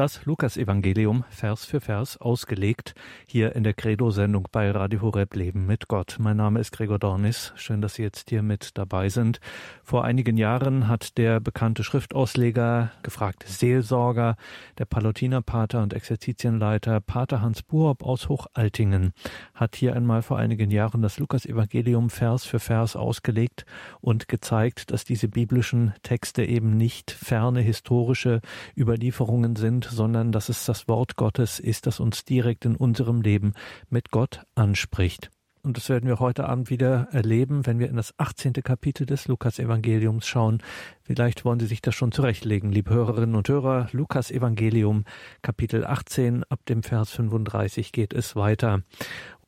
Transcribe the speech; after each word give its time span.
Das 0.00 0.24
Lukas-Evangelium 0.24 1.24
Vers 1.28 1.66
für 1.66 1.82
Vers 1.82 2.16
ausgelegt, 2.16 2.94
hier 3.26 3.54
in 3.54 3.64
der 3.64 3.74
Credo-Sendung 3.74 4.48
bei 4.50 4.70
Radio 4.70 5.02
Horeb 5.02 5.36
Leben 5.36 5.66
mit 5.66 5.88
Gott. 5.88 6.16
Mein 6.18 6.38
Name 6.38 6.58
ist 6.58 6.72
Gregor 6.72 6.98
Dornis. 6.98 7.52
Schön, 7.56 7.82
dass 7.82 7.96
Sie 7.96 8.02
jetzt 8.02 8.30
hier 8.30 8.42
mit 8.42 8.78
dabei 8.78 9.10
sind. 9.10 9.40
Vor 9.82 10.04
einigen 10.04 10.38
Jahren 10.38 10.88
hat 10.88 11.18
der 11.18 11.38
bekannte 11.38 11.84
Schriftausleger, 11.84 12.92
gefragte 13.02 13.46
Seelsorger, 13.46 14.36
der 14.78 14.86
Palutinerpater 14.86 15.82
und 15.82 15.92
Exerzitienleiter 15.92 17.02
Pater 17.02 17.42
Hans 17.42 17.62
Buob 17.62 18.02
aus 18.02 18.30
Hochaltingen, 18.30 19.12
hat 19.52 19.76
hier 19.76 19.94
einmal 19.94 20.22
vor 20.22 20.38
einigen 20.38 20.70
Jahren 20.70 21.02
das 21.02 21.18
Lukas-Evangelium 21.18 22.08
Vers 22.08 22.46
für 22.46 22.58
Vers 22.58 22.96
ausgelegt 22.96 23.66
und 24.00 24.28
gezeigt, 24.28 24.92
dass 24.92 25.04
diese 25.04 25.28
biblischen 25.28 25.92
Texte 26.02 26.42
eben 26.42 26.78
nicht 26.78 27.10
ferne 27.10 27.60
historische 27.60 28.40
Überlieferungen 28.74 29.56
sind, 29.56 29.89
sondern 29.90 30.32
dass 30.32 30.48
es 30.48 30.64
das 30.64 30.88
Wort 30.88 31.16
Gottes 31.16 31.60
ist, 31.60 31.86
das 31.86 32.00
uns 32.00 32.24
direkt 32.24 32.64
in 32.64 32.76
unserem 32.76 33.20
Leben 33.20 33.54
mit 33.88 34.10
Gott 34.10 34.42
anspricht. 34.54 35.30
Und 35.62 35.76
das 35.76 35.90
werden 35.90 36.08
wir 36.08 36.20
heute 36.20 36.48
Abend 36.48 36.70
wieder 36.70 37.08
erleben, 37.12 37.66
wenn 37.66 37.78
wir 37.78 37.88
in 37.88 37.96
das 37.96 38.14
18. 38.18 38.54
Kapitel 38.54 39.04
des 39.04 39.28
Lukas-Evangeliums 39.28 40.26
schauen. 40.26 40.62
Vielleicht 41.02 41.44
wollen 41.44 41.60
Sie 41.60 41.66
sich 41.66 41.82
das 41.82 41.94
schon 41.94 42.12
zurechtlegen, 42.12 42.72
liebe 42.72 42.94
Hörerinnen 42.94 43.34
und 43.34 43.46
Hörer. 43.46 43.88
Lukas-Evangelium, 43.92 45.04
Kapitel 45.42 45.84
18, 45.84 46.44
ab 46.44 46.60
dem 46.66 46.82
Vers 46.82 47.10
35 47.10 47.92
geht 47.92 48.14
es 48.14 48.36
weiter. 48.36 48.82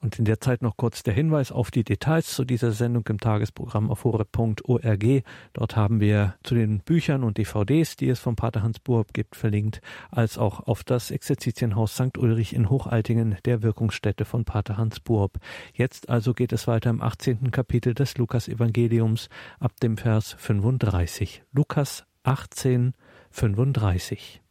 Und 0.03 0.19
in 0.19 0.25
der 0.25 0.41
Zeit 0.41 0.63
noch 0.63 0.77
kurz 0.77 1.05
der 1.05 1.15
Hinweis 1.15 1.53
auf 1.53 1.71
die 1.71 1.85
Details 1.85 2.27
zu 2.27 2.45
dieser 2.45 2.73
Sendung 2.73 3.07
im 3.09 3.21
Tagesprogramm 3.21 3.89
auf 3.89 4.03
horeb.org. 4.03 5.23
Dort 5.53 5.77
haben 5.77 6.01
wir 6.01 6.35
zu 6.43 6.57
den 6.57 6.81
Büchern 6.81 7.23
und 7.23 7.39
DVDs, 7.39 7.95
die 7.95 8.09
es 8.09 8.19
vom 8.19 8.35
Pater 8.35 8.65
Hans 8.65 8.81
Burb 8.81 9.15
gibt, 9.15 9.37
verlinkt, 9.37 9.81
als 10.11 10.39
auch 10.39 10.67
auf 10.67 10.83
das 10.83 11.13
Exerzitienhaus 11.13 11.95
St. 11.95 12.19
Ulrich 12.19 12.53
in 12.53 12.69
Hochaltingen, 12.69 13.37
der 13.45 13.63
Wirkungsstätte 13.63 14.25
von 14.25 14.45
Pater 14.45 14.77
Hans 14.77 14.99
Burb. 14.99 15.39
Jetzt 15.73 16.09
also 16.09 16.35
geht 16.35 16.53
es 16.53 16.67
weiter 16.67 16.91
im 16.91 17.01
18. 17.01 17.53
Kapitel 17.53 17.95
des 17.95 18.19
Lukas-Evangeliums 18.19 19.29
ab 19.61 19.79
dem 19.81 19.97
Vers 19.97 20.35
35. 20.37 21.45
Lukas 21.53 22.05
18, 22.25 22.95
35. 23.31 24.43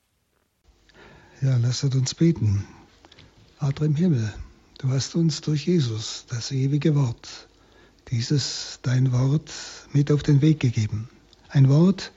Ja, 1.41 1.57
lasset 1.57 1.93
uns 1.95 2.15
beten. 2.15 2.63
Vater 3.57 3.85
im 3.85 3.95
Himmel, 3.95 4.33
Du 4.81 4.89
hast 4.89 5.13
uns 5.13 5.41
durch 5.41 5.67
Jesus, 5.67 6.25
das 6.27 6.51
ewige 6.51 6.95
Wort, 6.95 7.47
dieses 8.09 8.79
dein 8.81 9.11
Wort 9.11 9.51
mit 9.93 10.11
auf 10.11 10.23
den 10.23 10.41
Weg 10.41 10.59
gegeben. 10.59 11.07
Ein 11.49 11.69
Wort, 11.69 12.11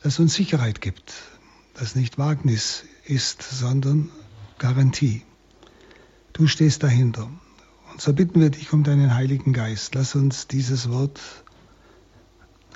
das 0.00 0.20
uns 0.20 0.34
Sicherheit 0.34 0.80
gibt, 0.80 1.12
das 1.74 1.96
nicht 1.96 2.16
Wagnis 2.16 2.84
ist, 3.04 3.42
sondern 3.42 4.10
Garantie. 4.58 5.22
Du 6.34 6.46
stehst 6.46 6.84
dahinter. 6.84 7.28
Und 7.90 8.00
so 8.00 8.12
bitten 8.12 8.40
wir 8.40 8.50
dich 8.50 8.72
um 8.72 8.84
deinen 8.84 9.12
Heiligen 9.12 9.52
Geist. 9.52 9.96
Lass 9.96 10.14
uns 10.14 10.46
dieses 10.46 10.88
Wort 10.90 11.20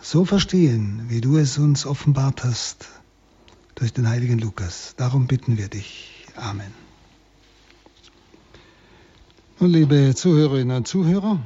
so 0.02 0.24
verstehen, 0.24 1.04
wie 1.06 1.20
du 1.20 1.36
es 1.36 1.58
uns 1.58 1.86
offenbart 1.86 2.42
hast 2.42 2.88
durch 3.76 3.92
den 3.92 4.08
heiligen 4.08 4.40
Lukas. 4.40 4.94
Darum 4.96 5.28
bitten 5.28 5.58
wir 5.58 5.68
dich. 5.68 6.26
Amen. 6.34 6.81
Liebe 9.64 10.12
Zuhörerinnen 10.16 10.78
und 10.78 10.88
Zuhörer, 10.88 11.38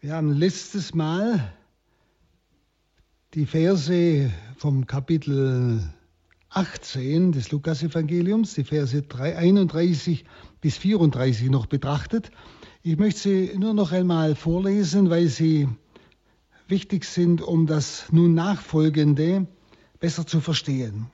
wir 0.00 0.12
haben 0.12 0.32
letztes 0.32 0.92
Mal 0.92 1.54
die 3.34 3.46
Verse 3.46 4.28
vom 4.56 4.84
Kapitel 4.84 5.88
18 6.50 7.30
des 7.30 7.52
Lukasevangeliums, 7.52 8.54
die 8.54 8.64
Verse 8.64 9.04
31 9.08 10.24
bis 10.60 10.76
34 10.76 11.48
noch 11.48 11.66
betrachtet. 11.66 12.32
Ich 12.82 12.98
möchte 12.98 13.20
sie 13.20 13.52
nur 13.56 13.72
noch 13.72 13.92
einmal 13.92 14.34
vorlesen, 14.34 15.10
weil 15.10 15.28
sie 15.28 15.68
wichtig 16.66 17.04
sind, 17.04 17.40
um 17.40 17.68
das 17.68 18.10
nun 18.10 18.34
Nachfolgende 18.34 19.46
besser 20.00 20.26
zu 20.26 20.40
verstehen. 20.40 21.06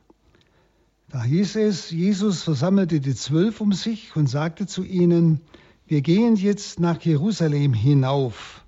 Da 1.11 1.25
hieß 1.25 1.57
es, 1.57 1.91
Jesus 1.91 2.45
versammelte 2.45 3.01
die 3.01 3.17
Zwölf 3.17 3.61
um 3.61 3.73
sich 3.73 4.15
und 4.15 4.29
sagte 4.29 4.69
zu 4.69 4.85
ihnen, 4.85 5.41
wir 5.89 6.03
gehen 6.03 6.37
jetzt 6.37 6.79
nach 6.79 7.03
Jerusalem 7.03 7.75
hinauf. 7.75 8.65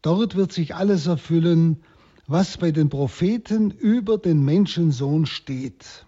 Dort 0.00 0.34
wird 0.34 0.50
sich 0.50 0.74
alles 0.74 1.06
erfüllen, 1.06 1.82
was 2.26 2.56
bei 2.56 2.70
den 2.70 2.88
Propheten 2.88 3.70
über 3.70 4.16
den 4.16 4.42
Menschensohn 4.46 5.26
steht. 5.26 6.06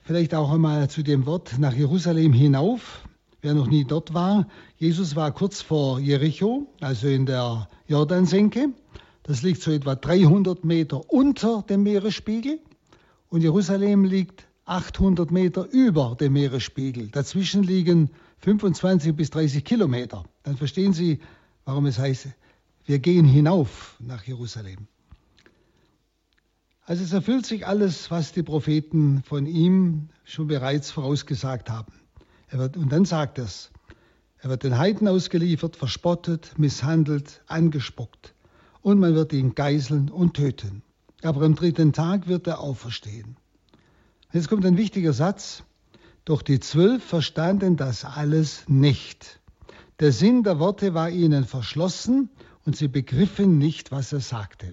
Vielleicht 0.00 0.34
auch 0.34 0.50
einmal 0.50 0.90
zu 0.90 1.04
dem 1.04 1.24
Wort 1.24 1.60
nach 1.60 1.72
Jerusalem 1.72 2.32
hinauf. 2.32 3.06
Wer 3.40 3.54
noch 3.54 3.68
nie 3.68 3.84
dort 3.84 4.12
war, 4.12 4.48
Jesus 4.78 5.14
war 5.14 5.30
kurz 5.30 5.62
vor 5.62 6.00
Jericho, 6.00 6.66
also 6.80 7.06
in 7.06 7.24
der 7.24 7.68
Jordansenke. 7.86 8.70
Das 9.22 9.42
liegt 9.42 9.62
so 9.62 9.70
etwa 9.70 9.94
300 9.94 10.64
Meter 10.64 11.08
unter 11.08 11.62
dem 11.62 11.84
Meeresspiegel 11.84 12.58
und 13.32 13.40
Jerusalem 13.40 14.04
liegt 14.04 14.46
800 14.66 15.30
Meter 15.30 15.66
über 15.70 16.16
dem 16.20 16.34
Meeresspiegel. 16.34 17.08
Dazwischen 17.08 17.62
liegen 17.62 18.10
25 18.40 19.16
bis 19.16 19.30
30 19.30 19.64
Kilometer. 19.64 20.24
Dann 20.42 20.58
verstehen 20.58 20.92
Sie, 20.92 21.18
warum 21.64 21.86
es 21.86 21.98
heißt, 21.98 22.28
wir 22.84 22.98
gehen 22.98 23.24
hinauf 23.24 23.96
nach 24.00 24.22
Jerusalem. 24.24 24.86
Also 26.84 27.04
es 27.04 27.14
erfüllt 27.14 27.46
sich 27.46 27.66
alles, 27.66 28.10
was 28.10 28.32
die 28.32 28.42
Propheten 28.42 29.22
von 29.22 29.46
ihm 29.46 30.10
schon 30.24 30.46
bereits 30.46 30.90
vorausgesagt 30.90 31.70
haben. 31.70 31.94
Wird, 32.50 32.76
und 32.76 32.92
dann 32.92 33.06
sagt 33.06 33.38
es, 33.38 33.70
er 34.40 34.50
wird 34.50 34.62
den 34.62 34.76
Heiden 34.76 35.08
ausgeliefert, 35.08 35.76
verspottet, 35.76 36.58
misshandelt, 36.58 37.42
angespuckt 37.46 38.34
und 38.82 39.00
man 39.00 39.14
wird 39.14 39.32
ihn 39.32 39.54
geißeln 39.54 40.10
und 40.10 40.34
töten 40.34 40.82
aber 41.24 41.42
am 41.42 41.54
dritten 41.54 41.92
Tag 41.92 42.28
wird 42.28 42.46
er 42.46 42.60
auferstehen. 42.60 43.36
Jetzt 44.32 44.48
kommt 44.48 44.64
ein 44.64 44.76
wichtiger 44.76 45.12
Satz. 45.12 45.64
Doch 46.24 46.42
die 46.42 46.60
Zwölf 46.60 47.02
verstanden 47.02 47.76
das 47.76 48.04
alles 48.04 48.64
nicht. 48.68 49.40
Der 49.98 50.12
Sinn 50.12 50.42
der 50.42 50.58
Worte 50.58 50.94
war 50.94 51.10
ihnen 51.10 51.44
verschlossen 51.44 52.30
und 52.64 52.76
sie 52.76 52.88
begriffen 52.88 53.58
nicht, 53.58 53.90
was 53.90 54.12
er 54.12 54.20
sagte. 54.20 54.72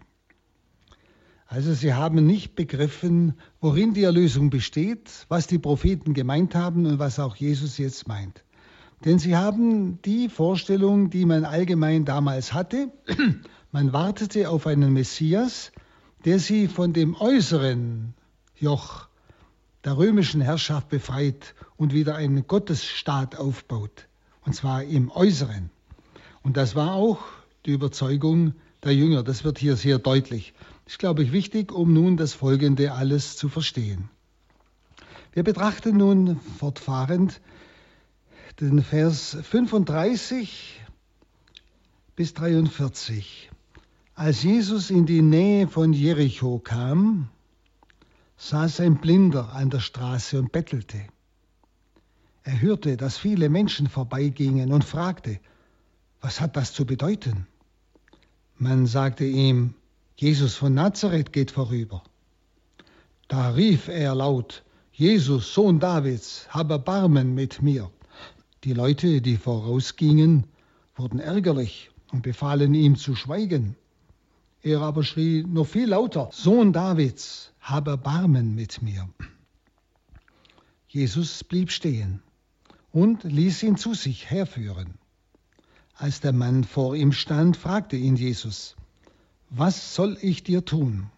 Also 1.48 1.74
sie 1.74 1.96
haben 1.96 2.28
nicht 2.28 2.56
begriffen, 2.56 3.34
worin 3.60 3.96
die 3.96 4.04
Erlösung 4.04 4.52
besteht, 4.52 5.26
was 5.30 5.48
die 5.48 5.58
Propheten 5.58 6.14
gemeint 6.14 6.54
haben 6.54 6.86
und 6.86 7.00
was 7.00 7.20
auch 7.20 7.36
Jesus 7.36 7.80
jetzt 7.80 8.08
meint. 8.08 8.44
Denn 9.04 9.18
sie 9.18 9.36
haben 9.36 10.00
die 10.04 10.30
Vorstellung, 10.30 11.10
die 11.10 11.26
man 11.26 11.46
allgemein 11.46 12.06
damals 12.06 12.54
hatte, 12.54 12.92
man 13.72 13.94
wartete 13.94 14.50
auf 14.50 14.68
einen 14.68 14.94
Messias, 14.94 15.72
der 16.26 16.40
sie 16.40 16.68
von 16.68 16.94
dem 16.94 17.16
äußeren 17.16 18.14
Joch 18.58 19.08
der 19.84 19.98
römischen 19.98 20.42
Herrschaft 20.42 20.90
befreit 20.90 21.56
und 21.78 21.94
wieder 21.94 22.16
einen 22.16 22.46
Gottesstaat 22.46 23.38
aufbaut, 23.38 24.08
und 24.46 24.54
zwar 24.54 24.84
im 24.84 25.10
Äußeren. 25.12 25.70
Und 26.44 26.58
das 26.58 26.76
war 26.76 26.94
auch 26.94 27.20
die 27.66 27.72
Überzeugung 27.72 28.54
der 28.84 28.94
Jünger. 28.94 29.24
Das 29.24 29.44
wird 29.44 29.58
hier 29.58 29.76
sehr 29.76 30.00
deutlich. 30.00 30.54
Das 30.86 30.94
ist, 30.94 31.00
glaube 31.00 31.24
ich, 31.24 31.32
wichtig, 31.32 31.72
um 31.72 31.94
nun 31.94 32.18
das 32.18 32.34
Folgende 32.34 32.94
alles 32.94 33.38
zu 33.38 33.48
verstehen. 33.48 34.10
Wir 35.32 35.44
betrachten 35.44 35.98
nun 35.98 36.40
fortfahrend 36.58 37.40
den 38.60 38.84
Vers 38.84 39.38
35 39.42 40.82
bis 42.16 42.34
43. 42.34 43.50
Als 44.20 44.44
Jesus 44.44 44.90
in 44.90 45.06
die 45.06 45.22
Nähe 45.22 45.66
von 45.70 45.94
Jericho 45.94 46.60
kam, 46.60 47.30
saß 48.36 48.82
ein 48.82 48.98
Blinder 48.98 49.54
an 49.54 49.70
der 49.70 49.80
Straße 49.80 50.38
und 50.38 50.52
bettelte. 50.52 50.98
Er 52.44 52.60
hörte, 52.60 52.98
dass 52.98 53.18
viele 53.18 53.48
Menschen 53.48 53.88
vorbeigingen 53.88 54.74
und 54.74 54.84
fragte, 54.84 55.40
was 56.20 56.42
hat 56.42 56.58
das 56.58 56.74
zu 56.74 56.86
bedeuten? 56.86 57.48
Man 58.58 58.88
sagte 58.88 59.24
ihm, 59.24 59.74
Jesus 60.18 60.56
von 60.56 60.74
Nazareth 60.74 61.32
geht 61.32 61.52
vorüber. 61.52 62.04
Da 63.30 63.52
rief 63.52 63.88
er 63.88 64.16
laut, 64.16 64.66
Jesus, 64.92 65.54
Sohn 65.54 65.80
Davids, 65.80 66.46
hab 66.50 66.72
Erbarmen 66.72 67.36
mit 67.36 67.62
mir. 67.62 67.90
Die 68.66 68.74
Leute, 68.74 69.22
die 69.22 69.38
vorausgingen, 69.38 70.44
wurden 70.98 71.22
ärgerlich 71.22 71.90
und 72.12 72.22
befahlen 72.22 72.74
ihm 72.74 72.98
zu 72.98 73.16
schweigen. 73.16 73.78
Er 74.62 74.82
aber 74.82 75.04
schrie 75.04 75.44
noch 75.44 75.68
viel 75.68 75.88
lauter, 75.90 76.30
Sohn 76.34 76.74
Davids, 76.74 77.54
habe 77.62 77.92
Erbarmen 77.92 78.56
mit 78.56 78.82
mir. 78.82 79.08
Jesus 80.90 81.44
blieb 81.44 81.72
stehen 81.72 82.22
und 82.92 83.24
ließ 83.24 83.64
ihn 83.64 83.78
zu 83.78 83.94
sich 83.94 84.30
herführen. 84.30 84.96
Als 85.94 86.20
der 86.20 86.34
Mann 86.34 86.64
vor 86.64 86.96
ihm 86.96 87.12
stand, 87.12 87.58
fragte 87.58 87.96
ihn 87.96 88.16
Jesus, 88.16 88.76
was 89.50 89.96
soll 89.96 90.18
ich 90.22 90.44
dir 90.44 90.66
tun? 90.66 91.10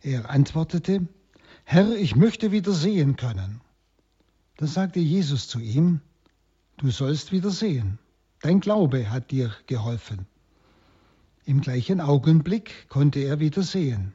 Er 0.00 0.30
antwortete, 0.30 1.06
Herr, 1.64 1.96
ich 1.96 2.14
möchte 2.14 2.52
wieder 2.52 2.72
sehen 2.72 3.16
können. 3.16 3.60
Da 4.56 4.66
sagte 4.66 5.00
Jesus 5.00 5.48
zu 5.48 5.60
ihm, 5.60 6.00
du 6.76 6.90
sollst 6.90 7.32
wieder 7.32 7.50
sehen. 7.50 7.98
Dein 8.40 8.60
Glaube 8.60 9.10
hat 9.10 9.30
dir 9.30 9.52
geholfen. 9.66 10.26
Im 11.48 11.62
gleichen 11.62 12.02
Augenblick 12.02 12.90
konnte 12.90 13.20
er 13.20 13.40
wieder 13.40 13.62
sehen. 13.62 14.12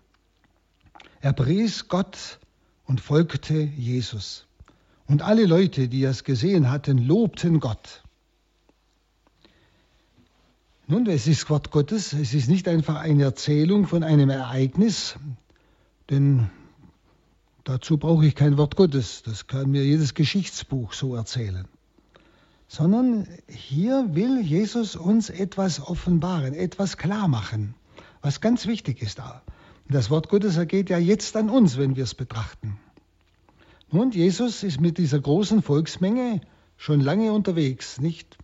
Er 1.20 1.34
pries 1.34 1.88
Gott 1.88 2.38
und 2.86 3.02
folgte 3.02 3.56
Jesus. 3.56 4.46
Und 5.08 5.24
alle 5.24 5.48
Leute, 5.48 5.88
die 5.88 6.04
es 6.04 6.26
gesehen 6.26 6.70
hatten, 6.70 7.00
lobten 7.00 7.60
Gott. 7.60 8.04
Nun, 10.86 11.08
es 11.08 11.26
ist 11.26 11.50
Wort 11.50 11.72
Gottes, 11.72 12.14
es 12.14 12.36
ist 12.36 12.50
nicht 12.50 12.68
einfach 12.68 12.98
eine 12.98 13.24
Erzählung 13.24 13.88
von 13.88 14.04
einem 14.04 14.30
Ereignis, 14.30 15.16
denn 16.12 16.52
dazu 17.64 17.98
brauche 17.98 18.28
ich 18.28 18.36
kein 18.36 18.60
Wort 18.60 18.76
Gottes, 18.76 19.24
das 19.24 19.48
kann 19.48 19.72
mir 19.72 19.84
jedes 19.84 20.14
Geschichtsbuch 20.14 20.94
so 20.94 21.16
erzählen, 21.16 21.68
sondern 22.74 23.28
hier 23.48 24.16
will 24.16 24.42
Jesus 24.42 24.96
uns 24.96 25.30
etwas 25.30 25.80
offenbaren, 25.80 26.56
etwas 26.56 26.98
klar 26.98 27.28
machen, 27.28 27.76
was 28.24 28.42
ganz 28.42 28.66
wichtig 28.66 29.04
ist. 29.04 29.22
Das 29.88 30.10
Wort 30.10 30.28
Gottes 30.28 30.58
ergeht 30.58 30.90
ja 30.90 30.98
jetzt 30.98 31.38
an 31.38 31.52
uns, 31.52 31.78
wenn 31.78 31.96
wir 31.96 32.04
es 32.04 32.16
betrachten. 32.16 32.80
Und 33.92 34.16
Jesus 34.16 34.64
ist 34.64 34.82
mit 34.82 34.98
dieser 34.98 35.20
großen 35.20 35.62
Volksmenge 35.62 36.42
schon 36.76 37.00
lange 37.00 37.32
unterwegs, 37.32 38.02
nicht? 38.02 38.40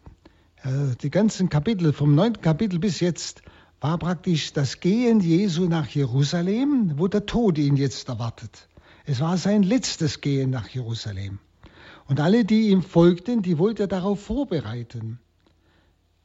Äh, 0.62 0.96
die 1.02 1.10
ganzen 1.10 1.50
Kapitel, 1.50 1.92
vom 1.92 2.14
neunten 2.14 2.44
Kapitel 2.44 2.78
bis 2.78 3.00
jetzt, 3.00 3.42
war 3.82 3.98
praktisch 3.98 4.54
das 4.54 4.80
Gehen 4.80 5.22
Jesu 5.22 5.66
nach 5.66 5.88
Jerusalem, 5.88 6.94
wo 6.98 7.08
der 7.08 7.26
Tod 7.26 7.58
ihn 7.58 7.78
jetzt 7.78 8.08
erwartet. 8.08 8.68
Es 9.06 9.22
war 9.22 9.38
sein 9.38 9.64
letztes 9.64 10.22
Gehen 10.22 10.52
nach 10.52 10.70
Jerusalem. 10.70 11.40
Und 12.10 12.20
alle, 12.20 12.44
die 12.44 12.70
ihm 12.70 12.82
folgten, 12.82 13.44
die 13.44 13.60
wollte 13.60 13.84
er 13.84 13.88
darauf 13.88 14.20
vorbereiten, 14.20 15.20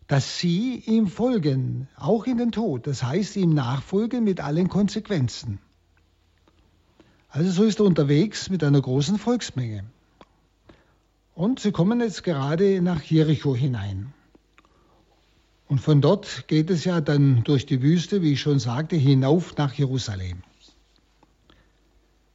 dass 0.06 0.38
sie 0.38 0.76
ihm 0.86 1.08
folgen, 1.08 1.88
auch 1.96 2.24
in 2.24 2.38
den 2.38 2.52
Tod. 2.52 2.86
Das 2.86 3.02
heißt, 3.02 3.36
ihm 3.36 3.52
nachfolgen 3.52 4.24
mit 4.24 4.40
allen 4.40 4.70
Konsequenzen. 4.70 5.58
Also 7.28 7.50
so 7.50 7.64
ist 7.64 7.80
er 7.80 7.84
unterwegs 7.84 8.48
mit 8.48 8.64
einer 8.64 8.80
großen 8.80 9.18
Volksmenge. 9.18 9.84
Und 11.34 11.60
sie 11.60 11.70
kommen 11.70 12.00
jetzt 12.00 12.24
gerade 12.24 12.80
nach 12.80 13.02
Jericho 13.02 13.54
hinein. 13.54 14.14
Und 15.68 15.82
von 15.82 16.00
dort 16.00 16.48
geht 16.48 16.70
es 16.70 16.86
ja 16.86 17.02
dann 17.02 17.44
durch 17.44 17.66
die 17.66 17.82
Wüste, 17.82 18.22
wie 18.22 18.32
ich 18.32 18.40
schon 18.40 18.58
sagte, 18.58 18.96
hinauf 18.96 19.54
nach 19.58 19.74
Jerusalem. 19.74 20.44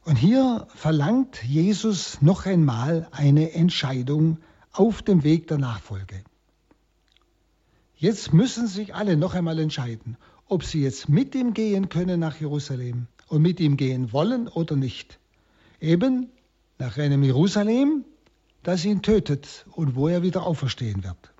Und 0.04 0.16
hier 0.16 0.66
verlangt 0.74 1.42
Jesus 1.44 2.22
noch 2.22 2.46
einmal 2.46 3.08
eine 3.10 3.52
Entscheidung 3.52 4.38
auf 4.72 5.02
dem 5.02 5.24
Weg 5.24 5.46
der 5.48 5.58
Nachfolge. 5.58 6.22
Jetzt 7.96 8.32
müssen 8.32 8.66
sich 8.66 8.94
alle 8.94 9.16
noch 9.16 9.34
einmal 9.34 9.58
entscheiden, 9.58 10.16
ob 10.48 10.64
sie 10.64 10.82
jetzt 10.82 11.08
mit 11.08 11.34
ihm 11.34 11.52
gehen 11.52 11.90
können 11.90 12.18
nach 12.18 12.40
Jerusalem 12.40 13.08
und 13.28 13.42
mit 13.42 13.60
ihm 13.60 13.76
gehen 13.76 14.12
wollen 14.12 14.48
oder 14.48 14.74
nicht. 14.74 15.20
Eben 15.80 16.30
nach 16.78 16.96
einem 16.96 17.22
Jerusalem, 17.22 18.04
das 18.62 18.84
ihn 18.86 19.02
tötet 19.02 19.66
und 19.72 19.96
wo 19.96 20.08
er 20.08 20.22
wieder 20.22 20.46
auferstehen 20.46 21.04
wird. 21.04 21.32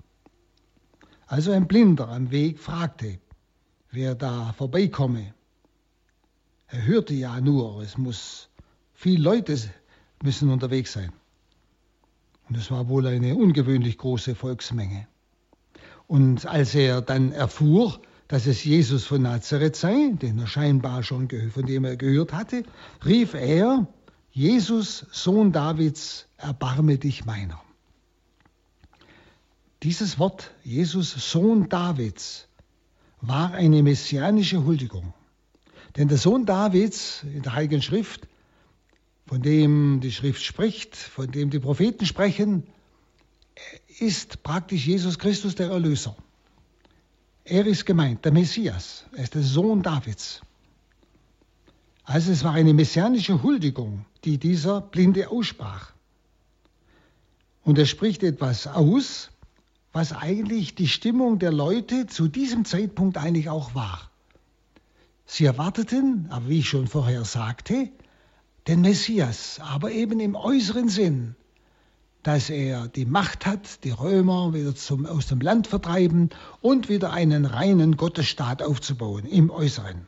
Also 1.25 1.51
ein 1.51 1.67
Blinder 1.67 2.09
am 2.09 2.29
Weg 2.29 2.59
fragte, 2.59 3.19
wer 3.89 4.13
da 4.13 4.53
vorbeikomme. 4.53 5.33
Er 6.67 6.85
hörte 6.85 7.13
ja 7.13 7.41
nur, 7.41 7.81
es 7.81 7.97
muss 7.97 8.50
viele 9.01 9.23
Leute 9.23 9.57
müssen 10.21 10.51
unterwegs 10.51 10.93
sein. 10.93 11.11
Und 12.47 12.55
es 12.55 12.69
war 12.69 12.87
wohl 12.87 13.07
eine 13.07 13.35
ungewöhnlich 13.35 13.97
große 13.97 14.35
Volksmenge. 14.35 15.07
Und 16.05 16.45
als 16.45 16.75
er 16.75 17.01
dann 17.01 17.31
erfuhr, 17.31 17.99
dass 18.27 18.45
es 18.45 18.63
Jesus 18.63 19.05
von 19.05 19.23
Nazareth 19.23 19.75
sei, 19.75 20.11
den 20.21 20.37
er 20.37 20.45
scheinbar 20.45 21.01
schon 21.01 21.29
von 21.51 21.65
dem 21.65 21.83
er 21.83 21.97
gehört 21.97 22.31
hatte, 22.31 22.61
rief 23.03 23.33
er, 23.33 23.87
Jesus, 24.31 25.07
Sohn 25.11 25.51
Davids, 25.51 26.27
erbarme 26.37 26.99
dich 26.99 27.25
meiner. 27.25 27.59
Dieses 29.81 30.19
Wort, 30.19 30.51
Jesus, 30.63 31.31
Sohn 31.31 31.69
Davids, 31.69 32.47
war 33.19 33.53
eine 33.53 33.81
messianische 33.81 34.63
Huldigung. 34.63 35.15
Denn 35.95 36.07
der 36.07 36.19
Sohn 36.19 36.45
Davids 36.45 37.23
in 37.23 37.41
der 37.41 37.55
Heiligen 37.55 37.81
Schrift, 37.81 38.27
von 39.31 39.41
dem 39.41 40.01
die 40.01 40.11
Schrift 40.11 40.43
spricht, 40.43 40.93
von 40.93 41.31
dem 41.31 41.51
die 41.51 41.59
Propheten 41.59 42.05
sprechen, 42.05 42.67
ist 43.97 44.43
praktisch 44.43 44.85
Jesus 44.85 45.19
Christus 45.19 45.55
der 45.55 45.69
Erlöser. 45.69 46.17
Er 47.45 47.65
ist 47.65 47.85
gemeint, 47.85 48.25
der 48.25 48.33
Messias. 48.33 49.05
Er 49.15 49.23
ist 49.23 49.35
der 49.35 49.41
Sohn 49.41 49.83
Davids. 49.83 50.41
Also 52.03 52.29
es 52.29 52.43
war 52.43 52.51
eine 52.51 52.73
messianische 52.73 53.41
Huldigung, 53.41 54.05
die 54.25 54.37
dieser 54.37 54.81
Blinde 54.81 55.29
aussprach. 55.29 55.93
Und 57.63 57.77
er 57.79 57.85
spricht 57.85 58.23
etwas 58.23 58.67
aus, 58.67 59.31
was 59.93 60.11
eigentlich 60.11 60.75
die 60.75 60.89
Stimmung 60.89 61.39
der 61.39 61.53
Leute 61.53 62.05
zu 62.05 62.27
diesem 62.27 62.65
Zeitpunkt 62.65 63.17
eigentlich 63.17 63.47
auch 63.47 63.75
war. 63.75 64.11
Sie 65.25 65.45
erwarteten, 65.45 66.27
aber 66.31 66.49
wie 66.49 66.59
ich 66.59 66.67
schon 66.67 66.87
vorher 66.87 67.23
sagte, 67.23 67.91
den 68.67 68.81
Messias, 68.81 69.59
aber 69.59 69.91
eben 69.91 70.19
im 70.19 70.35
äußeren 70.35 70.89
Sinn, 70.89 71.35
dass 72.23 72.49
er 72.49 72.87
die 72.87 73.05
Macht 73.05 73.45
hat, 73.45 73.83
die 73.83 73.91
Römer 73.91 74.53
wieder 74.53 74.75
zum, 74.75 75.05
aus 75.05 75.27
dem 75.27 75.41
Land 75.41 75.67
vertreiben 75.67 76.29
und 76.61 76.87
wieder 76.87 77.11
einen 77.11 77.45
reinen 77.45 77.97
Gottesstaat 77.97 78.61
aufzubauen 78.61 79.25
im 79.25 79.49
Äußeren. 79.49 80.07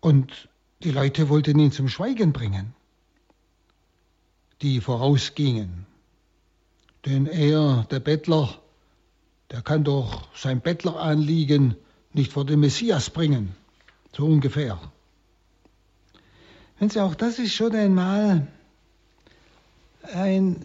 Und 0.00 0.48
die 0.82 0.92
Leute 0.92 1.28
wollten 1.28 1.58
ihn 1.58 1.72
zum 1.72 1.88
Schweigen 1.88 2.32
bringen, 2.32 2.74
die 4.62 4.80
vorausgingen. 4.80 5.86
Denn 7.04 7.26
er, 7.26 7.86
der 7.90 8.00
Bettler, 8.00 8.60
der 9.50 9.62
kann 9.62 9.82
doch 9.82 10.28
sein 10.36 10.60
Bettleranliegen 10.60 11.76
nicht 12.12 12.32
vor 12.32 12.44
den 12.44 12.60
Messias 12.60 13.10
bringen, 13.10 13.56
so 14.12 14.26
ungefähr. 14.26 14.78
Wenn 16.78 16.90
Sie 16.90 17.00
auch 17.00 17.14
das 17.14 17.38
ist 17.38 17.54
schon 17.54 17.74
einmal 17.74 18.46
ein 20.12 20.64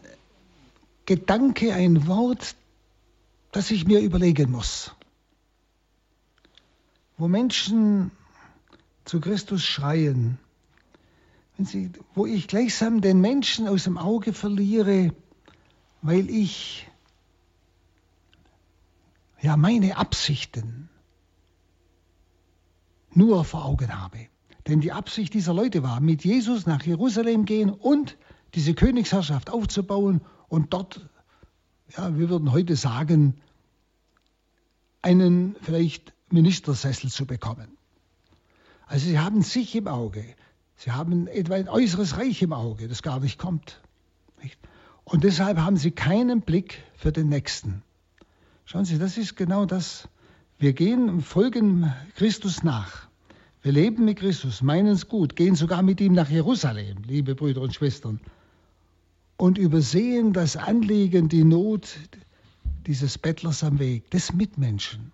Gedanke, 1.05 1.73
ein 1.73 2.07
Wort, 2.07 2.55
das 3.51 3.71
ich 3.71 3.85
mir 3.85 3.99
überlegen 3.99 4.51
muss. 4.51 4.93
Wo 7.17 7.27
Menschen 7.27 8.11
zu 9.05 9.19
Christus 9.19 9.63
schreien, 9.63 10.37
wenn 11.57 11.65
sie, 11.65 11.91
wo 12.15 12.25
ich 12.25 12.47
gleichsam 12.47 13.01
den 13.01 13.21
Menschen 13.21 13.67
aus 13.67 13.83
dem 13.83 13.97
Auge 13.97 14.33
verliere, 14.33 15.13
weil 16.01 16.29
ich 16.29 16.89
ja 19.41 19.57
meine 19.57 19.97
Absichten 19.97 20.89
nur 23.13 23.43
vor 23.43 23.65
Augen 23.65 23.99
habe. 24.01 24.27
Denn 24.67 24.81
die 24.81 24.91
Absicht 24.91 25.33
dieser 25.33 25.53
Leute 25.53 25.83
war, 25.83 25.99
mit 25.99 26.23
Jesus 26.23 26.65
nach 26.65 26.83
Jerusalem 26.83 27.45
gehen 27.45 27.69
und 27.69 28.17
diese 28.53 28.73
Königsherrschaft 28.73 29.49
aufzubauen 29.49 30.21
und 30.49 30.73
dort, 30.73 31.09
ja, 31.95 32.17
wir 32.17 32.29
würden 32.29 32.51
heute 32.51 32.75
sagen, 32.75 33.41
einen 35.01 35.55
vielleicht 35.61 36.13
Ministersessel 36.29 37.09
zu 37.09 37.25
bekommen. 37.25 37.77
Also 38.85 39.07
sie 39.07 39.19
haben 39.19 39.41
sich 39.41 39.75
im 39.75 39.87
Auge. 39.87 40.23
Sie 40.75 40.91
haben 40.91 41.27
etwa 41.27 41.55
ein 41.55 41.69
äußeres 41.69 42.17
Reich 42.17 42.41
im 42.41 42.53
Auge, 42.53 42.87
das 42.87 43.01
gar 43.01 43.19
nicht 43.19 43.39
kommt. 43.39 43.81
Und 45.03 45.23
deshalb 45.23 45.57
haben 45.57 45.77
sie 45.77 45.91
keinen 45.91 46.41
Blick 46.41 46.83
für 46.95 47.11
den 47.11 47.29
Nächsten. 47.29 47.83
Schauen 48.65 48.85
Sie, 48.85 48.97
das 48.97 49.17
ist 49.17 49.35
genau 49.35 49.65
das. 49.65 50.07
Wir 50.57 50.73
gehen 50.73 51.09
und 51.09 51.21
folgen 51.21 51.93
Christus 52.15 52.63
nach. 52.63 53.09
Wir 53.63 53.73
leben 53.73 54.05
mit 54.05 54.17
Christus, 54.17 54.63
meinen 54.63 54.87
es 54.87 55.07
gut, 55.07 55.35
gehen 55.35 55.55
sogar 55.55 55.83
mit 55.83 56.01
ihm 56.01 56.13
nach 56.13 56.29
Jerusalem, 56.29 56.97
liebe 57.05 57.35
Brüder 57.35 57.61
und 57.61 57.75
Schwestern 57.75 58.19
und 59.37 59.57
übersehen 59.57 60.33
das 60.33 60.57
Anliegen, 60.57 61.29
die 61.29 61.43
Not 61.43 61.97
dieses 62.87 63.17
Bettlers 63.17 63.63
am 63.63 63.79
Weg, 63.79 64.09
des 64.11 64.33
Mitmenschen, 64.33 65.11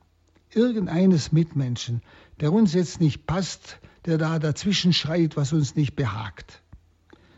irgendeines 0.54 1.32
Mitmenschen, 1.32 2.02
der 2.40 2.54
uns 2.54 2.74
jetzt 2.74 3.02
nicht 3.02 3.26
passt, 3.26 3.80
der 4.06 4.18
da 4.18 4.40
dazwischen 4.40 4.94
schreit, 4.94 5.36
was 5.36 5.52
uns 5.52 5.76
nicht 5.76 5.96
behagt. 5.96 6.62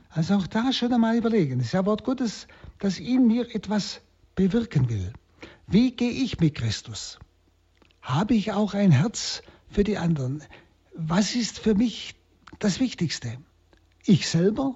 Also 0.09 0.35
auch 0.35 0.47
da 0.47 0.73
schon 0.73 0.93
einmal 0.93 1.17
überlegen. 1.17 1.59
Es 1.59 1.67
ist 1.67 1.73
ja 1.73 1.85
Wort 1.85 2.03
Gottes, 2.03 2.47
das 2.77 2.99
in 2.99 3.27
mir 3.27 3.55
etwas 3.55 4.01
bewirken 4.35 4.89
will. 4.89 5.13
Wie 5.67 5.91
gehe 5.91 6.11
ich 6.11 6.39
mit 6.39 6.55
Christus? 6.55 7.19
Habe 8.01 8.33
ich 8.33 8.51
auch 8.51 8.73
ein 8.73 8.91
Herz 8.91 9.41
für 9.69 9.83
die 9.83 9.97
anderen? 9.97 10.43
Was 11.01 11.35
ist 11.35 11.59
für 11.59 11.75
mich 11.75 12.15
das 12.59 12.79
Wichtigste? 12.79 13.37
ich 14.09 14.27
selber? 14.27 14.75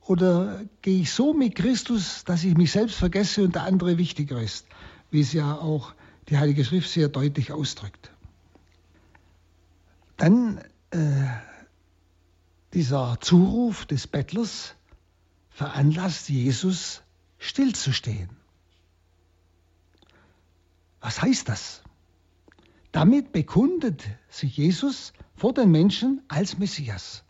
Oder 0.00 0.64
gehe 0.82 1.02
ich 1.02 1.12
so 1.12 1.32
mit 1.32 1.54
Christus, 1.54 2.24
dass 2.24 2.42
ich 2.44 2.56
mich 2.56 2.72
selbst 2.72 2.96
vergesse 2.96 3.44
und 3.44 3.54
der 3.54 3.62
andere 3.62 3.98
wichtiger 3.98 4.40
ist, 4.40 4.66
wie 5.10 5.20
es 5.20 5.32
ja 5.32 5.54
auch 5.54 5.94
die 6.28 6.38
Heilige 6.38 6.64
Schrift 6.64 6.90
sehr 6.90 7.08
deutlich 7.08 7.52
ausdrückt. 7.52 8.10
Dann 10.16 10.58
äh, 10.90 11.28
dieser 12.74 13.18
Zuruf 13.20 13.86
des 13.86 14.06
Bettlers 14.08 14.74
veranlasst 15.50 16.28
Jesus 16.28 17.02
stillzustehen. 17.38 18.30
Was 21.00 21.22
heißt 21.22 21.48
das? 21.48 21.82
Damit 22.92 23.32
bekundet 23.32 24.04
sich 24.28 24.56
Jesus 24.56 25.14
vor 25.34 25.54
den 25.54 25.70
Menschen 25.70 26.22
als 26.28 26.58
Messias. 26.58 27.24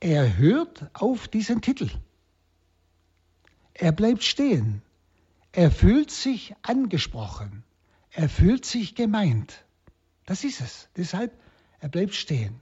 Er 0.00 0.36
hört 0.36 0.90
auf 0.94 1.28
diesen 1.28 1.60
Titel. 1.60 1.88
Er 3.74 3.92
bleibt 3.92 4.24
stehen. 4.24 4.82
Er 5.52 5.70
fühlt 5.70 6.10
sich 6.10 6.54
angesprochen. 6.62 7.64
Er 8.10 8.28
fühlt 8.28 8.64
sich 8.64 8.96
gemeint. 8.96 9.64
Das 10.26 10.44
ist 10.44 10.60
es. 10.60 10.88
Deshalb, 10.96 11.32
er 11.80 11.88
bleibt 11.88 12.14
stehen. 12.14 12.60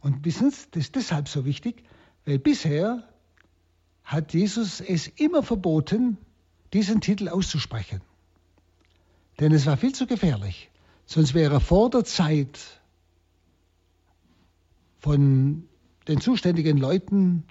Und 0.00 0.24
wissen 0.24 0.50
Sie, 0.50 0.66
das 0.70 0.84
ist 0.84 0.96
deshalb 0.96 1.28
so 1.28 1.44
wichtig, 1.44 1.84
weil 2.24 2.38
bisher 2.38 3.08
hat 4.04 4.34
Jesus 4.34 4.80
es 4.80 5.08
immer 5.08 5.42
verboten, 5.42 6.16
diesen 6.72 7.00
Titel 7.00 7.28
auszusprechen. 7.28 8.00
Denn 9.40 9.52
es 9.52 9.66
war 9.66 9.76
viel 9.76 9.94
zu 9.94 10.06
gefährlich. 10.06 10.71
Sonst 11.12 11.34
wäre 11.34 11.52
er 11.52 11.60
vor 11.60 11.90
der 11.90 12.04
Zeit 12.04 12.58
von 14.98 15.68
den 16.08 16.22
zuständigen 16.22 16.78
Leuten 16.78 17.44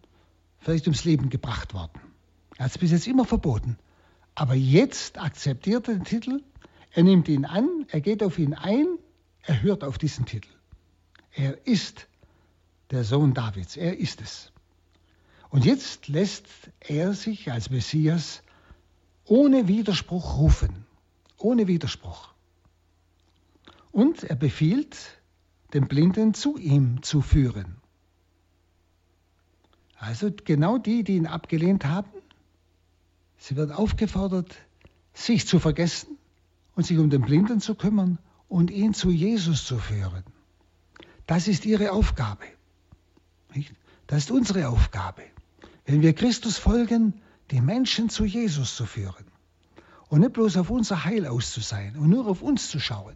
vielleicht 0.57 0.87
ums 0.87 1.03
Leben 1.03 1.29
gebracht 1.29 1.75
worden. 1.75 2.01
Er 2.57 2.65
hat 2.65 2.71
es 2.71 2.79
bis 2.79 2.89
jetzt 2.89 3.05
immer 3.05 3.23
verboten. 3.23 3.77
Aber 4.33 4.55
jetzt 4.55 5.19
akzeptiert 5.19 5.87
er 5.87 5.93
den 5.93 6.05
Titel, 6.05 6.41
er 6.89 7.03
nimmt 7.03 7.27
ihn 7.27 7.45
an, 7.45 7.85
er 7.89 8.01
geht 8.01 8.23
auf 8.23 8.39
ihn 8.39 8.55
ein, 8.55 8.97
er 9.43 9.61
hört 9.61 9.83
auf 9.83 9.99
diesen 9.99 10.25
Titel. 10.25 10.49
Er 11.31 11.67
ist 11.67 12.07
der 12.89 13.03
Sohn 13.03 13.35
Davids, 13.35 13.77
er 13.77 13.95
ist 13.95 14.21
es. 14.21 14.51
Und 15.49 15.65
jetzt 15.65 16.07
lässt 16.07 16.47
er 16.79 17.13
sich 17.13 17.51
als 17.51 17.69
Messias 17.69 18.41
ohne 19.23 19.67
Widerspruch 19.67 20.39
rufen, 20.39 20.87
ohne 21.37 21.67
Widerspruch. 21.67 22.30
Und 23.91 24.23
er 24.23 24.35
befiehlt, 24.35 24.97
den 25.73 25.87
Blinden 25.87 26.33
zu 26.33 26.57
ihm 26.57 27.01
zu 27.03 27.21
führen. 27.21 27.77
Also 29.97 30.31
genau 30.31 30.77
die, 30.77 31.03
die 31.03 31.15
ihn 31.17 31.27
abgelehnt 31.27 31.85
haben, 31.85 32.09
sie 33.37 33.55
wird 33.55 33.71
aufgefordert, 33.71 34.55
sich 35.13 35.47
zu 35.47 35.59
vergessen 35.59 36.17
und 36.75 36.85
sich 36.85 36.97
um 36.97 37.09
den 37.09 37.21
Blinden 37.21 37.59
zu 37.59 37.75
kümmern 37.75 38.17
und 38.47 38.71
ihn 38.71 38.93
zu 38.93 39.11
Jesus 39.11 39.65
zu 39.65 39.77
führen. 39.77 40.23
Das 41.27 41.47
ist 41.47 41.65
ihre 41.65 41.91
Aufgabe. 41.91 42.45
Nicht? 43.53 43.73
Das 44.07 44.25
ist 44.25 44.31
unsere 44.31 44.67
Aufgabe. 44.67 45.23
Wenn 45.85 46.01
wir 46.01 46.13
Christus 46.13 46.57
folgen, 46.57 47.21
die 47.51 47.61
Menschen 47.61 48.09
zu 48.09 48.25
Jesus 48.25 48.75
zu 48.75 48.85
führen. 48.85 49.25
Und 50.09 50.21
nicht 50.21 50.33
bloß 50.33 50.57
auf 50.57 50.69
unser 50.69 51.05
Heil 51.05 51.25
aus 51.27 51.51
zu 51.51 51.61
sein 51.61 51.95
und 51.95 52.09
nur 52.09 52.27
auf 52.27 52.41
uns 52.41 52.69
zu 52.69 52.79
schauen. 52.79 53.15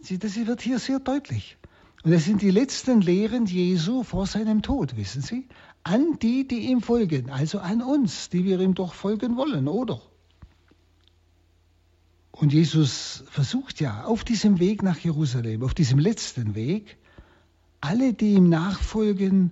Das 0.00 0.36
wird 0.36 0.62
hier 0.62 0.78
sehr 0.78 1.00
deutlich. 1.00 1.56
Und 2.04 2.12
das 2.12 2.24
sind 2.24 2.42
die 2.42 2.50
letzten 2.50 3.00
Lehren 3.00 3.46
Jesu 3.46 4.04
vor 4.04 4.26
seinem 4.26 4.62
Tod, 4.62 4.96
wissen 4.96 5.20
Sie? 5.20 5.48
An 5.82 6.18
die, 6.20 6.46
die 6.46 6.70
ihm 6.70 6.80
folgen, 6.80 7.30
also 7.30 7.58
an 7.58 7.82
uns, 7.82 8.28
die 8.28 8.44
wir 8.44 8.60
ihm 8.60 8.74
doch 8.74 8.94
folgen 8.94 9.36
wollen, 9.36 9.66
oder? 9.66 10.00
Und 12.30 12.52
Jesus 12.52 13.24
versucht 13.30 13.80
ja 13.80 14.04
auf 14.04 14.22
diesem 14.22 14.60
Weg 14.60 14.84
nach 14.84 14.98
Jerusalem, 14.98 15.64
auf 15.64 15.74
diesem 15.74 15.98
letzten 15.98 16.54
Weg, 16.54 16.96
alle, 17.80 18.14
die 18.14 18.34
ihm 18.34 18.48
nachfolgen, 18.48 19.50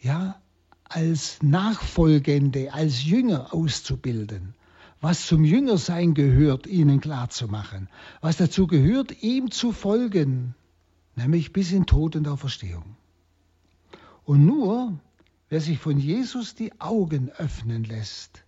ja, 0.00 0.40
als 0.82 1.40
Nachfolgende, 1.42 2.72
als 2.72 3.04
Jünger 3.04 3.54
auszubilden. 3.54 4.55
Was 5.08 5.24
zum 5.24 5.44
Jüngersein 5.44 6.14
gehört, 6.14 6.66
ihnen 6.66 7.00
klarzumachen. 7.00 7.88
Was 8.22 8.38
dazu 8.38 8.66
gehört, 8.66 9.22
ihm 9.22 9.52
zu 9.52 9.70
folgen, 9.70 10.56
nämlich 11.14 11.52
bis 11.52 11.70
in 11.70 11.86
Tod 11.86 12.16
und 12.16 12.26
Auferstehung. 12.26 12.96
Und 14.24 14.44
nur, 14.44 14.98
wer 15.48 15.60
sich 15.60 15.78
von 15.78 15.96
Jesus 15.96 16.56
die 16.56 16.80
Augen 16.80 17.30
öffnen 17.30 17.84
lässt, 17.84 18.42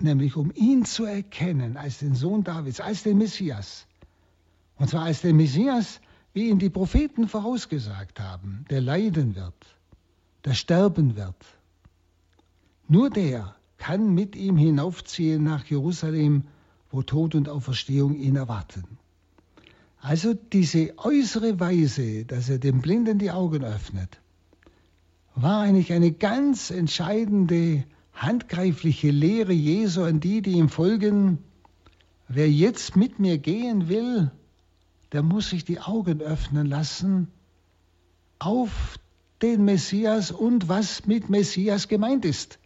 nämlich 0.00 0.36
um 0.36 0.52
ihn 0.54 0.86
zu 0.86 1.04
erkennen 1.04 1.76
als 1.76 1.98
den 1.98 2.14
Sohn 2.14 2.44
Davids, 2.44 2.80
als 2.80 3.02
den 3.02 3.18
Messias, 3.18 3.86
und 4.76 4.88
zwar 4.88 5.02
als 5.02 5.20
den 5.20 5.36
Messias, 5.36 6.00
wie 6.32 6.48
ihn 6.48 6.60
die 6.60 6.70
Propheten 6.70 7.28
vorausgesagt 7.28 8.20
haben, 8.20 8.64
der 8.70 8.80
leiden 8.80 9.34
wird, 9.34 9.66
der 10.46 10.54
sterben 10.54 11.14
wird. 11.14 11.44
Nur 12.88 13.10
der 13.10 13.54
kann 13.82 14.14
mit 14.14 14.36
ihm 14.36 14.56
hinaufziehen 14.56 15.42
nach 15.42 15.64
Jerusalem, 15.64 16.44
wo 16.92 17.02
Tod 17.02 17.34
und 17.34 17.48
Auferstehung 17.48 18.14
ihn 18.14 18.36
erwarten. 18.36 18.84
Also 20.00 20.34
diese 20.34 20.96
äußere 20.98 21.58
Weise, 21.58 22.24
dass 22.24 22.48
er 22.48 22.58
dem 22.58 22.80
Blinden 22.80 23.18
die 23.18 23.32
Augen 23.32 23.64
öffnet, 23.64 24.20
war 25.34 25.62
eigentlich 25.62 25.92
eine 25.92 26.12
ganz 26.12 26.70
entscheidende, 26.70 27.82
handgreifliche 28.12 29.10
Lehre 29.10 29.52
Jesu 29.52 30.04
an 30.04 30.20
die, 30.20 30.42
die 30.42 30.52
ihm 30.52 30.68
folgen. 30.68 31.38
Wer 32.28 32.48
jetzt 32.48 32.94
mit 32.94 33.18
mir 33.18 33.38
gehen 33.38 33.88
will, 33.88 34.30
der 35.10 35.24
muss 35.24 35.50
sich 35.50 35.64
die 35.64 35.80
Augen 35.80 36.20
öffnen 36.20 36.68
lassen 36.68 37.26
auf 38.38 38.96
den 39.42 39.64
Messias 39.64 40.30
und 40.30 40.68
was 40.68 41.04
mit 41.08 41.30
Messias 41.30 41.88
gemeint 41.88 42.24
ist. 42.24 42.60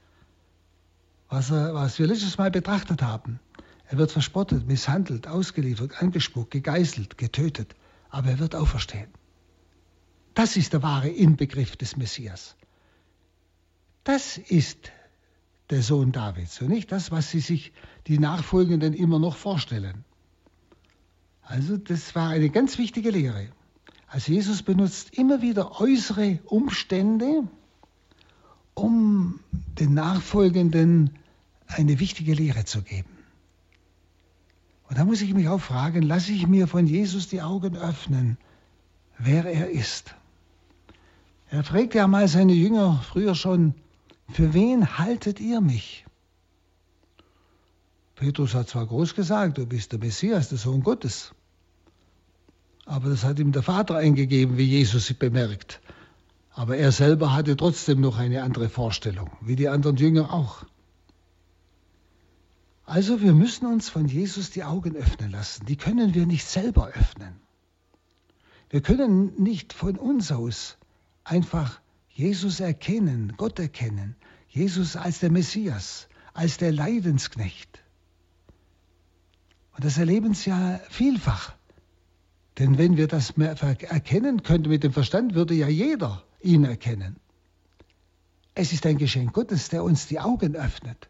Was, 1.29 1.51
was 1.51 1.99
wir 1.99 2.07
letztes 2.07 2.39
Mal 2.39 2.51
betrachtet 2.51 3.03
haben. 3.03 3.41
Er 3.89 3.99
wird 3.99 4.11
verspottet, 4.11 4.67
misshandelt, 4.67 5.29
ausgeliefert, 5.29 6.03
angespuckt, 6.03 6.51
gegeißelt, 6.51 7.19
getötet, 7.19 7.75
aber 8.11 8.31
er 8.31 8.39
wird 8.39 8.55
auferstehen. 8.55 9.09
Das 10.35 10.57
ist 10.57 10.73
der 10.73 10.83
wahre 10.83 11.09
Inbegriff 11.09 11.77
des 11.77 11.97
Messias. 11.97 12.57
Das 14.05 14.39
ist 14.39 14.93
der 15.71 15.83
Sohn 15.83 16.13
Davids 16.13 16.61
und 16.61 16.69
nicht 16.69 16.93
das, 16.93 17.11
was 17.11 17.31
sie 17.31 17.41
sich 17.41 17.73
die 18.07 18.19
Nachfolgenden 18.19 18.95
immer 18.95 19.19
noch 19.19 19.37
vorstellen. 19.37 20.05
Also 21.43 21.77
das 21.77 22.15
war 22.15 22.29
eine 22.31 22.51
ganz 22.51 22.79
wichtige 22.79 23.11
Lehre. 23.11 23.49
Also 24.09 24.33
Jesus 24.33 24.63
benutzt 24.63 25.17
immer 25.17 25.43
wieder 25.43 25.81
äußere 25.81 26.39
Umstände, 26.45 27.49
um 28.77 29.41
den 29.81 29.95
Nachfolgenden 29.95 31.11
eine 31.67 31.99
wichtige 31.99 32.35
Lehre 32.35 32.65
zu 32.65 32.83
geben. 32.83 33.09
Und 34.89 34.99
da 34.99 35.05
muss 35.05 35.23
ich 35.23 35.35
mich 35.35 35.49
auch 35.49 35.61
fragen, 35.61 36.03
lasse 36.03 36.31
ich 36.31 36.47
mir 36.47 36.69
von 36.69 36.87
Jesus 36.87 37.29
die 37.29 37.43
Augen 37.43 37.77
öffnen, 37.77 38.37
wer 39.19 39.45
er 39.47 39.71
ist. 39.71 40.15
Er 41.51 41.65
fragt 41.65 41.95
ja 41.95 42.07
mal 42.07 42.29
seine 42.29 42.53
Jünger 42.53 43.03
früher 43.09 43.35
schon, 43.35 43.75
für 44.31 44.53
wen 44.53 44.99
haltet 44.99 45.41
ihr 45.41 45.61
mich? 45.61 46.05
Petrus 48.15 48.55
hat 48.55 48.69
zwar 48.69 48.87
groß 48.87 49.15
gesagt, 49.15 49.59
du 49.59 49.67
bist 49.67 49.93
der 49.93 49.99
Messias, 49.99 50.51
der 50.51 50.59
Sohn 50.59 50.83
Gottes. 50.83 51.33
Aber 52.85 53.09
das 53.09 53.25
hat 53.25 53.39
ihm 53.39 53.53
der 53.53 53.63
Vater 53.63 53.97
eingegeben, 53.97 54.59
wie 54.59 54.65
Jesus 54.65 55.07
sie 55.07 55.15
bemerkt. 55.15 55.81
Aber 56.57 56.79
er 56.79 56.91
selber 56.91 57.35
hatte 57.35 57.55
trotzdem 57.55 58.01
noch 58.01 58.17
eine 58.17 58.43
andere 58.43 58.71
Vorstellung, 58.71 59.31
wie 59.43 59.57
die 59.57 59.69
anderen 59.69 59.99
Jünger 59.99 60.33
auch. 60.33 60.65
Also 62.87 63.21
wir 63.21 63.35
müssen 63.35 63.67
uns 63.67 63.91
von 63.91 64.09
Jesus 64.09 64.53
die 64.53 64.65
Augen 64.65 64.97
öffnen 64.97 65.31
lassen. 65.31 65.67
Die 65.67 65.77
können 65.77 66.15
wir 66.15 66.25
nicht 66.25 66.47
selber 66.47 66.89
öffnen. 66.89 67.35
Wir 68.71 68.81
können 68.81 69.35
nicht 69.37 69.75
von 69.75 69.97
uns 69.97 70.33
aus 70.33 70.79
einfach 71.25 71.79
Jesus 72.09 72.61
erkennen, 72.61 73.35
Gott 73.37 73.59
erkennen, 73.59 74.17
Jesus 74.49 74.97
als 74.97 75.21
der 75.21 75.31
Messias, 75.31 76.09
als 76.33 76.57
der 76.57 76.73
Leidensknecht. 76.73 77.83
Und 79.75 79.85
das 79.85 79.99
erleben 79.99 80.33
Sie 80.33 80.49
ja 80.49 80.81
vielfach. 80.89 81.53
Denn 82.59 82.79
wenn 82.79 82.97
wir 82.97 83.09
das 83.09 83.37
mehr 83.37 83.61
erkennen 83.61 84.43
könnten 84.43 84.71
mit 84.71 84.85
dem 84.85 84.95
Verstand, 84.95 85.35
würde 85.35 85.53
ja 85.53 85.69
jeder 85.69 86.26
ihn 86.41 86.65
erkennen. 86.65 87.17
Es 88.55 88.73
ist 88.73 88.87
ein 88.87 88.99
Geschenk 88.99 89.33
Gottes, 89.33 89.69
der 89.69 89.85
uns 89.85 90.07
die 90.07 90.21
Augen 90.21 90.57
öffnet, 90.57 91.09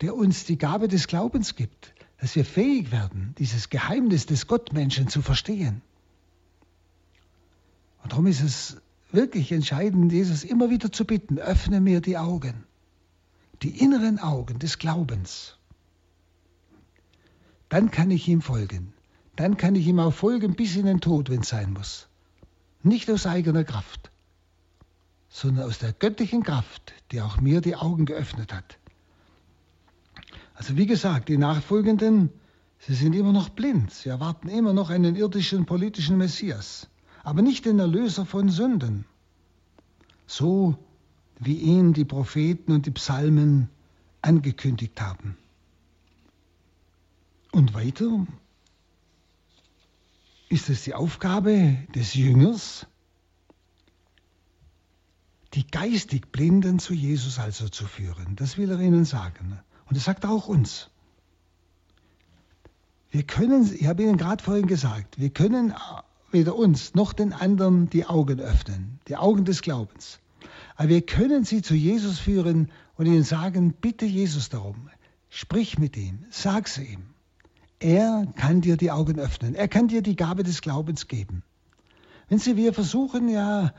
der 0.00 0.14
uns 0.14 0.44
die 0.44 0.58
Gabe 0.58 0.88
des 0.88 1.06
Glaubens 1.06 1.54
gibt, 1.56 1.94
dass 2.20 2.36
wir 2.36 2.44
fähig 2.44 2.90
werden, 2.90 3.34
dieses 3.38 3.70
Geheimnis 3.70 4.26
des 4.26 4.46
Gottmenschen 4.46 5.08
zu 5.08 5.22
verstehen. 5.22 5.82
Und 8.02 8.12
darum 8.12 8.26
ist 8.26 8.42
es 8.42 8.76
wirklich 9.10 9.52
entscheidend, 9.52 10.12
Jesus 10.12 10.44
immer 10.44 10.70
wieder 10.70 10.92
zu 10.92 11.04
bitten, 11.04 11.38
öffne 11.38 11.80
mir 11.80 12.00
die 12.00 12.18
Augen, 12.18 12.64
die 13.62 13.80
inneren 13.80 14.18
Augen 14.18 14.58
des 14.58 14.78
Glaubens. 14.78 15.56
Dann 17.68 17.90
kann 17.90 18.10
ich 18.10 18.28
ihm 18.28 18.42
folgen. 18.42 18.92
Dann 19.34 19.56
kann 19.56 19.74
ich 19.74 19.86
ihm 19.86 19.98
auch 19.98 20.14
folgen 20.14 20.54
bis 20.54 20.76
in 20.76 20.86
den 20.86 21.00
Tod, 21.00 21.28
wenn 21.30 21.40
es 21.40 21.48
sein 21.48 21.72
muss. 21.72 22.08
Nicht 22.82 23.10
aus 23.10 23.26
eigener 23.26 23.64
Kraft, 23.64 24.10
sondern 25.36 25.66
aus 25.66 25.78
der 25.78 25.92
göttlichen 25.92 26.42
Kraft, 26.42 26.94
die 27.12 27.20
auch 27.20 27.42
mir 27.42 27.60
die 27.60 27.76
Augen 27.76 28.06
geöffnet 28.06 28.54
hat. 28.54 28.78
Also 30.54 30.78
wie 30.78 30.86
gesagt, 30.86 31.28
die 31.28 31.36
Nachfolgenden, 31.36 32.30
sie 32.78 32.94
sind 32.94 33.14
immer 33.14 33.34
noch 33.34 33.50
blind. 33.50 33.92
Sie 33.92 34.08
erwarten 34.08 34.48
immer 34.48 34.72
noch 34.72 34.88
einen 34.88 35.14
irdischen 35.14 35.66
politischen 35.66 36.16
Messias, 36.16 36.88
aber 37.22 37.42
nicht 37.42 37.66
den 37.66 37.78
Erlöser 37.78 38.24
von 38.24 38.48
Sünden. 38.48 39.04
So 40.26 40.78
wie 41.38 41.58
ihn 41.58 41.92
die 41.92 42.06
Propheten 42.06 42.72
und 42.72 42.86
die 42.86 42.92
Psalmen 42.92 43.68
angekündigt 44.22 44.98
haben. 45.02 45.36
Und 47.52 47.74
weiter 47.74 48.26
ist 50.48 50.70
es 50.70 50.84
die 50.84 50.94
Aufgabe 50.94 51.76
des 51.94 52.14
Jüngers, 52.14 52.86
die 55.56 55.66
geistig 55.66 56.30
Blinden 56.30 56.78
zu 56.78 56.92
Jesus 56.92 57.38
also 57.38 57.68
zu 57.68 57.86
führen. 57.86 58.36
Das 58.36 58.58
will 58.58 58.70
er 58.70 58.78
ihnen 58.78 59.06
sagen. 59.06 59.58
Und 59.86 59.96
das 59.96 60.04
sagt 60.04 60.26
auch 60.26 60.48
uns. 60.48 60.90
Wir 63.10 63.22
können, 63.22 63.72
ich 63.74 63.86
habe 63.86 64.02
Ihnen 64.02 64.18
gerade 64.18 64.44
vorhin 64.44 64.66
gesagt, 64.66 65.18
wir 65.18 65.30
können 65.30 65.72
weder 66.30 66.54
uns 66.56 66.94
noch 66.94 67.14
den 67.14 67.32
anderen 67.32 67.88
die 67.88 68.04
Augen 68.04 68.40
öffnen, 68.40 69.00
die 69.08 69.16
Augen 69.16 69.46
des 69.46 69.62
Glaubens. 69.62 70.20
Aber 70.76 70.90
wir 70.90 71.00
können 71.00 71.44
sie 71.44 71.62
zu 71.62 71.74
Jesus 71.74 72.18
führen 72.18 72.70
und 72.96 73.06
ihnen 73.06 73.24
sagen, 73.24 73.72
bitte 73.72 74.04
Jesus 74.04 74.50
darum, 74.50 74.90
sprich 75.30 75.78
mit 75.78 75.96
ihm, 75.96 76.24
sag's 76.30 76.76
ihm. 76.76 77.06
Er 77.78 78.26
kann 78.36 78.60
dir 78.60 78.76
die 78.76 78.90
Augen 78.90 79.18
öffnen, 79.18 79.54
er 79.54 79.68
kann 79.68 79.88
dir 79.88 80.02
die 80.02 80.16
Gabe 80.16 80.42
des 80.42 80.60
Glaubens 80.60 81.08
geben. 81.08 81.42
Wenn 82.28 82.38
Sie, 82.38 82.56
wir 82.56 82.74
versuchen 82.74 83.28
ja 83.28 83.72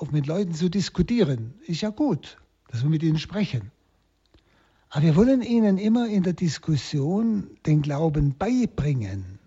gutmeinend 0.00 0.12
mit 0.12 0.26
Leuten 0.26 0.54
zu 0.54 0.70
diskutieren, 0.70 1.54
ist 1.66 1.82
ja 1.82 1.90
gut, 1.90 2.38
dass 2.68 2.82
wir 2.82 2.90
mit 2.90 3.02
ihnen 3.02 3.18
sprechen. 3.18 3.70
Aber 4.88 5.04
wir 5.04 5.16
wollen 5.16 5.42
ihnen 5.42 5.78
immer 5.78 6.08
in 6.08 6.22
der 6.22 6.32
Diskussion 6.32 7.50
den 7.66 7.82
Glauben 7.82 8.34
beibringen. 8.36 9.38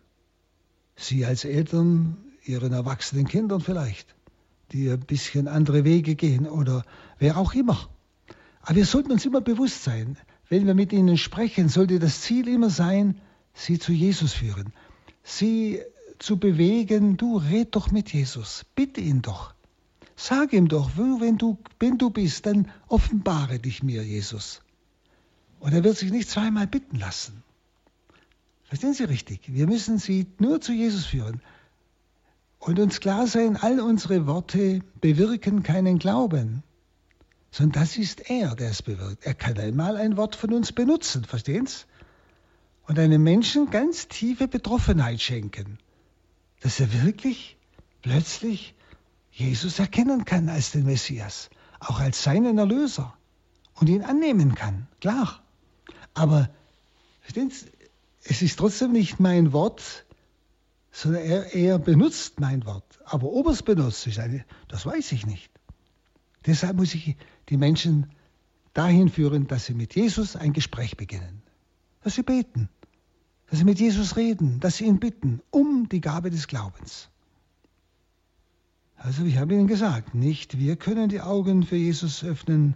Sie 0.95 1.25
als 1.25 1.43
Eltern, 1.43 2.17
ihren 2.45 2.71
erwachsenen 2.71 3.27
Kindern 3.27 3.61
vielleicht, 3.61 4.15
die 4.71 4.89
ein 4.89 4.99
bisschen 4.99 5.47
andere 5.47 5.83
Wege 5.83 6.15
gehen 6.15 6.47
oder 6.47 6.83
wer 7.17 7.37
auch 7.37 7.53
immer. 7.53 7.89
Aber 8.61 8.75
wir 8.75 8.85
sollten 8.85 9.11
uns 9.11 9.25
immer 9.25 9.41
bewusst 9.41 9.83
sein, 9.83 10.17
wenn 10.49 10.67
wir 10.67 10.75
mit 10.75 10.93
ihnen 10.93 11.17
sprechen, 11.17 11.67
sollte 11.67 11.99
das 11.99 12.21
Ziel 12.21 12.47
immer 12.47 12.69
sein, 12.69 13.19
sie 13.53 13.79
zu 13.79 13.91
Jesus 13.91 14.33
führen. 14.33 14.71
Sie 15.23 15.81
zu 16.19 16.37
bewegen, 16.37 17.17
du 17.17 17.37
red 17.37 17.75
doch 17.75 17.91
mit 17.91 18.13
Jesus, 18.13 18.65
bitte 18.75 19.01
ihn 19.01 19.21
doch. 19.21 19.52
Sag 20.25 20.53
ihm 20.53 20.69
doch, 20.69 20.91
wenn 20.95 21.37
du, 21.37 21.57
wenn 21.81 21.97
du 21.97 22.09
bist, 22.09 22.45
dann 22.45 22.71
offenbare 22.87 23.59
dich 23.59 23.83
mir, 23.83 24.03
Jesus. 24.05 24.61
Und 25.59 25.73
er 25.73 25.83
wird 25.83 25.97
sich 25.97 26.13
nicht 26.13 26.29
zweimal 26.29 26.65
bitten 26.65 26.97
lassen. 26.97 27.43
Verstehen 28.63 28.93
Sie 28.93 29.03
richtig? 29.03 29.41
Wir 29.47 29.67
müssen 29.67 29.99
sie 29.99 30.27
nur 30.39 30.61
zu 30.61 30.71
Jesus 30.71 31.03
führen. 31.07 31.41
Und 32.57 32.79
uns 32.79 33.01
klar 33.01 33.27
sein, 33.27 33.57
all 33.57 33.81
unsere 33.81 34.25
Worte 34.25 34.79
bewirken 35.01 35.61
keinen 35.61 35.99
Glauben, 35.99 36.63
sondern 37.51 37.81
das 37.81 37.97
ist 37.97 38.29
er, 38.29 38.55
der 38.55 38.69
es 38.69 38.81
bewirkt. 38.81 39.25
Er 39.25 39.33
kann 39.33 39.57
einmal 39.57 39.97
ein 39.97 40.15
Wort 40.15 40.37
von 40.37 40.53
uns 40.53 40.71
benutzen, 40.71 41.25
verstehen 41.25 41.67
Sie? 41.67 41.83
Und 42.87 42.97
einem 42.97 43.23
Menschen 43.23 43.71
ganz 43.71 44.07
tiefe 44.07 44.47
Betroffenheit 44.47 45.19
schenken, 45.19 45.79
dass 46.61 46.79
er 46.79 47.03
wirklich 47.03 47.57
plötzlich 48.01 48.73
Jesus 49.33 49.79
erkennen 49.79 50.25
kann 50.25 50.47
als 50.47 50.71
den 50.71 50.85
Messias, 50.85 51.49
auch 51.79 51.99
als 51.99 52.23
seinen 52.23 52.59
Erlöser 52.59 53.13
und 53.73 53.89
ihn 53.89 54.03
annehmen 54.03 54.53
kann, 54.53 54.87
klar. 55.01 55.41
Aber 56.13 56.49
es 58.23 58.41
ist 58.43 58.59
trotzdem 58.59 58.91
nicht 58.91 59.19
mein 59.19 59.51
Wort, 59.51 60.05
sondern 60.91 61.23
er, 61.23 61.53
er 61.55 61.79
benutzt 61.79 62.39
mein 62.39 62.63
Wort. 62.67 62.99
Aber 63.05 63.33
ob 63.33 63.47
er 63.47 63.53
es 63.53 63.63
benutzt, 63.63 64.07
eine, 64.19 64.45
das 64.67 64.85
weiß 64.85 65.11
ich 65.13 65.25
nicht. 65.25 65.49
Deshalb 66.45 66.77
muss 66.77 66.93
ich 66.93 67.15
die 67.49 67.57
Menschen 67.57 68.11
dahin 68.73 69.09
führen, 69.09 69.47
dass 69.47 69.65
sie 69.65 69.73
mit 69.73 69.95
Jesus 69.95 70.35
ein 70.35 70.53
Gespräch 70.53 70.95
beginnen. 70.95 71.41
Dass 72.03 72.15
sie 72.15 72.23
beten, 72.23 72.69
dass 73.47 73.59
sie 73.59 73.65
mit 73.65 73.79
Jesus 73.79 74.15
reden, 74.15 74.59
dass 74.59 74.77
sie 74.77 74.85
ihn 74.85 74.99
bitten 74.99 75.41
um 75.49 75.89
die 75.89 76.01
Gabe 76.01 76.29
des 76.29 76.47
Glaubens. 76.47 77.09
Also 79.03 79.25
ich 79.25 79.37
habe 79.37 79.53
Ihnen 79.53 79.67
gesagt, 79.67 80.15
nicht 80.15 80.59
wir 80.59 80.77
können 80.77 81.09
die 81.09 81.19
Augen 81.19 81.63
für 81.63 81.75
Jesus 81.75 82.23
öffnen, 82.23 82.75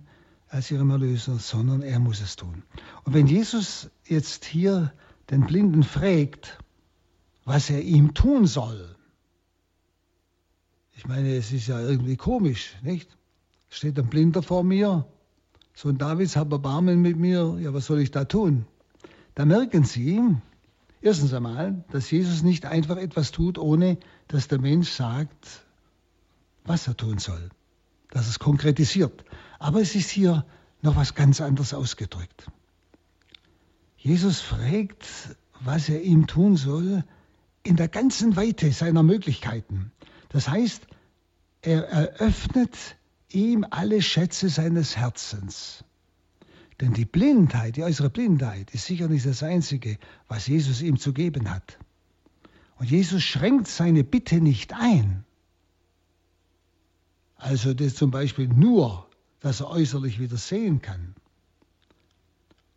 als 0.50 0.70
ihrem 0.72 0.90
Erlöser, 0.90 1.40
sondern 1.40 1.82
er 1.82 2.00
muss 2.00 2.20
es 2.20 2.36
tun. 2.36 2.64
Und 3.06 3.14
wenn 3.14 3.28
Jesus 3.28 3.90
jetzt 4.06 4.44
hier 4.44 4.94
den 5.30 5.46
Blinden 5.46 5.84
fragt, 5.84 6.58
was 7.46 7.70
er 7.70 7.82
ihm 7.82 8.14
tun 8.14 8.46
soll, 8.46 8.94
ich 10.98 11.08
meine, 11.08 11.34
es 11.34 11.54
ist 11.54 11.68
ja 11.68 11.80
irgendwie 11.80 12.18
komisch, 12.18 12.76
nicht? 12.82 13.18
Steht 13.70 13.98
ein 13.98 14.08
Blinder 14.08 14.44
vor 14.44 14.66
mir, 14.66 15.06
Sohn 15.74 15.98
Davids, 15.98 16.36
hab 16.36 16.52
Erbarmen 16.52 17.02
mit 17.02 17.16
mir, 17.16 17.58
ja, 17.62 17.74
was 17.74 17.86
soll 17.86 18.00
ich 18.00 18.12
da 18.12 18.26
tun? 18.26 18.66
Da 19.34 19.46
merken 19.46 19.86
Sie, 19.86 20.22
erstens 21.02 21.34
einmal, 21.34 21.86
dass 21.92 22.12
Jesus 22.12 22.44
nicht 22.44 22.66
einfach 22.66 22.98
etwas 22.98 23.32
tut, 23.32 23.58
ohne 23.58 23.98
dass 24.28 24.50
der 24.50 24.60
Mensch 24.60 24.90
sagt, 24.90 25.67
was 26.68 26.88
er 26.88 26.96
tun 26.98 27.18
soll, 27.18 27.50
dass 28.12 28.28
es 28.28 28.40
konkretisiert. 28.40 29.24
Aber 29.60 29.82
es 29.82 29.96
ist 29.96 30.10
hier 30.10 30.46
noch 30.82 30.96
was 30.96 31.16
ganz 31.16 31.42
anderes 31.42 31.74
ausgedrückt. 31.74 32.48
Jesus 33.98 34.42
fragt, 34.42 35.08
was 35.62 35.90
er 35.90 36.02
ihm 36.02 36.28
tun 36.28 36.56
soll, 36.56 37.04
in 37.64 37.76
der 37.76 37.88
ganzen 37.88 38.36
Weite 38.36 38.72
seiner 38.72 39.04
Möglichkeiten. 39.04 39.92
Das 40.30 40.48
heißt, 40.48 40.88
er 41.62 41.88
eröffnet 41.88 42.96
ihm 43.30 43.66
alle 43.70 44.02
Schätze 44.02 44.50
seines 44.50 44.96
Herzens. 44.96 45.84
Denn 46.80 46.94
die 46.94 47.06
Blindheit, 47.06 47.76
die 47.76 47.84
äußere 47.84 48.10
Blindheit, 48.10 48.72
ist 48.72 48.86
sicher 48.86 49.08
nicht 49.08 49.26
das 49.26 49.42
Einzige, 49.42 49.98
was 50.28 50.48
Jesus 50.48 50.82
ihm 50.82 50.98
zu 50.98 51.12
geben 51.12 51.50
hat. 51.50 51.80
Und 52.78 52.90
Jesus 52.90 53.24
schränkt 53.24 53.68
seine 53.68 54.04
Bitte 54.04 54.40
nicht 54.40 54.74
ein. 54.74 55.26
Also 57.38 57.74
das 57.74 57.96
zum 57.96 58.12
Beispiel 58.12 58.48
nur 58.48 59.08
dass 59.40 59.62
er 59.62 59.70
äußerlich 59.70 60.20
wieder 60.20 60.38
sehen 60.38 60.82
kann. 60.82 61.16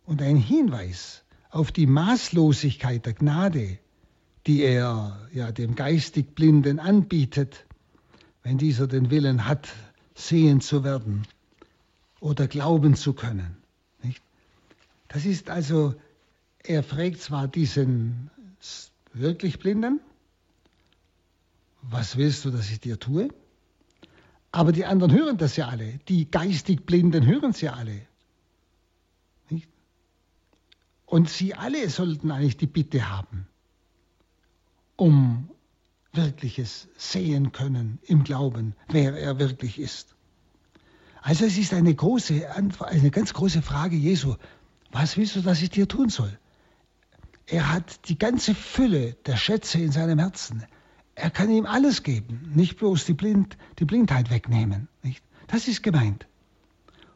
Und 0.05 0.21
ein 0.21 0.37
Hinweis 0.37 1.23
auf 1.49 1.71
die 1.71 1.87
Maßlosigkeit 1.87 3.05
der 3.05 3.13
Gnade, 3.13 3.77
die 4.47 4.61
er 4.61 5.27
ja 5.33 5.51
dem 5.51 5.75
geistig 5.75 6.33
Blinden 6.35 6.79
anbietet, 6.79 7.65
wenn 8.43 8.57
dieser 8.57 8.87
den 8.87 9.11
Willen 9.11 9.47
hat, 9.47 9.69
sehen 10.15 10.61
zu 10.61 10.83
werden 10.83 11.27
oder 12.19 12.47
glauben 12.47 12.95
zu 12.95 13.13
können. 13.13 13.57
Nicht? 14.03 14.21
Das 15.07 15.25
ist 15.25 15.49
also, 15.49 15.93
er 16.63 16.83
fragt 16.83 17.21
zwar 17.21 17.47
diesen 17.47 18.29
wirklich 19.13 19.59
Blinden, 19.59 19.99
was 21.81 22.15
willst 22.15 22.45
du, 22.45 22.51
dass 22.51 22.69
ich 22.69 22.79
dir 22.79 22.99
tue? 22.99 23.29
Aber 24.51 24.71
die 24.71 24.85
anderen 24.85 25.13
hören 25.13 25.37
das 25.37 25.55
ja 25.55 25.67
alle. 25.67 25.99
Die 26.09 26.29
geistig 26.29 26.85
Blinden 26.85 27.25
hören 27.25 27.51
es 27.51 27.61
ja 27.61 27.73
alle. 27.73 28.01
Nicht? 29.49 29.69
Und 31.05 31.29
sie 31.29 31.55
alle 31.55 31.89
sollten 31.89 32.31
eigentlich 32.31 32.57
die 32.57 32.67
Bitte 32.67 33.09
haben, 33.09 33.47
um 34.97 35.49
wirkliches 36.13 36.89
sehen 36.97 37.53
können 37.53 37.99
im 38.03 38.23
Glauben, 38.23 38.75
wer 38.89 39.15
er 39.17 39.39
wirklich 39.39 39.79
ist. 39.79 40.15
Also 41.21 41.45
es 41.45 41.57
ist 41.57 41.73
eine 41.73 41.93
große, 41.93 42.49
eine 42.53 43.11
ganz 43.11 43.33
große 43.33 43.61
Frage 43.61 43.95
Jesu. 43.95 44.35
Was 44.91 45.15
willst 45.15 45.35
du, 45.35 45.41
dass 45.41 45.61
ich 45.61 45.69
dir 45.69 45.87
tun 45.87 46.09
soll? 46.09 46.37
Er 47.45 47.71
hat 47.71 48.09
die 48.09 48.17
ganze 48.17 48.55
Fülle 48.55 49.13
der 49.25 49.37
Schätze 49.37 49.79
in 49.79 49.91
seinem 49.91 50.19
Herzen. 50.19 50.65
Er 51.21 51.29
kann 51.29 51.51
ihm 51.51 51.67
alles 51.67 52.01
geben, 52.01 52.51
nicht 52.55 52.79
bloß 52.79 53.05
die, 53.05 53.13
Blind, 53.13 53.55
die 53.77 53.85
Blindheit 53.85 54.31
wegnehmen. 54.31 54.87
Nicht? 55.03 55.23
Das 55.45 55.67
ist 55.67 55.83
gemeint. 55.83 56.25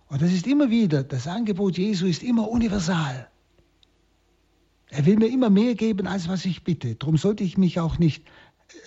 Und 0.09 0.21
das 0.21 0.31
ist 0.31 0.45
immer 0.45 0.69
wieder, 0.69 1.03
das 1.03 1.25
Angebot 1.25 1.79
Jesu 1.79 2.05
ist 2.05 2.21
immer 2.21 2.47
universal. 2.47 3.27
Er 4.89 5.07
will 5.07 5.15
mir 5.15 5.25
immer 5.25 5.49
mehr 5.49 5.73
geben, 5.73 6.05
als 6.05 6.27
was 6.27 6.45
ich 6.45 6.63
bitte. 6.63 6.93
Darum 6.93 7.17
sollte 7.17 7.43
ich 7.43 7.57
mich 7.57 7.79
auch 7.79 7.97
nicht 7.97 8.23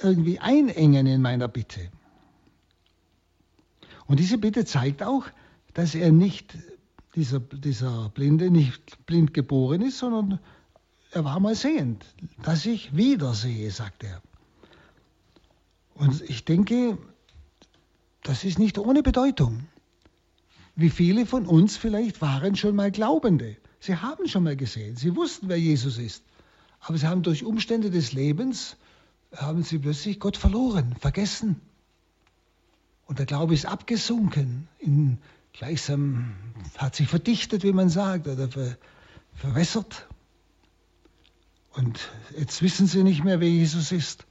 irgendwie 0.04 0.38
einengen 0.38 1.08
in 1.08 1.20
meiner 1.20 1.48
Bitte. 1.48 1.90
Und 4.06 4.20
diese 4.20 4.38
Bitte 4.38 4.64
zeigt 4.66 5.02
auch, 5.02 5.26
dass 5.74 5.96
er 5.96 6.12
nicht, 6.12 6.56
dieser, 7.16 7.40
dieser 7.40 8.10
Blinde 8.10 8.52
nicht 8.52 9.04
blind 9.04 9.34
geboren 9.34 9.82
ist, 9.82 9.98
sondern 9.98 10.38
er 11.10 11.24
war 11.24 11.40
mal 11.40 11.56
sehend. 11.56 12.06
Dass 12.44 12.64
ich 12.66 12.96
wieder 12.96 13.34
sehe, 13.34 13.72
sagt 13.72 14.04
er. 14.04 14.22
Und 15.98 16.22
ich 16.30 16.44
denke, 16.44 16.96
das 18.22 18.44
ist 18.44 18.58
nicht 18.58 18.78
ohne 18.78 19.02
Bedeutung. 19.02 19.66
Wie 20.76 20.90
viele 20.90 21.26
von 21.26 21.44
uns 21.44 21.76
vielleicht 21.76 22.22
waren 22.22 22.54
schon 22.54 22.76
mal 22.76 22.92
Glaubende. 22.92 23.56
Sie 23.80 23.96
haben 23.96 24.28
schon 24.28 24.44
mal 24.44 24.56
gesehen, 24.56 24.94
sie 24.94 25.16
wussten, 25.16 25.48
wer 25.48 25.58
Jesus 25.58 25.98
ist. 25.98 26.22
Aber 26.80 26.96
sie 26.96 27.08
haben 27.08 27.24
durch 27.24 27.44
Umstände 27.44 27.90
des 27.90 28.12
Lebens, 28.12 28.76
haben 29.36 29.64
sie 29.64 29.78
plötzlich 29.78 30.20
Gott 30.20 30.36
verloren, 30.36 30.94
vergessen. 31.00 31.60
Und 33.06 33.18
der 33.18 33.26
Glaube 33.26 33.54
ist 33.54 33.66
abgesunken, 33.66 34.68
in, 34.78 35.18
gleichsam 35.52 36.36
hat 36.76 36.94
sich 36.94 37.08
verdichtet, 37.08 37.64
wie 37.64 37.72
man 37.72 37.88
sagt, 37.88 38.28
oder 38.28 38.48
ver, 38.48 38.76
verwässert. 39.34 40.06
Und 41.72 41.98
jetzt 42.38 42.62
wissen 42.62 42.86
sie 42.86 43.02
nicht 43.02 43.24
mehr, 43.24 43.40
wer 43.40 43.50
Jesus 43.50 43.90
ist. 43.90 44.26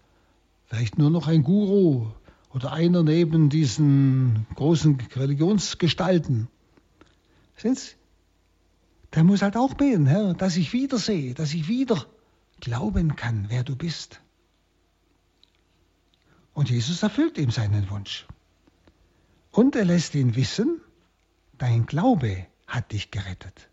Vielleicht 0.67 0.97
nur 0.97 1.09
noch 1.09 1.27
ein 1.27 1.43
Guru 1.43 2.11
oder 2.53 2.73
einer 2.73 3.03
neben 3.03 3.49
diesen 3.49 4.45
großen 4.55 4.97
Religionsgestalten. 5.15 6.47
Sind's? 7.55 7.95
Der 9.13 9.23
muss 9.23 9.41
halt 9.41 9.55
auch 9.55 9.73
beten, 9.73 10.05
Herr, 10.05 10.33
dass 10.33 10.57
ich 10.57 10.73
wieder 10.73 10.97
sehe, 10.97 11.33
dass 11.33 11.53
ich 11.53 11.67
wieder 11.67 12.05
glauben 12.59 13.15
kann, 13.15 13.45
wer 13.47 13.63
du 13.63 13.75
bist. 13.75 14.21
Und 16.53 16.69
Jesus 16.69 17.01
erfüllt 17.01 17.37
ihm 17.37 17.51
seinen 17.51 17.89
Wunsch. 17.89 18.27
Und 19.51 19.75
er 19.75 19.85
lässt 19.85 20.15
ihn 20.15 20.35
wissen, 20.35 20.81
dein 21.57 21.85
Glaube 21.85 22.45
hat 22.67 22.91
dich 22.91 23.11
gerettet. 23.11 23.69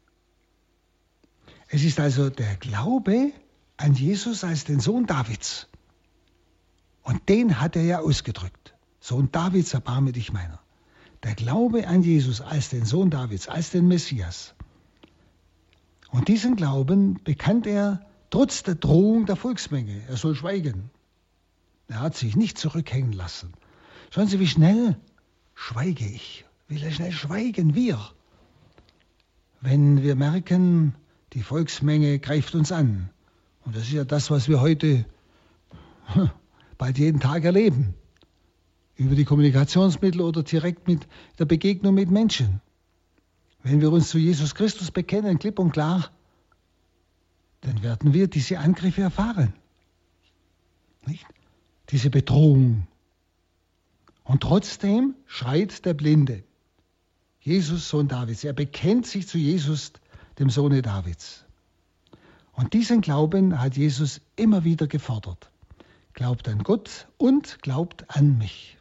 Es 1.68 1.82
ist 1.82 1.98
also 1.98 2.30
der 2.30 2.56
Glaube 2.56 3.32
an 3.76 3.94
Jesus 3.94 4.44
als 4.44 4.64
den 4.64 4.78
Sohn 4.78 5.06
Davids. 5.06 5.66
Und 7.04 7.28
den 7.28 7.60
hat 7.60 7.76
er 7.76 7.84
ja 7.84 8.00
ausgedrückt. 8.00 8.74
Sohn 8.98 9.30
Davids, 9.30 9.74
erbarme 9.74 10.12
dich 10.12 10.32
meiner. 10.32 10.58
Der 11.22 11.34
Glaube 11.34 11.86
an 11.86 12.02
Jesus 12.02 12.40
als 12.40 12.70
den 12.70 12.84
Sohn 12.84 13.10
Davids, 13.10 13.46
als 13.46 13.70
den 13.70 13.86
Messias. 13.86 14.54
Und 16.10 16.28
diesen 16.28 16.56
Glauben 16.56 17.20
bekannt 17.22 17.66
er 17.66 18.04
trotz 18.30 18.62
der 18.62 18.74
Drohung 18.74 19.26
der 19.26 19.36
Volksmenge. 19.36 20.02
Er 20.08 20.16
soll 20.16 20.34
schweigen. 20.34 20.90
Er 21.88 22.00
hat 22.00 22.16
sich 22.16 22.36
nicht 22.36 22.58
zurückhängen 22.58 23.12
lassen. 23.12 23.52
Schauen 24.10 24.26
Sie, 24.26 24.40
wie 24.40 24.46
schnell 24.46 24.96
schweige 25.54 26.06
ich. 26.06 26.46
Will 26.68 26.82
er 26.82 26.90
schnell 26.90 27.12
schweigen? 27.12 27.74
Wir. 27.74 27.98
Wenn 29.60 30.02
wir 30.02 30.14
merken, 30.14 30.94
die 31.34 31.42
Volksmenge 31.42 32.18
greift 32.18 32.54
uns 32.54 32.72
an. 32.72 33.10
Und 33.64 33.76
das 33.76 33.84
ist 33.84 33.92
ja 33.92 34.04
das, 34.04 34.30
was 34.30 34.48
wir 34.48 34.60
heute 34.60 35.04
bald 36.78 36.98
jeden 36.98 37.20
Tag 37.20 37.44
erleben. 37.44 37.94
Über 38.96 39.14
die 39.14 39.24
Kommunikationsmittel 39.24 40.20
oder 40.20 40.42
direkt 40.42 40.86
mit 40.86 41.06
der 41.38 41.46
Begegnung 41.46 41.94
mit 41.94 42.10
Menschen. 42.10 42.60
Wenn 43.62 43.80
wir 43.80 43.90
uns 43.90 44.10
zu 44.10 44.18
Jesus 44.18 44.54
Christus 44.54 44.90
bekennen, 44.90 45.38
klipp 45.38 45.58
und 45.58 45.72
klar, 45.72 46.10
dann 47.62 47.82
werden 47.82 48.12
wir 48.12 48.28
diese 48.28 48.58
Angriffe 48.58 49.02
erfahren. 49.02 49.54
Nicht? 51.06 51.26
Diese 51.90 52.10
Bedrohung. 52.10 52.86
Und 54.22 54.42
trotzdem 54.42 55.14
schreit 55.26 55.84
der 55.84 55.94
Blinde. 55.94 56.44
Jesus, 57.40 57.88
Sohn 57.88 58.08
Davids. 58.08 58.44
Er 58.44 58.52
bekennt 58.52 59.06
sich 59.06 59.28
zu 59.28 59.38
Jesus, 59.38 59.92
dem 60.38 60.50
Sohne 60.50 60.82
Davids. 60.82 61.44
Und 62.52 62.72
diesen 62.72 63.00
Glauben 63.00 63.60
hat 63.60 63.76
Jesus 63.76 64.20
immer 64.36 64.64
wieder 64.64 64.86
gefordert. 64.86 65.50
Glaubt 66.14 66.48
an 66.48 66.62
Gott 66.62 67.08
und 67.18 67.60
glaubt 67.62 68.08
an 68.08 68.38
mich. 68.38 68.78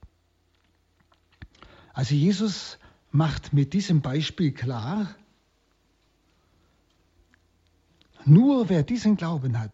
Also 1.93 2.15
Jesus 2.15 2.77
macht 3.11 3.53
mit 3.53 3.73
diesem 3.73 4.01
Beispiel 4.01 4.51
klar, 4.51 5.13
nur 8.25 8.69
wer 8.69 8.83
diesen 8.83 9.17
Glauben 9.17 9.59
hat 9.59 9.73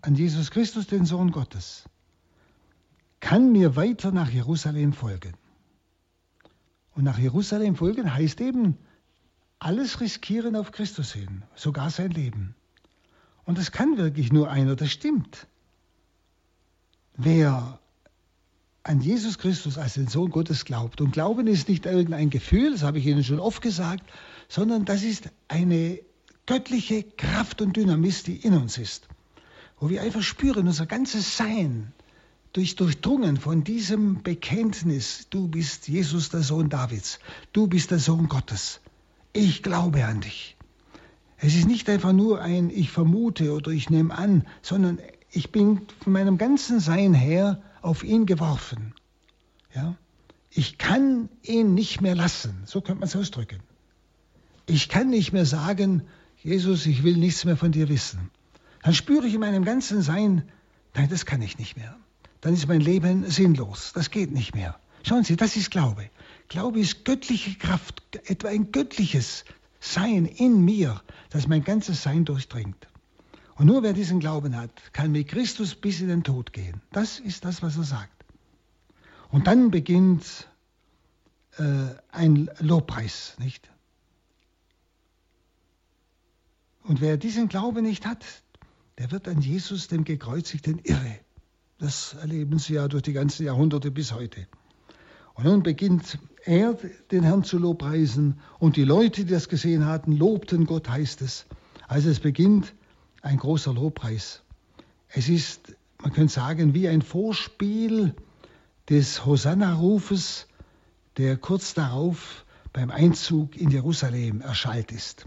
an 0.00 0.14
Jesus 0.14 0.50
Christus, 0.50 0.86
den 0.86 1.04
Sohn 1.04 1.32
Gottes, 1.32 1.84
kann 3.20 3.52
mir 3.52 3.76
weiter 3.76 4.10
nach 4.12 4.30
Jerusalem 4.30 4.92
folgen. 4.92 5.34
Und 6.94 7.04
nach 7.04 7.18
Jerusalem 7.18 7.76
folgen 7.76 8.14
heißt 8.14 8.40
eben 8.40 8.78
alles 9.58 10.00
riskieren 10.00 10.56
auf 10.56 10.72
Christus 10.72 11.12
hin, 11.12 11.42
sogar 11.54 11.90
sein 11.90 12.10
Leben. 12.10 12.54
Und 13.44 13.58
das 13.58 13.72
kann 13.72 13.96
wirklich 13.96 14.32
nur 14.32 14.50
einer, 14.50 14.76
das 14.76 14.90
stimmt. 14.90 15.46
Wer 17.20 17.80
an 18.84 19.00
Jesus 19.00 19.38
Christus 19.38 19.76
als 19.76 19.94
den 19.94 20.06
Sohn 20.06 20.30
Gottes 20.30 20.64
glaubt, 20.64 21.00
und 21.00 21.10
Glauben 21.12 21.48
ist 21.48 21.68
nicht 21.68 21.84
irgendein 21.84 22.30
Gefühl, 22.30 22.70
das 22.70 22.84
habe 22.84 23.00
ich 23.00 23.06
Ihnen 23.06 23.24
schon 23.24 23.40
oft 23.40 23.60
gesagt, 23.60 24.08
sondern 24.48 24.84
das 24.84 25.02
ist 25.02 25.28
eine 25.48 25.98
göttliche 26.46 27.02
Kraft 27.02 27.60
und 27.60 27.76
Dynamis, 27.76 28.22
die 28.22 28.36
in 28.36 28.54
uns 28.54 28.78
ist, 28.78 29.08
wo 29.80 29.90
wir 29.90 30.00
einfach 30.00 30.22
spüren, 30.22 30.68
unser 30.68 30.86
ganzes 30.86 31.36
Sein, 31.36 31.92
durch, 32.52 32.76
durchdrungen 32.76 33.36
von 33.36 33.64
diesem 33.64 34.22
Bekenntnis, 34.22 35.26
du 35.28 35.48
bist 35.48 35.88
Jesus, 35.88 36.30
der 36.30 36.42
Sohn 36.42 36.68
Davids, 36.70 37.18
du 37.52 37.66
bist 37.66 37.90
der 37.90 37.98
Sohn 37.98 38.28
Gottes, 38.28 38.80
ich 39.32 39.64
glaube 39.64 40.04
an 40.04 40.20
dich. 40.20 40.56
Es 41.36 41.56
ist 41.56 41.66
nicht 41.66 41.90
einfach 41.90 42.12
nur 42.12 42.40
ein 42.40 42.70
Ich 42.70 42.92
vermute 42.92 43.52
oder 43.52 43.72
ich 43.72 43.90
nehme 43.90 44.16
an, 44.16 44.46
sondern 44.62 45.00
ich 45.30 45.52
bin 45.52 45.82
von 46.02 46.12
meinem 46.12 46.38
ganzen 46.38 46.80
Sein 46.80 47.14
her 47.14 47.62
auf 47.82 48.02
ihn 48.02 48.26
geworfen. 48.26 48.94
Ja? 49.74 49.96
Ich 50.50 50.78
kann 50.78 51.28
ihn 51.42 51.74
nicht 51.74 52.00
mehr 52.00 52.14
lassen, 52.14 52.62
so 52.64 52.80
könnte 52.80 53.00
man 53.00 53.08
es 53.08 53.16
ausdrücken. 53.16 53.60
Ich 54.66 54.88
kann 54.88 55.10
nicht 55.10 55.32
mehr 55.32 55.46
sagen, 55.46 56.02
Jesus, 56.42 56.86
ich 56.86 57.02
will 57.02 57.16
nichts 57.16 57.44
mehr 57.44 57.56
von 57.56 57.72
dir 57.72 57.88
wissen. 57.88 58.30
Dann 58.82 58.94
spüre 58.94 59.26
ich 59.26 59.34
in 59.34 59.40
meinem 59.40 59.64
ganzen 59.64 60.02
Sein, 60.02 60.42
nein, 60.94 61.08
das 61.08 61.26
kann 61.26 61.42
ich 61.42 61.58
nicht 61.58 61.76
mehr. 61.76 61.96
Dann 62.40 62.54
ist 62.54 62.68
mein 62.68 62.80
Leben 62.80 63.28
sinnlos, 63.30 63.92
das 63.94 64.10
geht 64.10 64.32
nicht 64.32 64.54
mehr. 64.54 64.78
Schauen 65.02 65.24
Sie, 65.24 65.36
das 65.36 65.56
ist 65.56 65.70
Glaube. 65.70 66.10
Glaube 66.48 66.80
ist 66.80 67.04
göttliche 67.04 67.54
Kraft, 67.54 68.02
etwa 68.24 68.48
ein 68.48 68.72
göttliches 68.72 69.44
sein 69.80 70.26
in 70.26 70.64
mir, 70.64 71.02
das 71.30 71.46
mein 71.46 71.64
ganzes 71.64 72.02
Sein 72.02 72.24
durchdringt. 72.24 72.88
Und 73.58 73.66
nur 73.66 73.82
wer 73.82 73.92
diesen 73.92 74.20
Glauben 74.20 74.56
hat, 74.56 74.70
kann 74.92 75.10
mit 75.10 75.26
Christus 75.26 75.74
bis 75.74 76.00
in 76.00 76.06
den 76.06 76.22
Tod 76.22 76.52
gehen. 76.52 76.80
Das 76.92 77.18
ist 77.18 77.44
das, 77.44 77.60
was 77.60 77.76
er 77.76 77.82
sagt. 77.82 78.24
Und 79.30 79.48
dann 79.48 79.72
beginnt 79.72 80.48
äh, 81.58 81.88
ein 82.12 82.48
Lobpreis, 82.60 83.34
nicht? 83.38 83.68
Und 86.84 87.00
wer 87.00 87.16
diesen 87.16 87.48
Glauben 87.48 87.84
nicht 87.84 88.06
hat, 88.06 88.24
der 88.96 89.10
wird 89.10 89.26
an 89.26 89.40
Jesus, 89.40 89.88
dem 89.88 90.04
Gekreuzigten, 90.04 90.78
irre. 90.84 91.18
Das 91.78 92.14
erleben 92.14 92.60
Sie 92.60 92.74
ja 92.74 92.86
durch 92.86 93.02
die 93.02 93.12
ganzen 93.12 93.44
Jahrhunderte 93.44 93.90
bis 93.90 94.12
heute. 94.12 94.46
Und 95.34 95.44
nun 95.44 95.64
beginnt 95.64 96.18
er, 96.44 96.78
den 97.10 97.24
Herrn 97.24 97.42
zu 97.42 97.58
lobpreisen, 97.58 98.38
und 98.60 98.76
die 98.76 98.84
Leute, 98.84 99.24
die 99.24 99.32
das 99.32 99.48
gesehen 99.48 99.84
hatten, 99.84 100.12
lobten 100.12 100.64
Gott, 100.64 100.88
heißt 100.88 101.22
es. 101.22 101.46
Also 101.88 102.08
es 102.08 102.20
beginnt 102.20 102.72
ein 103.22 103.38
großer 103.38 103.72
Lobpreis. 103.72 104.42
Es 105.08 105.28
ist, 105.28 105.76
man 106.02 106.12
könnte 106.12 106.32
sagen, 106.32 106.74
wie 106.74 106.88
ein 106.88 107.02
Vorspiel 107.02 108.14
des 108.88 109.24
Hosanna-Rufes, 109.24 110.46
der 111.16 111.36
kurz 111.36 111.74
darauf 111.74 112.44
beim 112.72 112.90
Einzug 112.90 113.56
in 113.56 113.70
Jerusalem 113.70 114.40
erschallt 114.40 114.92
ist. 114.92 115.26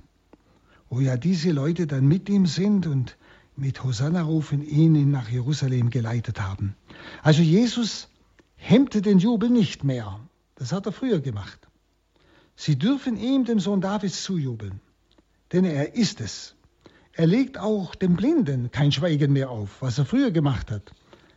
Wo 0.90 1.00
ja 1.00 1.18
diese 1.18 1.52
Leute 1.52 1.88
dann 1.88 2.08
mit 2.08 2.30
ihm 2.30 2.46
sind 2.46 2.88
und 2.88 3.18
mit 3.56 3.84
Hosanna-Rufen 3.84 4.62
ihn 4.62 5.12
nach 5.12 5.30
Jerusalem 5.30 5.90
geleitet 5.90 6.42
haben. 6.42 6.76
Also 7.22 7.42
Jesus 7.42 8.10
hemmte 8.56 9.02
den 9.02 9.20
Jubel 9.20 9.50
nicht 9.50 9.84
mehr. 9.84 10.20
Das 10.56 10.72
hat 10.72 10.86
er 10.86 10.92
früher 10.92 11.20
gemacht. 11.20 11.68
Sie 12.56 12.78
dürfen 12.78 13.18
ihm, 13.18 13.46
dem 13.46 13.60
Sohn 13.60 13.82
Davids, 13.82 14.24
zujubeln, 14.24 14.80
denn 15.52 15.66
er 15.66 15.96
ist 15.96 16.22
es. 16.22 16.56
Er 17.22 17.28
legt 17.28 17.60
auch 17.60 17.94
dem 17.94 18.16
Blinden 18.16 18.72
kein 18.72 18.92
Schweigen 18.92 19.32
mehr 19.32 19.52
auf, 19.52 19.84
was 19.84 20.00
er 20.00 20.06
früher 20.06 20.32
gemacht 20.32 20.72
hat. 20.72 20.92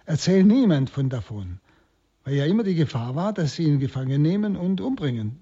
Erzählt 0.07 0.47
niemand 0.47 0.88
von 0.88 1.11
davon, 1.11 1.61
weil 2.25 2.37
ja 2.37 2.47
immer 2.47 2.62
die 2.62 2.75
Gefahr 2.75 3.16
war, 3.16 3.35
dass 3.35 3.57
sie 3.57 3.64
ihn 3.64 3.81
gefangen 3.81 4.23
nehmen 4.23 4.57
und 4.57 4.81
umbringen. 4.81 5.40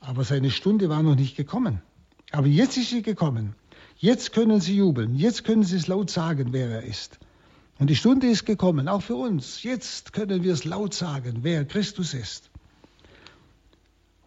Aber 0.00 0.22
seine 0.22 0.50
Stunde 0.50 0.90
war 0.90 1.02
noch 1.02 1.14
nicht 1.14 1.34
gekommen. 1.34 1.80
Aber 2.30 2.46
jetzt 2.46 2.76
ist 2.76 2.90
sie 2.90 3.00
gekommen. 3.00 3.54
Jetzt 3.96 4.34
können 4.34 4.60
sie 4.60 4.76
jubeln. 4.76 5.14
Jetzt 5.14 5.44
können 5.44 5.64
sie 5.64 5.76
es 5.76 5.86
laut 5.86 6.10
sagen, 6.10 6.48
wer 6.52 6.68
er 6.68 6.82
ist. 6.82 7.18
Und 7.78 7.88
die 7.88 7.96
Stunde 7.96 8.26
ist 8.26 8.44
gekommen, 8.44 8.86
auch 8.86 9.00
für 9.00 9.16
uns. 9.16 9.62
Jetzt 9.62 10.12
können 10.12 10.42
wir 10.42 10.52
es 10.52 10.64
laut 10.64 10.92
sagen, 10.92 11.38
wer 11.40 11.64
Christus 11.64 12.12
ist. 12.12 12.50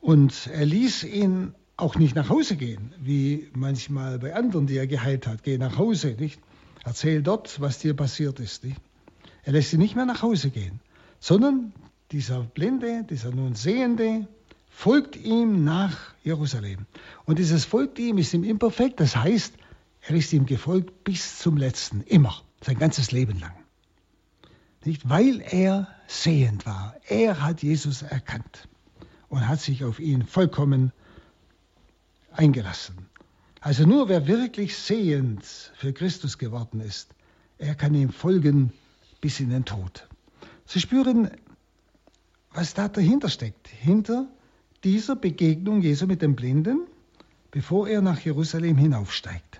Und 0.01 0.49
er 0.51 0.65
ließ 0.65 1.03
ihn 1.03 1.53
auch 1.81 1.95
nicht 1.95 2.15
nach 2.15 2.29
Hause 2.29 2.55
gehen, 2.55 2.93
wie 2.99 3.49
manchmal 3.53 4.19
bei 4.19 4.35
anderen, 4.35 4.67
die 4.67 4.77
er 4.77 4.87
geheilt 4.87 5.27
hat. 5.27 5.43
Geh 5.43 5.57
nach 5.57 5.77
Hause, 5.77 6.15
nicht? 6.19 6.39
Erzähl 6.83 7.21
dort, 7.21 7.59
was 7.59 7.79
dir 7.79 7.93
passiert 7.93 8.39
ist. 8.39 8.63
Nicht? 8.63 8.79
Er 9.43 9.53
lässt 9.53 9.73
ihn 9.73 9.79
nicht 9.79 9.95
mehr 9.95 10.05
nach 10.05 10.21
Hause 10.21 10.49
gehen, 10.49 10.79
sondern 11.19 11.73
dieser 12.11 12.41
Blinde, 12.41 13.05
dieser 13.09 13.31
nun 13.31 13.55
Sehende, 13.55 14.27
folgt 14.69 15.15
ihm 15.15 15.63
nach 15.63 15.97
Jerusalem. 16.23 16.85
Und 17.25 17.39
dieses 17.39 17.65
folgt 17.65 17.99
ihm 17.99 18.17
ist 18.17 18.33
ihm 18.33 18.43
imperfekt, 18.43 18.99
das 18.99 19.15
heißt, 19.15 19.53
er 20.01 20.15
ist 20.15 20.31
ihm 20.31 20.45
gefolgt 20.45 21.03
bis 21.03 21.39
zum 21.39 21.57
letzten, 21.57 22.01
immer, 22.01 22.41
sein 22.61 22.79
ganzes 22.79 23.11
Leben 23.11 23.39
lang. 23.39 23.53
Nicht? 24.85 25.07
Weil 25.09 25.41
er 25.41 25.87
sehend 26.07 26.65
war. 26.65 26.95
Er 27.07 27.41
hat 27.41 27.61
Jesus 27.61 28.01
erkannt 28.01 28.67
und 29.27 29.47
hat 29.47 29.59
sich 29.59 29.83
auf 29.83 29.99
ihn 29.99 30.23
vollkommen 30.23 30.93
eingelassen. 32.39 32.95
Also 33.59 33.85
nur 33.85 34.07
wer 34.07 34.25
wirklich 34.25 34.77
sehend 34.77 35.43
für 35.75 35.91
Christus 35.91 36.37
geworden 36.37 36.79
ist, 36.79 37.13
er 37.57 37.75
kann 37.75 37.93
ihm 37.93 38.11
folgen 38.11 38.71
bis 39.19 39.41
in 39.41 39.49
den 39.49 39.65
Tod. 39.65 40.07
Sie 40.65 40.79
spüren, 40.79 41.29
was 42.53 42.73
da 42.73 42.87
dahinter 42.87 43.27
steckt. 43.27 43.67
Hinter 43.67 44.27
dieser 44.85 45.17
Begegnung 45.17 45.81
Jesu 45.81 46.05
mit 46.07 46.21
dem 46.21 46.37
Blinden, 46.37 46.87
bevor 47.51 47.89
er 47.89 48.01
nach 48.01 48.19
Jerusalem 48.21 48.77
hinaufsteigt. 48.77 49.59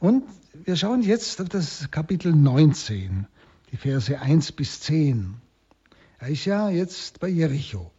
Und 0.00 0.24
wir 0.64 0.76
schauen 0.76 1.02
jetzt 1.02 1.42
auf 1.42 1.50
das 1.50 1.90
Kapitel 1.90 2.32
19, 2.32 3.26
die 3.70 3.76
Verse 3.76 4.18
1 4.18 4.52
bis 4.52 4.80
10. 4.80 5.34
Er 6.20 6.28
ist 6.28 6.46
ja 6.46 6.70
jetzt 6.70 7.20
bei 7.20 7.28
Jericho. 7.28 7.93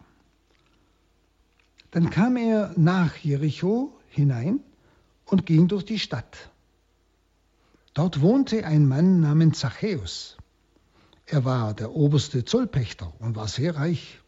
Dann 1.95 2.09
kam 2.09 2.35
er 2.35 2.73
nach 2.75 3.15
Jericho 3.15 3.97
hinein 4.09 4.59
und 5.27 5.45
ging 5.45 5.69
durch 5.69 5.85
die 5.85 5.97
Stadt. 5.97 6.51
Dort 7.93 8.19
wohnte 8.19 8.65
ein 8.65 8.85
Mann 8.85 9.21
namens 9.21 9.59
Zachäus. 9.59 10.35
Er 11.25 11.45
war 11.45 11.73
der 11.73 11.93
oberste 11.93 12.43
Zollpächter 12.43 13.13
und 13.19 13.37
war 13.37 13.47
sehr 13.47 13.77
reich. 13.77 14.19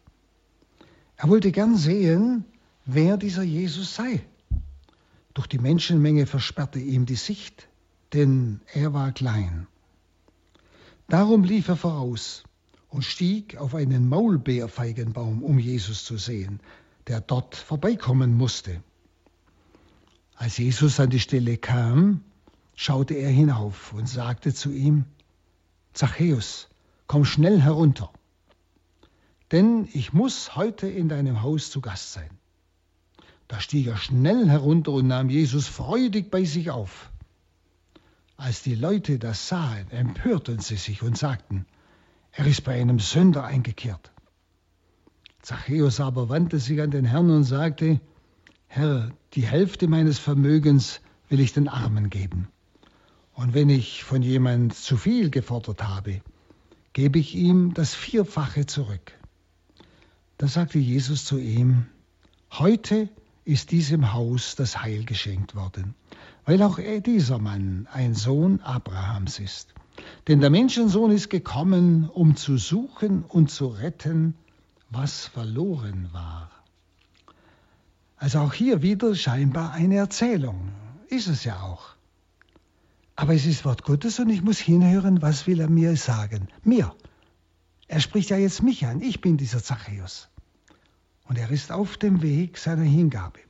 Er 1.18 1.28
wollte 1.28 1.52
gern 1.52 1.76
sehen, 1.76 2.46
wer 2.86 3.18
dieser 3.18 3.42
Jesus 3.42 3.94
sei. 3.94 4.24
Doch 5.34 5.44
die 5.44 5.58
Menschenmenge 5.58 6.24
versperrte 6.24 6.78
ihm 6.78 7.04
die 7.04 7.16
Sicht, 7.16 7.68
denn 8.14 8.62
er 8.72 8.94
war 8.94 9.12
klein. 9.12 9.66
Darum 11.06 11.44
lief 11.44 11.68
er 11.68 11.76
voraus 11.76 12.44
und 12.88 13.04
stieg 13.04 13.58
auf 13.58 13.74
einen 13.74 14.08
Maulbeerfeigenbaum, 14.08 15.42
um 15.42 15.58
Jesus 15.58 16.06
zu 16.06 16.16
sehen, 16.16 16.60
der 17.08 17.20
dort 17.20 17.56
vorbeikommen 17.56 18.34
musste. 18.36 18.82
Als 20.36 20.58
Jesus 20.58 21.00
an 21.00 21.10
die 21.10 21.20
Stelle 21.20 21.56
kam, 21.56 22.22
schaute 22.74 23.14
er 23.14 23.30
hinauf 23.30 23.92
und 23.92 24.08
sagte 24.08 24.54
zu 24.54 24.70
ihm, 24.70 25.04
Zachäus, 25.94 26.68
komm 27.06 27.24
schnell 27.24 27.60
herunter, 27.60 28.12
denn 29.50 29.88
ich 29.92 30.12
muss 30.12 30.54
heute 30.54 30.86
in 30.86 31.08
deinem 31.08 31.42
Haus 31.42 31.70
zu 31.70 31.80
Gast 31.80 32.12
sein. 32.12 32.30
Da 33.48 33.60
stieg 33.60 33.86
er 33.86 33.96
schnell 33.96 34.48
herunter 34.48 34.92
und 34.92 35.08
nahm 35.08 35.30
Jesus 35.30 35.66
freudig 35.66 36.30
bei 36.30 36.44
sich 36.44 36.70
auf. 36.70 37.10
Als 38.36 38.62
die 38.62 38.74
Leute 38.74 39.18
das 39.18 39.48
sahen, 39.48 39.90
empörten 39.90 40.60
sie 40.60 40.76
sich 40.76 41.02
und 41.02 41.16
sagten, 41.16 41.66
er 42.30 42.46
ist 42.46 42.62
bei 42.62 42.80
einem 42.80 43.00
Sünder 43.00 43.44
eingekehrt. 43.44 44.12
Zachäus 45.48 45.98
aber 45.98 46.28
wandte 46.28 46.58
sich 46.58 46.78
an 46.82 46.90
den 46.90 47.06
Herrn 47.06 47.30
und 47.30 47.44
sagte, 47.44 48.02
Herr, 48.66 49.12
die 49.32 49.46
Hälfte 49.46 49.88
meines 49.88 50.18
Vermögens 50.18 51.00
will 51.30 51.40
ich 51.40 51.54
den 51.54 51.68
Armen 51.68 52.10
geben. 52.10 52.48
Und 53.32 53.54
wenn 53.54 53.70
ich 53.70 54.04
von 54.04 54.20
jemand 54.20 54.74
zu 54.74 54.98
viel 54.98 55.30
gefordert 55.30 55.82
habe, 55.82 56.20
gebe 56.92 57.18
ich 57.18 57.34
ihm 57.34 57.72
das 57.72 57.94
Vierfache 57.94 58.66
zurück. 58.66 59.14
Da 60.36 60.48
sagte 60.48 60.78
Jesus 60.78 61.24
zu 61.24 61.38
ihm, 61.38 61.86
heute 62.52 63.08
ist 63.46 63.70
diesem 63.70 64.12
Haus 64.12 64.54
das 64.54 64.82
Heil 64.82 65.06
geschenkt 65.06 65.54
worden, 65.54 65.94
weil 66.44 66.62
auch 66.62 66.78
dieser 67.06 67.38
Mann 67.38 67.88
ein 67.90 68.14
Sohn 68.14 68.60
Abrahams 68.60 69.38
ist. 69.38 69.72
Denn 70.26 70.40
der 70.42 70.50
Menschensohn 70.50 71.10
ist 71.10 71.30
gekommen, 71.30 72.10
um 72.10 72.36
zu 72.36 72.58
suchen 72.58 73.24
und 73.26 73.50
zu 73.50 73.68
retten, 73.68 74.34
was 74.90 75.26
verloren 75.26 76.08
war. 76.12 76.50
Also 78.16 78.40
auch 78.40 78.52
hier 78.52 78.82
wieder 78.82 79.14
scheinbar 79.14 79.72
eine 79.72 79.96
Erzählung. 79.96 80.72
Ist 81.08 81.28
es 81.28 81.44
ja 81.44 81.60
auch. 81.62 81.94
Aber 83.16 83.34
es 83.34 83.46
ist 83.46 83.64
Wort 83.64 83.82
Gottes 83.82 84.18
und 84.18 84.28
ich 84.28 84.42
muss 84.42 84.58
hinhören, 84.58 85.22
was 85.22 85.46
will 85.46 85.60
er 85.60 85.68
mir 85.68 85.96
sagen. 85.96 86.48
Mir. 86.62 86.94
Er 87.86 88.00
spricht 88.00 88.30
ja 88.30 88.36
jetzt 88.36 88.62
mich 88.62 88.86
an. 88.86 89.00
Ich 89.00 89.20
bin 89.20 89.36
dieser 89.36 89.62
Zachäus. 89.62 90.28
Und 91.26 91.38
er 91.38 91.50
ist 91.50 91.72
auf 91.72 91.96
dem 91.96 92.22
Weg 92.22 92.58
seiner 92.58 92.82
Hingabe. 92.82 93.40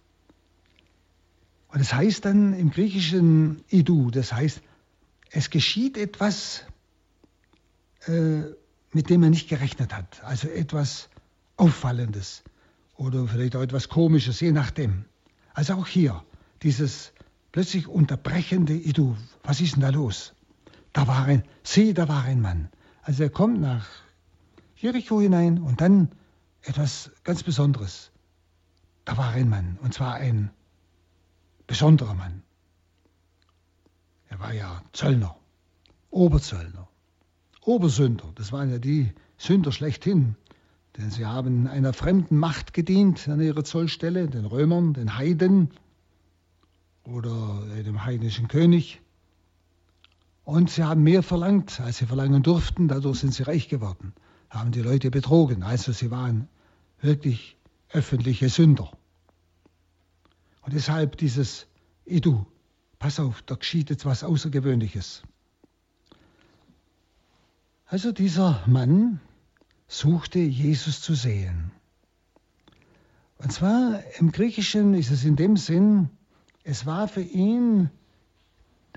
Und 1.69 1.81
es 1.81 1.93
heißt 1.93 2.25
dann 2.25 2.55
im 2.55 2.71
griechischen 2.71 3.63
Idu, 3.69 4.11
das 4.11 4.33
heißt, 4.33 4.63
es 5.31 5.51
geschieht 5.51 5.99
etwas, 5.99 6.65
äh, 8.07 8.41
mit 8.93 9.11
dem 9.11 9.23
er 9.23 9.31
nicht 9.31 9.49
gerechnet 9.49 9.95
hat. 9.95 10.25
Also 10.25 10.49
etwas 10.49 11.11
Auffallendes 11.59 12.43
oder 12.97 13.27
vielleicht 13.29 13.55
auch 13.57 13.63
etwas 13.63 13.89
Komisches, 13.89 14.41
je 14.41 14.53
nachdem. 14.53 15.05
Also 15.55 15.75
auch 15.75 15.87
hier, 15.87 16.25
dieses 16.63 17.13
plötzlich 17.53 17.89
unterbrechende 17.89 18.75
Idu. 18.75 19.17
Was 19.43 19.61
ist 19.61 19.75
denn 19.75 19.83
da 19.83 19.91
los? 19.91 20.35
Da 20.93 21.07
war 21.07 21.25
ein, 21.25 21.43
sieh, 21.63 21.95
da 21.95 22.09
war 22.09 22.25
ein 22.25 22.41
Mann. 22.41 22.71
Also 23.03 23.25
er 23.25 23.31
kommt 23.31 23.61
nach 23.61 23.87
Jericho 24.77 25.21
hinein 25.21 25.59
und 25.59 25.81
dann 25.81 26.11
etwas 26.63 27.11
ganz 27.25 27.43
Besonderes. 27.43 28.11
Da 29.05 29.17
war 29.17 29.31
ein 29.31 29.49
Mann, 29.49 29.79
und 29.83 29.95
zwar 29.95 30.15
ein 30.15 30.51
besonderer 31.67 32.15
Mann. 32.15 32.43
Er 34.29 34.39
war 34.39 34.53
ja 34.53 34.83
Zöllner, 34.93 35.37
Oberzöllner, 36.11 36.89
Obersünder. 37.63 38.31
Das 38.35 38.53
waren 38.53 38.71
ja 38.71 38.79
die 38.79 39.13
Sünder 39.37 39.73
schlechthin. 39.73 40.37
Denn 40.99 41.11
sie 41.11 41.25
haben 41.25 41.67
einer 41.67 41.93
fremden 41.93 42.37
Macht 42.37 42.75
gedient 42.75 43.29
an 43.29 43.41
ihrer 43.41 43.65
Zollstelle, 43.65 44.29
den 44.29 44.45
Römern, 44.45 44.93
den 44.93 45.17
Heiden, 45.17 45.71
oder 47.09 47.63
dem 47.85 48.05
heidnischen 48.05 48.49
König. 48.49 49.01
Und 50.45 50.71
sie 50.71 50.85
haben 50.85 51.03
mehr 51.03 51.23
verlangt, 51.23 51.81
als 51.81 51.99
sie 51.99 52.07
verlangen 52.07 52.43
durften. 52.43 52.89
Dadurch 52.89 53.21
sind 53.21 53.35
sie 53.35 53.43
reich 53.43 53.69
geworden, 53.69 54.13
haben 54.51 54.73
die 54.73 54.83
Leute 54.83 55.11
betrogen. 55.11 55.63
Also 55.63 55.93
sie 55.93 56.11
waren 56.11 56.49
wirklich 57.01 57.57
öffentliche 57.91 58.49
Sünder. 58.49 58.91
Und 60.63 60.75
deshalb 60.75 61.17
dieses 61.17 61.67
Edu, 62.05 62.45
pass 62.99 63.21
auf, 63.21 63.43
da 63.43 63.55
geschieht 63.55 63.91
jetzt 63.91 64.05
was 64.05 64.25
Außergewöhnliches. 64.25 65.23
Also 67.87 68.13
dieser 68.13 68.63
Mann 68.67 69.21
suchte 69.89 70.39
Jesus 70.39 71.01
zu 71.01 71.15
sehen. 71.15 71.73
Und 73.39 73.53
zwar 73.53 74.03
im 74.19 74.31
Griechischen 74.31 74.95
ist 74.95 75.11
es 75.11 75.25
in 75.25 75.37
dem 75.37 75.57
Sinn, 75.57 76.11
es 76.65 76.87
war 76.87 77.09
für 77.09 77.23
ihn 77.23 77.91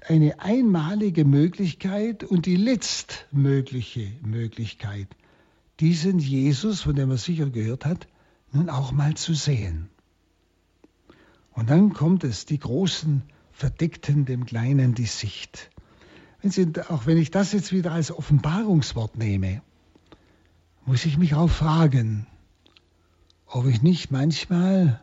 eine 0.02 0.40
einmalige 0.40 1.26
Möglichkeit 1.26 2.24
und 2.24 2.46
die 2.46 2.56
letztmögliche 2.56 4.12
Möglichkeit, 4.22 5.08
diesen 5.80 6.20
Jesus, 6.20 6.82
von 6.82 6.96
dem 6.96 7.12
er 7.12 7.18
sicher 7.18 7.50
gehört 7.50 7.86
hat, 7.86 8.08
nun 8.52 8.70
auch 8.70 8.92
mal 8.92 9.16
zu 9.16 9.34
sehen. 9.34 9.90
Und 11.54 11.70
dann 11.70 11.94
kommt 11.94 12.24
es, 12.24 12.46
die 12.46 12.60
Großen 12.60 13.24
verdeckten 13.52 14.26
dem 14.26 14.46
Kleinen 14.46 14.96
die 14.96 15.06
Sicht. 15.06 15.70
Wenn 16.42 16.52
Sie, 16.52 16.72
auch 16.90 17.06
wenn 17.06 17.18
ich 17.18 17.30
das 17.30 17.52
jetzt 17.52 17.72
wieder 17.72 17.92
als 17.92 18.12
Offenbarungswort 18.12 19.18
nehme, 19.18 19.62
muss 20.86 21.06
ich 21.06 21.18
mich 21.18 21.36
auch 21.36 21.50
fragen, 21.50 22.28
ob 23.48 23.68
ich 23.68 23.82
nicht 23.82 24.12
manchmal 24.12 25.02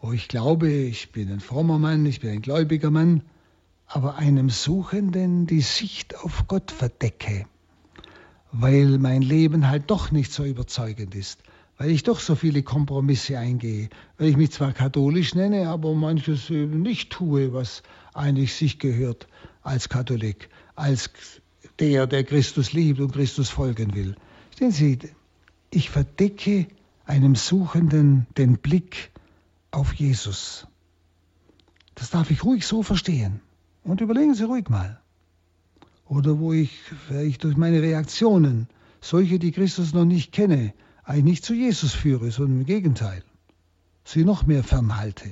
wo 0.00 0.12
ich 0.12 0.28
glaube, 0.28 0.70
ich 0.70 1.12
bin 1.12 1.30
ein 1.30 1.40
frommer 1.40 1.78
Mann, 1.78 2.06
ich 2.06 2.20
bin 2.20 2.30
ein 2.30 2.42
gläubiger 2.42 2.90
Mann, 2.90 3.22
aber 3.86 4.16
einem 4.16 4.48
Suchenden 4.48 5.46
die 5.46 5.60
Sicht 5.60 6.16
auf 6.16 6.46
Gott 6.46 6.70
verdecke, 6.70 7.44
weil 8.50 8.98
mein 8.98 9.20
Leben 9.20 9.68
halt 9.68 9.90
doch 9.90 10.10
nicht 10.10 10.32
so 10.32 10.44
überzeugend 10.44 11.14
ist, 11.14 11.42
weil 11.76 11.90
ich 11.90 12.02
doch 12.02 12.20
so 12.20 12.34
viele 12.34 12.62
Kompromisse 12.62 13.38
eingehe, 13.38 13.90
weil 14.16 14.28
ich 14.28 14.36
mich 14.36 14.52
zwar 14.52 14.72
katholisch 14.72 15.34
nenne, 15.34 15.68
aber 15.68 15.92
manches 15.94 16.48
eben 16.48 16.80
nicht 16.80 17.10
tue, 17.10 17.52
was 17.52 17.82
eigentlich 18.14 18.54
sich 18.54 18.78
gehört 18.78 19.28
als 19.62 19.90
Katholik, 19.90 20.48
als 20.76 21.10
der, 21.78 22.06
der 22.06 22.24
Christus 22.24 22.72
liebt 22.72 23.00
und 23.00 23.12
Christus 23.12 23.50
folgen 23.50 23.94
will. 23.94 24.16
Stehen 24.60 24.72
Sie, 24.72 24.98
ich 25.70 25.88
verdecke 25.88 26.66
einem 27.06 27.34
Suchenden 27.34 28.26
den 28.36 28.58
Blick 28.58 29.10
auf 29.70 29.94
Jesus. 29.94 30.66
Das 31.94 32.10
darf 32.10 32.30
ich 32.30 32.44
ruhig 32.44 32.66
so 32.66 32.82
verstehen. 32.82 33.40
Und 33.84 34.02
überlegen 34.02 34.34
Sie 34.34 34.44
ruhig 34.44 34.68
mal. 34.68 35.00
Oder 36.04 36.38
wo 36.40 36.52
ich 36.52 36.78
vielleicht 37.06 37.44
durch 37.44 37.56
meine 37.56 37.80
Reaktionen, 37.80 38.68
solche, 39.00 39.38
die 39.38 39.52
Christus 39.52 39.94
noch 39.94 40.04
nicht 40.04 40.30
kenne, 40.30 40.74
eigentlich 41.04 41.24
nicht 41.24 41.44
zu 41.46 41.54
Jesus 41.54 41.94
führe, 41.94 42.30
sondern 42.30 42.58
im 42.58 42.66
Gegenteil, 42.66 43.24
sie 44.04 44.26
noch 44.26 44.44
mehr 44.44 44.62
fernhalte, 44.62 45.30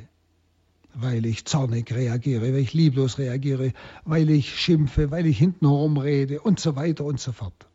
weil 0.95 1.27
ich 1.27 1.45
zornig 1.45 1.93
reagiere, 1.93 2.55
weil 2.55 2.57
ich 2.57 2.73
lieblos 2.73 3.19
reagiere, 3.19 3.75
weil 4.07 4.31
ich 4.31 4.59
schimpfe, 4.59 5.11
weil 5.11 5.27
ich 5.27 5.37
hintenherum 5.37 5.99
rede 5.99 6.41
und 6.41 6.59
so 6.59 6.77
weiter 6.77 7.05
und 7.05 7.21
so 7.21 7.33
fort. 7.33 7.69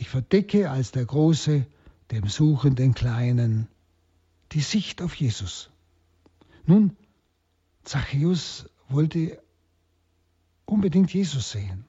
Ich 0.00 0.08
verdecke 0.08 0.70
als 0.70 0.92
der 0.92 1.04
Große 1.04 1.66
dem 2.10 2.26
Suchenden 2.26 2.94
Kleinen 2.94 3.68
die 4.52 4.62
Sicht 4.62 5.02
auf 5.02 5.14
Jesus. 5.14 5.68
Nun, 6.64 6.96
Zachäus 7.84 8.70
wollte 8.88 9.38
unbedingt 10.64 11.12
Jesus 11.12 11.50
sehen. 11.50 11.84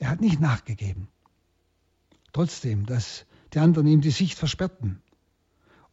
Er 0.00 0.10
hat 0.10 0.20
nicht 0.20 0.40
nachgegeben. 0.40 1.06
Trotzdem, 2.32 2.86
dass 2.86 3.24
die 3.54 3.60
anderen 3.60 3.86
ihm 3.86 4.00
die 4.00 4.10
Sicht 4.10 4.36
versperrten. 4.36 5.00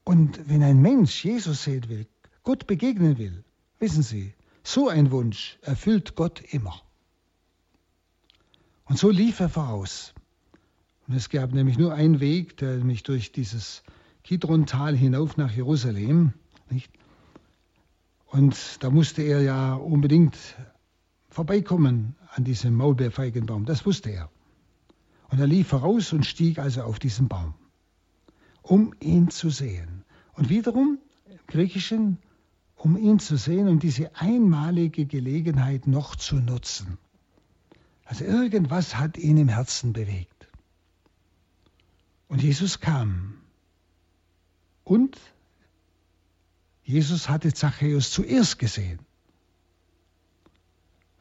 Und 0.04 0.50
wenn 0.50 0.64
ein 0.64 0.82
Mensch 0.82 1.24
Jesus 1.24 1.64
sehen 1.64 1.88
will, 1.90 2.08
Gott 2.42 2.66
begegnen 2.66 3.20
will, 3.20 3.44
wissen 3.78 4.02
Sie, 4.02 4.34
so 4.64 4.90
ein 4.90 5.12
Wunsch 5.12 5.60
erfüllt 5.62 6.16
Gott 6.16 6.42
immer. 6.52 6.82
Und 8.86 8.98
so 8.98 9.12
lief 9.12 9.40
er 9.40 9.50
voraus. 9.50 10.16
Und 11.10 11.16
es 11.16 11.30
gab 11.30 11.54
nämlich 11.54 11.80
nur 11.80 11.92
einen 11.92 12.20
Weg, 12.20 12.58
der 12.58 12.78
mich 12.84 13.02
durch 13.02 13.32
dieses 13.32 13.82
Kidron-Tal 14.24 14.96
hinauf 14.96 15.38
nach 15.38 15.52
Jerusalem. 15.52 16.34
Nicht? 16.70 16.92
Und 18.28 18.56
da 18.84 18.92
musste 18.92 19.24
er 19.24 19.42
ja 19.42 19.74
unbedingt 19.74 20.38
vorbeikommen 21.30 22.16
an 22.36 22.44
diesem 22.44 22.76
Maulbeerfeigenbaum. 22.76 23.66
Das 23.66 23.88
wusste 23.88 24.12
er. 24.12 24.30
Und 25.32 25.40
er 25.40 25.48
lief 25.48 25.70
voraus 25.70 26.14
und 26.14 26.28
stieg 26.28 26.60
also 26.60 26.84
auf 26.84 27.00
diesen 27.00 27.28
Baum, 27.28 27.56
um 28.62 28.94
ihn 29.00 29.32
zu 29.32 29.50
sehen. 29.50 30.04
Und 30.34 30.50
wiederum 30.50 31.00
im 31.26 31.40
Griechischen, 31.48 32.20
um 32.76 32.96
ihn 32.96 33.18
zu 33.18 33.36
sehen, 33.36 33.68
um 33.68 33.80
diese 33.80 34.16
einmalige 34.16 35.08
Gelegenheit 35.08 35.88
noch 35.88 36.16
zu 36.16 36.36
nutzen. 36.36 37.00
Also 38.06 38.26
irgendwas 38.26 38.96
hat 38.96 39.18
ihn 39.18 39.38
im 39.38 39.50
Herzen 39.50 39.92
bewegt. 39.92 40.39
Und 42.30 42.42
Jesus 42.42 42.80
kam. 42.80 43.34
Und 44.86 45.20
Jesus 46.84 47.28
hatte 47.28 47.54
Zachäus 47.54 48.12
zuerst 48.12 48.58
gesehen. 48.58 49.00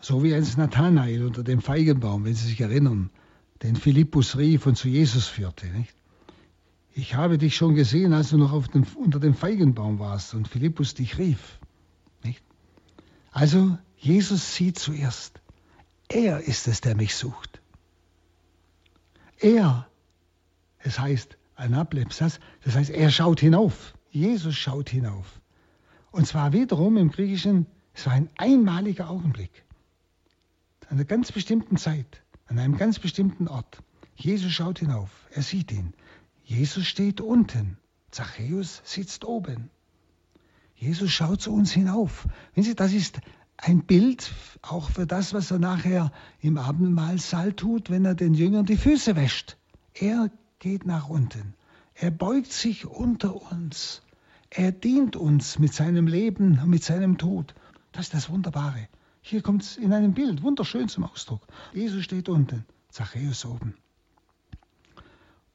So 0.01 0.23
wie 0.23 0.35
einst 0.35 0.57
Nathanael 0.57 1.27
unter 1.27 1.43
dem 1.43 1.61
Feigenbaum, 1.61 2.25
wenn 2.25 2.35
Sie 2.35 2.47
sich 2.47 2.61
erinnern, 2.61 3.11
den 3.63 3.75
Philippus 3.75 4.37
rief 4.37 4.67
und 4.67 4.77
zu 4.77 4.89
Jesus 4.89 5.27
führte. 5.27 5.67
Nicht? 5.67 5.95
Ich 6.95 7.15
habe 7.15 7.39
dich 7.39 7.57
schon 7.57 7.75
gesehen, 7.75 8.13
als 8.13 8.31
du 8.31 8.39
noch 8.39 8.67
dem, 8.69 8.87
unter 8.95 9.19
dem 9.19 9.35
Feigenbaum 9.35 9.99
warst 9.99 10.35
und 10.35 10.47
Philippus 10.47 10.95
dich 10.95 11.19
rief. 11.19 11.59
Nicht? 12.23 12.43
Also 13.33 13.77
Jesus 13.97 14.55
sieht 14.55 14.79
zuerst. 14.79 15.41
Er 16.09 16.41
ist 16.41 16.69
es, 16.69 16.81
der 16.81 16.95
mich 16.95 17.15
sucht. 17.15 17.61
Er, 19.39 19.88
es 20.79 20.99
heißt 20.99 21.37
Anaplepsas, 21.57 22.41
das 22.65 22.77
heißt, 22.77 22.91
er 22.91 23.11
schaut 23.11 23.41
hinauf. 23.41 23.95
Jesus 24.11 24.57
schaut 24.57 24.89
hinauf. 24.91 25.41
Und 26.11 26.27
zwar 26.27 26.53
wiederum 26.53 26.97
im 26.97 27.11
Griechischen, 27.11 27.67
es 27.95 28.07
war 28.07 28.13
ein 28.13 28.31
einmaliger 28.37 29.11
Augenblick 29.11 29.65
an 30.89 30.97
einer 30.97 31.05
ganz 31.05 31.33
bestimmten 31.33 31.77
Zeit, 31.77 32.23
an 32.47 32.59
einem 32.59 32.77
ganz 32.77 32.99
bestimmten 32.99 33.49
Ort. 33.49 33.83
Jesus 34.17 34.53
schaut 34.53 34.79
hinauf, 34.79 35.11
er 35.31 35.43
sieht 35.43 35.71
ihn. 35.71 35.93
Jesus 36.45 36.87
steht 36.87 37.21
unten, 37.21 37.77
Zachäus 38.11 38.81
sitzt 38.85 39.25
oben. 39.25 39.71
Jesus 40.75 41.11
schaut 41.11 41.43
zu 41.43 41.53
uns 41.53 41.73
hinauf. 41.73 42.27
Wenn 42.55 42.65
Sie, 42.65 42.75
das 42.75 42.93
ist 42.93 43.21
ein 43.59 43.85
Bild 43.85 44.33
auch 44.63 44.91
für 44.91 45.07
das, 45.07 45.35
was 45.35 45.51
er 45.51 45.59
nachher 45.59 46.13
im 46.41 46.57
Abendmahlsaal 46.57 47.53
tut, 47.53 47.91
wenn 47.91 48.05
er 48.05 48.15
den 48.15 48.35
Jüngern 48.35 48.65
die 48.65 48.77
Füße 48.77 49.17
wäscht. 49.17 49.59
Er 49.93 50.31
geht 50.59 50.87
nach 50.87 51.09
unten. 51.09 51.55
Er 51.95 52.11
beugt 52.11 52.53
sich 52.53 52.87
unter 52.87 53.51
uns. 53.53 54.03
Er 54.51 54.73
dient 54.73 55.17
uns 55.17 55.59
mit 55.59 55.75
seinem 55.75 56.07
Leben 56.07 56.59
und 56.59 56.71
mit 56.71 56.85
seinem 56.85 57.19
Tod. 57.19 57.55
Das 57.93 58.07
ist 58.07 58.15
das 58.15 58.31
Wunderbare. 58.31 58.89
Hier 59.21 59.43
kommt 59.43 59.63
es 59.63 59.77
in 59.77 59.93
einem 59.93 60.15
Bild 60.15 60.43
wunderschön 60.43 60.89
zum 60.89 61.05
Ausdruck. 61.05 61.43
Jesus 61.75 62.05
steht 62.05 62.29
unten, 62.29 62.65
Zachäus 62.89 63.45
oben. 63.45 63.75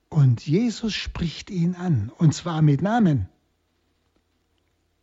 Und 0.09 0.45
Jesus 0.45 0.93
spricht 0.93 1.49
ihn 1.49 1.75
an, 1.75 2.11
und 2.17 2.35
zwar 2.35 2.61
mit 2.61 2.81
Namen, 2.81 3.29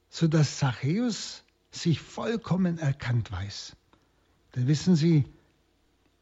sodass 0.09 0.59
Zachäus 0.59 1.43
sich 1.73 2.01
vollkommen 2.01 2.79
erkannt 2.79 3.33
weiß. 3.33 3.77
Denn 4.55 4.69
wissen 4.69 4.95
Sie, 4.95 5.25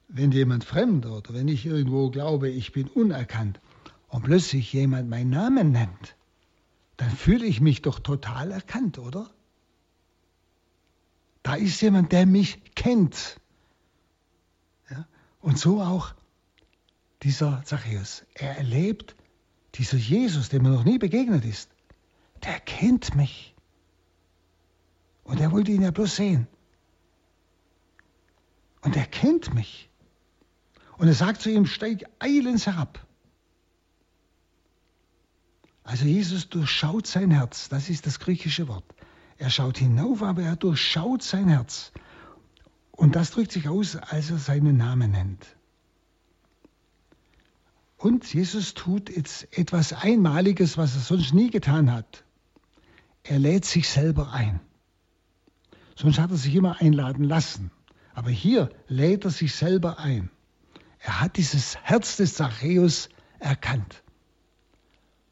wenn 0.09 0.33
jemand 0.33 0.65
fremd 0.65 1.05
oder 1.05 1.35
wenn 1.35 1.49
ich 1.49 1.67
irgendwo 1.67 2.11
glaube, 2.11 2.49
ich 2.49 2.73
bin 2.73 2.89
unerkannt 2.89 3.61
und 4.09 4.23
plötzlich 4.23 4.73
jemand 4.73 5.09
meinen 5.09 5.31
Namen 5.31 5.73
nennt, 5.73 6.17
dann 6.97 7.11
fühle 7.11 7.47
ich 7.47 7.61
mich 7.61 7.83
doch 7.83 8.01
total 8.01 8.51
erkannt, 8.51 8.99
oder? 8.99 9.31
Da 11.43 11.55
ist 11.55 11.81
jemand, 11.81 12.13
der 12.13 12.27
mich 12.27 12.75
kennt. 12.75 13.41
Ja? 14.91 15.07
Und 15.41 15.59
so 15.59 15.81
auch 15.81 16.15
dieser 17.23 17.63
Zachäus. 17.65 18.25
Er 18.35 18.59
erlebt, 18.59 19.15
dieser 19.75 19.97
Jesus, 19.97 20.49
dem 20.49 20.65
er 20.65 20.73
noch 20.73 20.85
nie 20.85 20.99
begegnet 20.99 21.45
ist, 21.45 21.71
der 22.43 22.59
kennt 22.61 23.15
mich. 23.15 23.55
Und 25.25 25.41
er 25.41 25.53
wollte 25.53 25.73
ihn 25.73 25.83
ja 25.83 25.91
bloß 25.91 26.17
sehen. 26.17 26.47
Und 28.81 28.97
er 28.97 29.07
kennt 29.07 29.55
mich. 29.55 29.91
Und 30.97 31.09
er 31.09 31.15
sagt 31.15 31.43
zu 31.43 31.51
ihm, 31.51 31.67
steig 31.67 32.05
eilends 32.19 32.67
herab. 32.67 33.07
Also 35.89 36.05
Jesus 36.05 36.51
durchschaut 36.51 37.07
sein 37.07 37.31
Herz, 37.31 37.71
das 37.71 37.89
ist 37.89 38.05
das 38.05 38.21
griechische 38.21 38.69
Wort. 38.69 38.85
Er 39.39 39.49
schaut 39.49 39.79
hinauf, 39.79 40.23
aber 40.23 40.43
er 40.43 40.55
durchschaut 40.55 41.23
sein 41.23 41.49
Herz. 41.49 41.93
Und 42.91 43.17
das 43.17 43.31
drückt 43.31 43.53
sich 43.53 43.71
aus, 43.71 43.97
als 43.97 44.31
er 44.31 44.37
seinen 44.37 44.77
Namen 44.77 45.13
nennt. 45.13 45.47
Und 47.97 48.31
Jesus 48.35 48.75
tut 48.75 49.09
jetzt 49.09 49.49
etwas 49.57 49.95
Einmaliges, 49.95 50.77
was 50.77 50.95
er 50.95 51.01
sonst 51.01 51.33
nie 51.33 51.49
getan 51.49 51.91
hat. 51.91 52.23
Er 53.23 53.39
lädt 53.39 53.65
sich 53.65 53.89
selber 53.89 54.31
ein. 54.31 54.61
Sonst 55.97 56.19
hat 56.19 56.31
er 56.31 56.37
sich 56.37 56.55
immer 56.55 56.83
einladen 56.83 57.25
lassen. 57.25 57.71
Aber 58.13 58.29
hier 58.29 58.69
lädt 58.89 59.25
er 59.25 59.31
sich 59.31 59.55
selber 59.55 59.99
ein. 59.99 60.29
Er 60.99 61.23
hat 61.23 61.39
dieses 61.39 61.79
Herz 61.79 62.19
des 62.19 62.35
Zachäus 62.35 63.09
erkannt. 63.39 64.03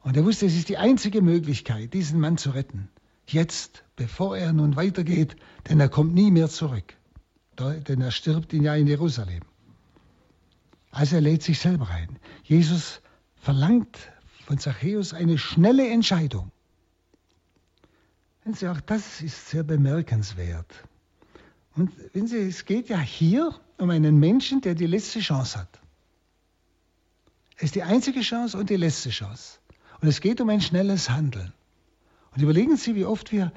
Und 0.07 0.17
er 0.17 0.25
wusste, 0.25 0.47
es 0.47 0.55
ist 0.55 0.69
die 0.69 0.79
einzige 0.79 1.21
Möglichkeit, 1.21 1.93
diesen 1.93 2.21
Mann 2.21 2.39
zu 2.39 2.51
retten. 2.51 2.89
Jetzt, 3.27 3.83
bevor 3.97 4.39
er 4.39 4.53
nun 4.53 4.77
weitergeht, 4.77 5.35
denn 5.69 5.81
er 5.81 5.89
kommt 5.89 6.15
nie 6.15 6.31
mehr 6.31 6.49
zurück. 6.49 6.95
Denn 7.59 8.01
er 8.01 8.13
stirbt 8.13 8.53
ihn 8.53 8.63
ja 8.63 8.77
in 8.77 8.87
Jerusalem. 8.87 9.43
Also 10.93 11.17
er 11.17 11.23
lädt 11.23 11.43
sich 11.43 11.59
selber 11.59 11.91
ein. 11.91 12.21
Jesus 12.45 13.01
verlangt 13.35 13.99
von 14.45 14.59
Zachäus 14.59 15.13
eine 15.13 15.39
schnelle 15.39 15.91
Entscheidung. 15.91 16.53
Wenn 18.45 18.55
Sie, 18.55 18.69
auch 18.69 18.81
das 18.81 19.21
ist 19.23 19.49
sehr 19.49 19.65
bemerkenswert. 19.65 20.73
Und 21.75 21.91
wenn 22.13 22.29
Sie, 22.29 22.37
es 22.37 22.65
geht 22.65 22.89
ja 22.89 23.01
hier 23.01 23.59
um 23.77 23.91
einen 23.91 24.21
Menschen, 24.21 24.61
der 24.61 24.77
die 24.77 24.87
letzte 24.87 25.19
Chance 25.19 25.59
hat. 25.59 25.81
Es 27.57 27.65
ist 27.65 27.75
die 27.75 27.83
einzige 27.83 28.21
Chance 28.21 28.57
und 28.57 28.71
die 28.71 28.77
letzte 28.77 29.11
Chance. 29.11 29.59
Und 30.01 30.09
es 30.09 30.21
geht 30.21 30.41
um 30.41 30.49
ein 30.49 30.61
schnelles 30.61 31.11
Handeln. 31.11 31.53
Und 32.35 32.43
überlegen 32.43 32.77
Sie, 32.77 32.95
wie 32.95 33.05
oft 33.05 33.33
wir 33.33 33.53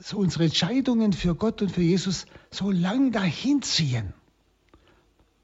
so 0.00 0.18
unsere 0.18 0.44
Entscheidungen 0.44 1.12
für 1.12 1.34
Gott 1.34 1.62
und 1.62 1.70
für 1.70 1.82
Jesus 1.82 2.26
so 2.50 2.70
lang 2.70 3.12
dahin 3.12 3.62
ziehen. 3.62 4.12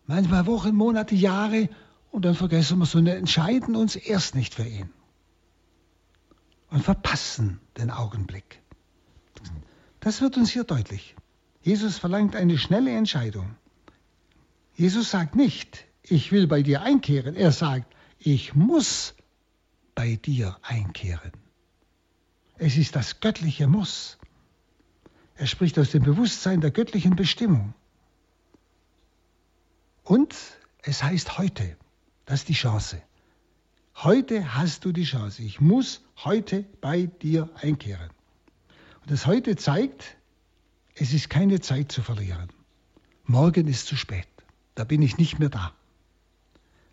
Manchmal 0.06 0.46
Wochen, 0.46 0.74
Monate, 0.74 1.14
Jahre 1.14 1.68
und 2.10 2.24
dann 2.24 2.34
vergessen 2.34 2.78
wir 2.78 2.86
so 2.86 2.98
und 2.98 3.06
entscheiden 3.06 3.74
uns 3.74 3.96
erst 3.96 4.34
nicht 4.34 4.54
für 4.54 4.66
ihn. 4.66 4.90
Und 6.70 6.82
verpassen 6.82 7.60
den 7.76 7.90
Augenblick. 7.90 8.60
Das 10.00 10.20
wird 10.20 10.36
uns 10.36 10.50
hier 10.50 10.64
deutlich. 10.64 11.16
Jesus 11.62 11.98
verlangt 11.98 12.36
eine 12.36 12.58
schnelle 12.58 12.90
Entscheidung. 12.90 13.56
Jesus 14.76 15.10
sagt 15.10 15.34
nicht, 15.34 15.86
ich 16.02 16.30
will 16.30 16.46
bei 16.46 16.62
dir 16.62 16.82
einkehren. 16.82 17.36
Er 17.36 17.52
sagt, 17.52 17.94
ich 18.18 18.54
muss 18.54 19.14
bei 19.94 20.16
dir 20.16 20.58
einkehren. 20.62 21.32
Es 22.56 22.76
ist 22.76 22.96
das 22.96 23.20
göttliche 23.20 23.66
Muss. 23.66 24.18
Er 25.36 25.46
spricht 25.46 25.78
aus 25.78 25.90
dem 25.90 26.02
Bewusstsein 26.02 26.60
der 26.60 26.70
göttlichen 26.70 27.16
Bestimmung. 27.16 27.74
Und 30.04 30.34
es 30.82 31.02
heißt 31.02 31.38
heute, 31.38 31.76
das 32.26 32.40
ist 32.40 32.48
die 32.48 32.54
Chance. 32.54 33.02
Heute 33.96 34.54
hast 34.54 34.84
du 34.84 34.92
die 34.92 35.04
Chance. 35.04 35.42
Ich 35.42 35.60
muss 35.60 36.02
heute 36.24 36.64
bei 36.80 37.06
dir 37.06 37.48
einkehren. 37.56 38.10
Und 39.02 39.10
das 39.10 39.26
heute 39.26 39.56
zeigt, 39.56 40.16
es 40.94 41.12
ist 41.12 41.30
keine 41.30 41.60
Zeit 41.60 41.90
zu 41.90 42.02
verlieren. 42.02 42.48
Morgen 43.24 43.66
ist 43.66 43.86
zu 43.86 43.96
spät. 43.96 44.28
Da 44.74 44.84
bin 44.84 45.02
ich 45.02 45.18
nicht 45.18 45.38
mehr 45.38 45.48
da. 45.48 45.72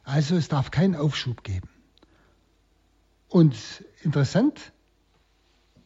Also 0.04 0.36
es 0.36 0.48
darf 0.48 0.72
keinen 0.72 0.96
Aufschub 0.96 1.44
geben. 1.44 1.70
Und 3.32 3.56
interessant, 4.04 4.74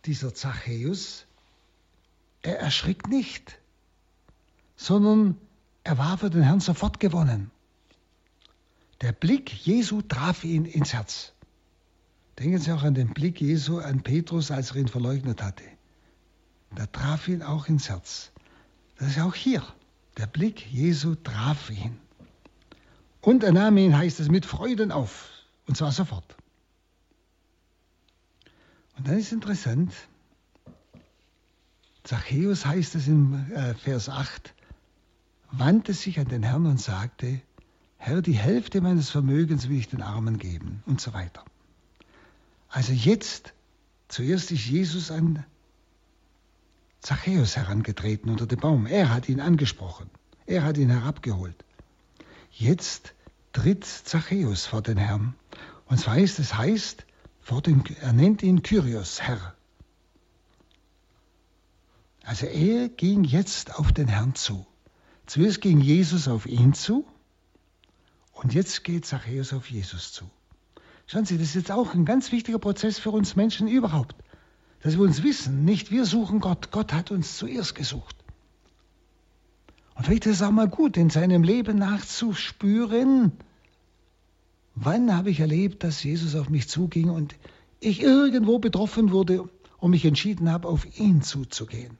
dieser 0.06 0.34
Zachäus, 0.34 1.28
er 2.41 2.60
erschrickt 2.60 3.08
nicht, 3.08 3.60
sondern 4.76 5.38
er 5.84 6.00
war 6.00 6.18
für 6.18 6.32
den 6.32 6.41
Herrn 6.41 6.60
sofort 6.60 7.00
gewonnen. 7.00 7.52
Der 9.02 9.12
Blick 9.12 9.54
Jesu 9.64 10.02
traf 10.02 10.43
ihn 10.43 10.66
ins 10.66 10.93
Herz. 10.93 11.34
Denken 12.39 12.58
Sie 12.58 12.72
auch 12.72 12.82
an 12.82 12.96
den 12.96 13.14
Blick 13.14 13.39
Jesu 13.39 13.78
an 13.78 14.02
Petrus, 14.02 14.50
als 14.50 14.72
er 14.72 14.78
ihn 14.78 14.88
verleugnet 14.88 15.43
hatte. 15.43 15.66
Der 16.76 16.91
traf 16.91 17.28
ihn 17.28 17.43
auch 17.43 17.68
ins 17.68 17.89
Herz. 17.89 18.32
Das 18.98 19.10
ist 19.10 19.20
auch 19.20 19.36
hier. 19.36 19.64
Der 20.18 20.26
Blick 20.26 20.66
Jesu 20.72 21.14
traf 21.14 21.70
ihn. 21.70 22.00
Und 23.22 23.43
er 23.43 23.52
nahm 23.52 23.78
ihn, 23.78 23.96
heißt 23.96 24.20
es, 24.20 24.30
mit 24.30 24.48
Freuden 24.48 24.91
auf. 24.91 25.30
Und 25.68 25.78
zwar 25.78 25.91
sofort. 25.91 26.34
Und 28.98 29.08
dann 29.08 29.18
ist 29.18 29.32
interessant, 29.32 29.93
Zachäus 32.04 32.66
heißt 32.66 32.96
es 32.96 33.08
in 33.08 33.52
äh, 33.52 33.74
Vers 33.74 34.10
8, 34.10 34.54
wandte 35.52 35.93
sich 35.93 36.20
an 36.20 36.28
den 36.28 36.43
Herrn 36.43 36.66
und 36.66 36.80
sagte, 36.80 37.41
Herr, 37.98 38.22
die 38.22 38.34
Hälfte 38.34 38.82
meines 38.82 39.10
Vermögens 39.10 39.70
will 39.70 39.78
ich 39.78 39.89
den 39.89 40.02
Armen 40.02 40.38
geben 40.38 40.84
und 40.86 41.02
so 41.02 41.14
weiter. 41.14 41.43
Also 42.70 42.93
jetzt, 42.93 43.54
zuerst 44.08 44.52
ist 44.52 44.66
Jesus 44.66 45.10
an 45.12 45.43
Zachäus 47.02 47.56
herangetreten 47.56 48.30
unter 48.30 48.46
dem 48.46 48.60
Baum. 48.60 48.86
Er 48.86 49.14
hat 49.14 49.30
ihn 49.30 49.39
angesprochen. 49.39 50.10
Er 50.46 50.64
hat 50.64 50.78
ihn 50.78 50.89
herabgeholt. 50.89 51.56
Jetzt 52.52 53.14
tritt 53.54 53.86
Zachäus 53.86 54.66
vor 54.66 54.82
den 54.82 54.98
Herrn. 54.98 55.36
Und 55.88 56.00
zwar 56.00 56.18
ist 56.18 56.39
es 56.39 56.56
heißt, 56.58 57.06
vor 57.46 57.62
dem, 57.62 57.84
er 58.02 58.12
nennt 58.12 58.43
ihn 58.43 58.62
Kyrios, 58.62 59.22
Herr. 59.22 59.56
Also 62.26 62.46
er 62.48 62.89
ging 62.89 63.24
jetzt 63.24 63.76
auf 63.76 63.93
den 63.93 64.10
Herrn 64.10 64.36
zu. 64.36 64.66
Zuerst 65.26 65.62
ging 65.62 65.80
Jesus 65.80 66.28
auf 66.28 66.46
ihn 66.46 66.74
zu 66.74 67.06
und 68.34 68.54
jetzt 68.54 68.84
geht 68.84 69.06
Zachäus 69.06 69.54
auf 69.54 69.70
Jesus 69.70 70.12
zu. 70.12 70.30
Schauen 71.08 71.24
Sie, 71.24 71.38
das 71.38 71.48
ist 71.50 71.56
jetzt 71.56 71.72
auch 71.72 71.93
ein 71.93 72.04
ganz 72.04 72.34
wichtiger 72.34 72.60
Prozess 72.60 73.00
für 73.00 73.12
uns 73.12 73.38
Menschen 73.38 73.70
überhaupt 73.70 74.16
dass 74.86 75.00
wir 75.00 75.04
uns 75.04 75.24
wissen, 75.24 75.66
nicht 75.66 75.89
wir 75.89 76.06
suchen 76.06 76.39
Gott, 76.39 76.70
Gott 76.70 76.93
hat 76.93 77.10
uns 77.10 77.38
zuerst 77.38 77.74
gesucht. 77.74 78.16
Und 79.96 80.06
vielleicht 80.06 80.28
ist 80.28 80.36
es 80.36 80.41
auch 80.43 80.52
mal 80.52 80.68
gut, 80.68 80.96
in 80.96 81.10
seinem 81.10 81.41
Leben 81.41 81.80
nachzuspüren, 81.80 83.32
wann 84.76 85.15
habe 85.15 85.30
ich 85.30 85.39
erlebt, 85.39 85.84
dass 85.84 86.03
Jesus 86.03 86.36
auf 86.36 86.49
mich 86.49 86.67
zuging 86.67 87.09
und 87.09 87.36
ich 87.80 88.01
irgendwo 88.01 88.59
betroffen 88.59 89.11
wurde 89.11 89.49
und 89.78 89.91
mich 89.91 90.05
entschieden 90.05 90.51
habe, 90.51 90.67
auf 90.67 90.99
ihn 90.99 91.21
zuzugehen. 91.21 91.97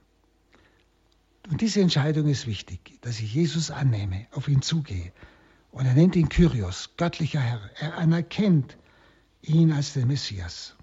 Und 1.50 1.60
diese 1.60 1.80
Entscheidung 1.80 2.26
ist 2.26 2.46
wichtig, 2.46 2.98
dass 3.02 3.20
ich 3.20 3.32
Jesus 3.34 3.70
annehme, 3.70 4.26
auf 4.32 4.48
ihn 4.48 4.62
zugehe. 4.62 5.12
Und 5.70 5.86
er 5.86 5.94
nennt 5.94 6.16
ihn 6.16 6.28
Kyrios, 6.28 6.90
göttlicher 6.96 7.40
Herr. 7.40 7.60
Er 7.78 7.98
anerkennt 7.98 8.76
ihn 9.42 9.72
als 9.72 9.92
den 9.92 10.08
Messias. 10.08 10.74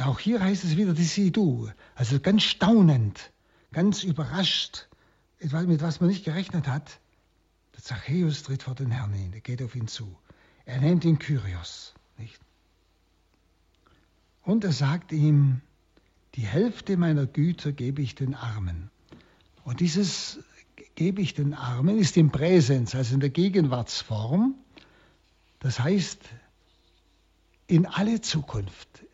Auch 0.00 0.18
hier 0.18 0.40
heißt 0.40 0.64
es 0.64 0.76
wieder, 0.76 0.92
die 0.92 1.04
sieh 1.04 1.30
du. 1.30 1.70
Also 1.94 2.20
ganz 2.20 2.42
staunend, 2.42 3.32
ganz 3.72 4.02
überrascht, 4.04 4.88
mit 5.40 5.82
was 5.82 6.00
man 6.00 6.08
nicht 6.08 6.24
gerechnet 6.24 6.66
hat. 6.66 7.00
Der 7.76 7.82
Zachäus 7.82 8.42
tritt 8.42 8.62
vor 8.62 8.74
den 8.74 8.90
Herrn 8.90 9.12
hin, 9.12 9.32
er 9.32 9.40
geht 9.40 9.62
auf 9.62 9.76
ihn 9.76 9.86
zu. 9.86 10.16
Er 10.64 10.80
nennt 10.80 11.04
ihn 11.04 11.18
Kyrios. 11.18 11.94
Nicht? 12.18 12.40
Und 14.42 14.64
er 14.64 14.72
sagt 14.72 15.12
ihm, 15.12 15.60
die 16.34 16.46
Hälfte 16.46 16.96
meiner 16.96 17.26
Güter 17.26 17.72
gebe 17.72 18.02
ich 18.02 18.14
den 18.14 18.34
Armen. 18.34 18.90
Und 19.64 19.80
dieses 19.80 20.38
gebe 20.94 21.20
ich 21.20 21.34
den 21.34 21.54
Armen 21.54 21.98
ist 21.98 22.16
im 22.16 22.30
Präsens, 22.30 22.94
also 22.94 23.14
in 23.14 23.20
der 23.20 23.30
Gegenwartsform. 23.30 24.54
Das 25.60 25.80
heißt, 25.80 26.20
in 27.66 27.86
alle 27.86 28.20
Zukunft, 28.20 29.04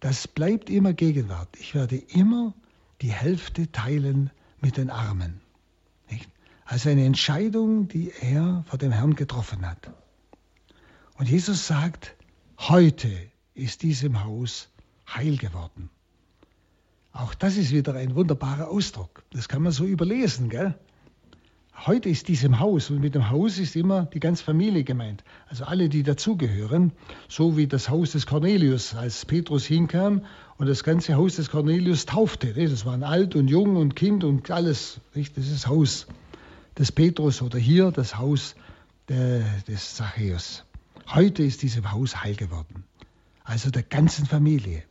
das 0.00 0.28
bleibt 0.28 0.70
immer 0.70 0.92
Gegenwart. 0.92 1.48
Ich 1.58 1.74
werde 1.74 1.96
immer 1.96 2.54
die 3.02 3.12
Hälfte 3.12 3.70
teilen 3.72 4.30
mit 4.60 4.76
den 4.76 4.90
Armen. 4.90 5.40
Also 6.70 6.90
eine 6.90 7.06
Entscheidung, 7.06 7.88
die 7.88 8.12
er 8.20 8.62
vor 8.66 8.78
dem 8.78 8.92
Herrn 8.92 9.14
getroffen 9.14 9.66
hat. 9.66 9.90
Und 11.16 11.26
Jesus 11.26 11.66
sagt, 11.66 12.14
heute 12.58 13.08
ist 13.54 13.82
diesem 13.82 14.22
Haus 14.22 14.68
heil 15.08 15.38
geworden. 15.38 15.88
Auch 17.14 17.32
das 17.32 17.56
ist 17.56 17.72
wieder 17.72 17.94
ein 17.94 18.14
wunderbarer 18.14 18.68
Ausdruck. 18.68 19.22
Das 19.30 19.48
kann 19.48 19.62
man 19.62 19.72
so 19.72 19.86
überlesen, 19.86 20.50
gell? 20.50 20.74
Heute 21.86 22.10
ist 22.10 22.28
diesem 22.28 22.60
Haus, 22.60 22.90
und 22.90 23.00
mit 23.00 23.14
dem 23.14 23.30
Haus 23.30 23.58
ist 23.58 23.74
immer 23.74 24.04
die 24.04 24.20
ganze 24.20 24.44
Familie 24.44 24.84
gemeint, 24.84 25.24
also 25.48 25.64
alle, 25.64 25.88
die 25.88 26.02
dazugehören, 26.02 26.92
so 27.28 27.56
wie 27.56 27.66
das 27.66 27.88
Haus 27.88 28.12
des 28.12 28.26
Cornelius, 28.26 28.94
als 28.94 29.24
Petrus 29.24 29.64
hinkam 29.64 30.20
und 30.58 30.66
das 30.66 30.84
ganze 30.84 31.14
Haus 31.14 31.36
des 31.36 31.48
Cornelius 31.48 32.04
taufte. 32.04 32.52
Das 32.52 32.84
waren 32.84 33.04
alt 33.04 33.36
und 33.36 33.48
jung 33.48 33.76
und 33.76 33.96
Kind 33.96 34.22
und 34.22 34.50
alles. 34.50 35.00
Das 35.14 35.48
ist 35.48 35.66
Haus 35.66 36.06
des 36.78 36.92
Petrus 36.92 37.42
oder 37.42 37.58
hier 37.58 37.90
das 37.90 38.16
Haus 38.16 38.54
des 39.08 39.94
Zachäus. 39.94 40.64
Heute 41.08 41.42
ist 41.42 41.62
diesem 41.62 41.90
Haus 41.90 42.22
heil 42.22 42.36
geworden, 42.36 42.84
also 43.44 43.70
der 43.70 43.82
ganzen 43.82 44.26
Familie. 44.26 44.82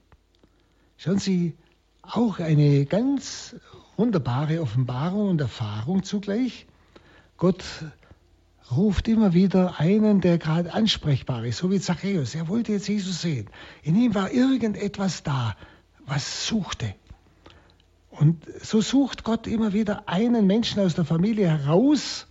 Schauen 0.98 1.20
Sie, 1.20 1.56
auch 2.02 2.40
eine 2.40 2.86
ganz 2.86 3.56
wunderbare 3.96 4.62
Offenbarung 4.62 5.30
und 5.30 5.42
Erfahrung 5.42 6.04
zugleich 6.04 6.66
Gott 7.38 7.64
ruft 8.72 9.08
immer 9.08 9.34
wieder 9.34 9.80
einen, 9.80 10.22
der 10.22 10.40
gerade 10.40 10.74
ansprechbar 10.74 11.46
ist, 11.46 11.60
so 11.60 11.72
wie 11.72 11.80
Zachäus. 11.80 12.34
Er 12.34 12.48
wollte 12.48 12.72
jetzt 12.72 12.90
Jesus 12.90 13.22
sehen. 13.22 13.48
In 13.84 13.96
ihm 13.96 14.16
war 14.16 14.32
irgendetwas 14.32 15.22
da, 15.22 15.56
was 16.06 16.48
suchte. 16.48 16.96
Und 18.20 18.45
so 18.63 18.82
sucht 18.82 19.24
Gott 19.24 19.47
immer 19.47 19.74
wieder 19.74 20.07
einen 20.09 20.47
Menschen 20.47 20.82
aus 20.82 20.95
der 20.95 21.05
Familie 21.05 21.49
heraus, 21.49 22.28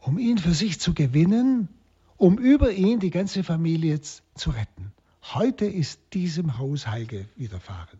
um 0.00 0.18
ihn 0.18 0.38
für 0.38 0.54
sich 0.54 0.80
zu 0.80 0.94
gewinnen, 0.94 1.68
um 2.16 2.38
über 2.38 2.72
ihn 2.72 3.00
die 3.00 3.10
ganze 3.10 3.42
Familie 3.44 4.00
zu 4.00 4.50
retten. 4.50 4.92
Heute 5.34 5.66
ist 5.66 6.00
diesem 6.12 6.58
Haus 6.58 6.86
Heil 6.86 7.26
widerfahren 7.36 7.98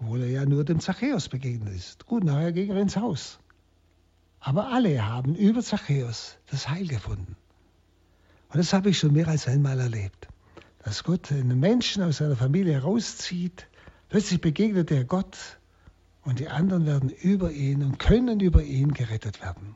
obwohl 0.00 0.22
er 0.22 0.30
ja 0.30 0.46
nur 0.46 0.64
dem 0.64 0.80
Zachäus 0.80 1.28
begegnet 1.28 1.74
ist. 1.74 2.06
Gut, 2.06 2.24
nachher 2.24 2.52
ging 2.52 2.70
er 2.70 2.80
ins 2.80 2.96
Haus. 2.96 3.38
Aber 4.40 4.72
alle 4.72 5.06
haben 5.06 5.34
über 5.34 5.62
Zachäus 5.62 6.38
das 6.50 6.68
Heil 6.68 6.86
gefunden. 6.86 7.36
Und 8.48 8.58
das 8.58 8.72
habe 8.72 8.90
ich 8.90 8.98
schon 8.98 9.12
mehr 9.12 9.28
als 9.28 9.46
einmal 9.46 9.78
erlebt. 9.78 10.28
Dass 10.82 11.04
Gott 11.04 11.30
einen 11.30 11.60
Menschen 11.60 12.02
aus 12.02 12.16
seiner 12.16 12.36
Familie 12.36 12.72
herauszieht, 12.72 13.66
plötzlich 14.10 14.40
begegnet 14.40 14.90
er 14.90 15.04
Gott 15.04 15.58
und 16.22 16.38
die 16.38 16.48
anderen 16.48 16.84
werden 16.84 17.08
über 17.08 17.50
ihn 17.50 17.82
und 17.82 17.98
können 17.98 18.40
über 18.40 18.62
ihn 18.62 18.92
gerettet 18.92 19.40
werden. 19.40 19.74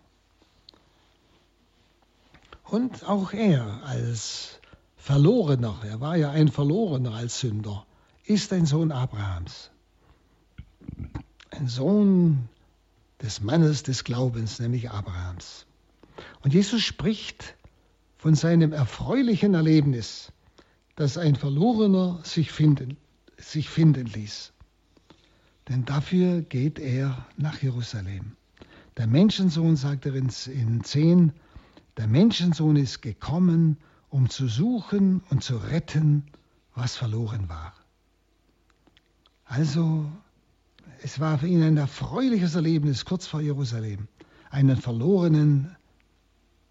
Und 2.64 3.08
auch 3.08 3.32
er 3.32 3.82
als 3.84 4.60
Verlorener, 4.96 5.80
er 5.84 6.00
war 6.00 6.16
ja 6.16 6.30
ein 6.30 6.48
Verlorener 6.48 7.14
als 7.14 7.40
Sünder, 7.40 7.86
ist 8.24 8.52
ein 8.52 8.66
Sohn 8.66 8.92
Abrahams 8.92 9.70
ein 11.54 11.68
Sohn 11.68 12.48
des 13.22 13.40
Mannes 13.40 13.82
des 13.82 14.04
Glaubens, 14.04 14.58
nämlich 14.58 14.90
Abrahams. 14.90 15.66
Und 16.42 16.52
Jesus 16.52 16.82
spricht 16.82 17.54
von 18.18 18.34
seinem 18.34 18.72
erfreulichen 18.72 19.54
Erlebnis, 19.54 20.32
dass 20.96 21.18
ein 21.18 21.36
Verlorener 21.36 22.20
sich 22.22 22.52
finden, 22.52 22.96
sich 23.38 23.68
finden 23.68 24.06
ließ. 24.06 24.52
Denn 25.68 25.84
dafür 25.84 26.42
geht 26.42 26.78
er 26.78 27.26
nach 27.36 27.62
Jerusalem. 27.62 28.36
Der 28.96 29.06
Menschensohn, 29.06 29.76
sagt 29.76 30.06
er 30.06 30.14
in 30.14 30.30
10, 30.30 31.32
Der 31.96 32.06
Menschensohn 32.06 32.76
ist 32.76 33.02
gekommen, 33.02 33.78
um 34.08 34.30
zu 34.30 34.46
suchen 34.46 35.22
und 35.30 35.42
zu 35.42 35.56
retten, 35.56 36.24
was 36.74 36.96
verloren 36.96 37.48
war. 37.48 37.74
Also, 39.44 40.10
es 41.02 41.20
war 41.20 41.38
für 41.38 41.48
ihn 41.48 41.62
ein 41.62 41.76
erfreuliches 41.76 42.54
Erlebnis 42.54 43.04
kurz 43.04 43.26
vor 43.26 43.40
Jerusalem, 43.40 44.08
einen 44.50 44.76
Verlorenen 44.76 45.76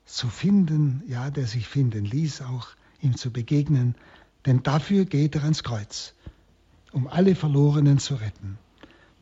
zu 0.06 0.28
finden, 0.28 1.04
ja, 1.08 1.30
der 1.30 1.48
sich 1.48 1.68
finden 1.68 2.06
ließ, 2.06 2.42
auch 2.42 2.70
ihm 3.02 3.16
zu 3.16 3.32
begegnen, 3.32 3.96
denn 4.46 4.64
dafür 4.64 5.06
geht 5.06 5.36
er 5.36 5.44
ans 5.44 5.64
Kreuz, 5.64 6.16
um 6.94 7.08
alle 7.08 7.36
Verlorenen 7.36 7.98
zu 8.00 8.16
retten. 8.16 8.58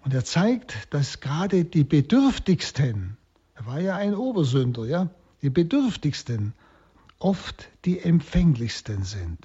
Und 0.04 0.14
er 0.14 0.26
zeigt, 0.26 0.94
dass 0.94 1.20
gerade 1.20 1.66
die 1.66 1.84
Bedürftigsten, 1.84 3.18
er 3.56 3.66
war 3.66 3.80
ja 3.80 3.96
ein 3.96 4.14
Obersünder, 4.14 4.86
ja, 4.86 5.10
die 5.42 5.50
Bedürftigsten 5.50 6.54
oft 7.18 7.70
die 7.86 8.00
empfänglichsten 8.00 9.04
sind. 9.04 9.40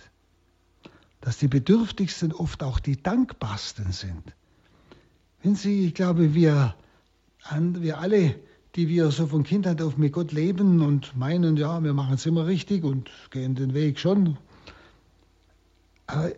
Dass 1.21 1.39
die 1.39 1.49
Bedürftigsten 1.49 2.33
oft 2.33 2.63
auch 2.63 2.81
die 2.81 3.01
dankbarsten 3.03 3.93
sind. 3.93 4.35
Wenn 5.43 5.55
Sie, 5.55 5.87
ich 5.87 5.95
glaube, 5.95 6.35
wir, 6.35 6.75
wir 7.51 7.99
alle, 7.99 8.35
die 8.75 8.89
wir 8.89 9.11
so 9.11 9.27
von 9.27 9.45
Kindheit 9.45 9.81
auf 9.81 9.97
mit 9.97 10.13
Gott 10.13 10.33
leben 10.33 10.83
und 10.83 11.17
meinen, 11.17 11.57
ja, 11.57 11.83
wir 11.83 11.95
machen 11.95 12.15
es 12.15 12.27
immer 12.27 12.47
richtig 12.47 12.85
und 12.85 13.11
gehen 13.31 13.55
den 13.55 13.73
Weg 13.75 13.99
schon, 13.99 14.37
aber 16.07 16.33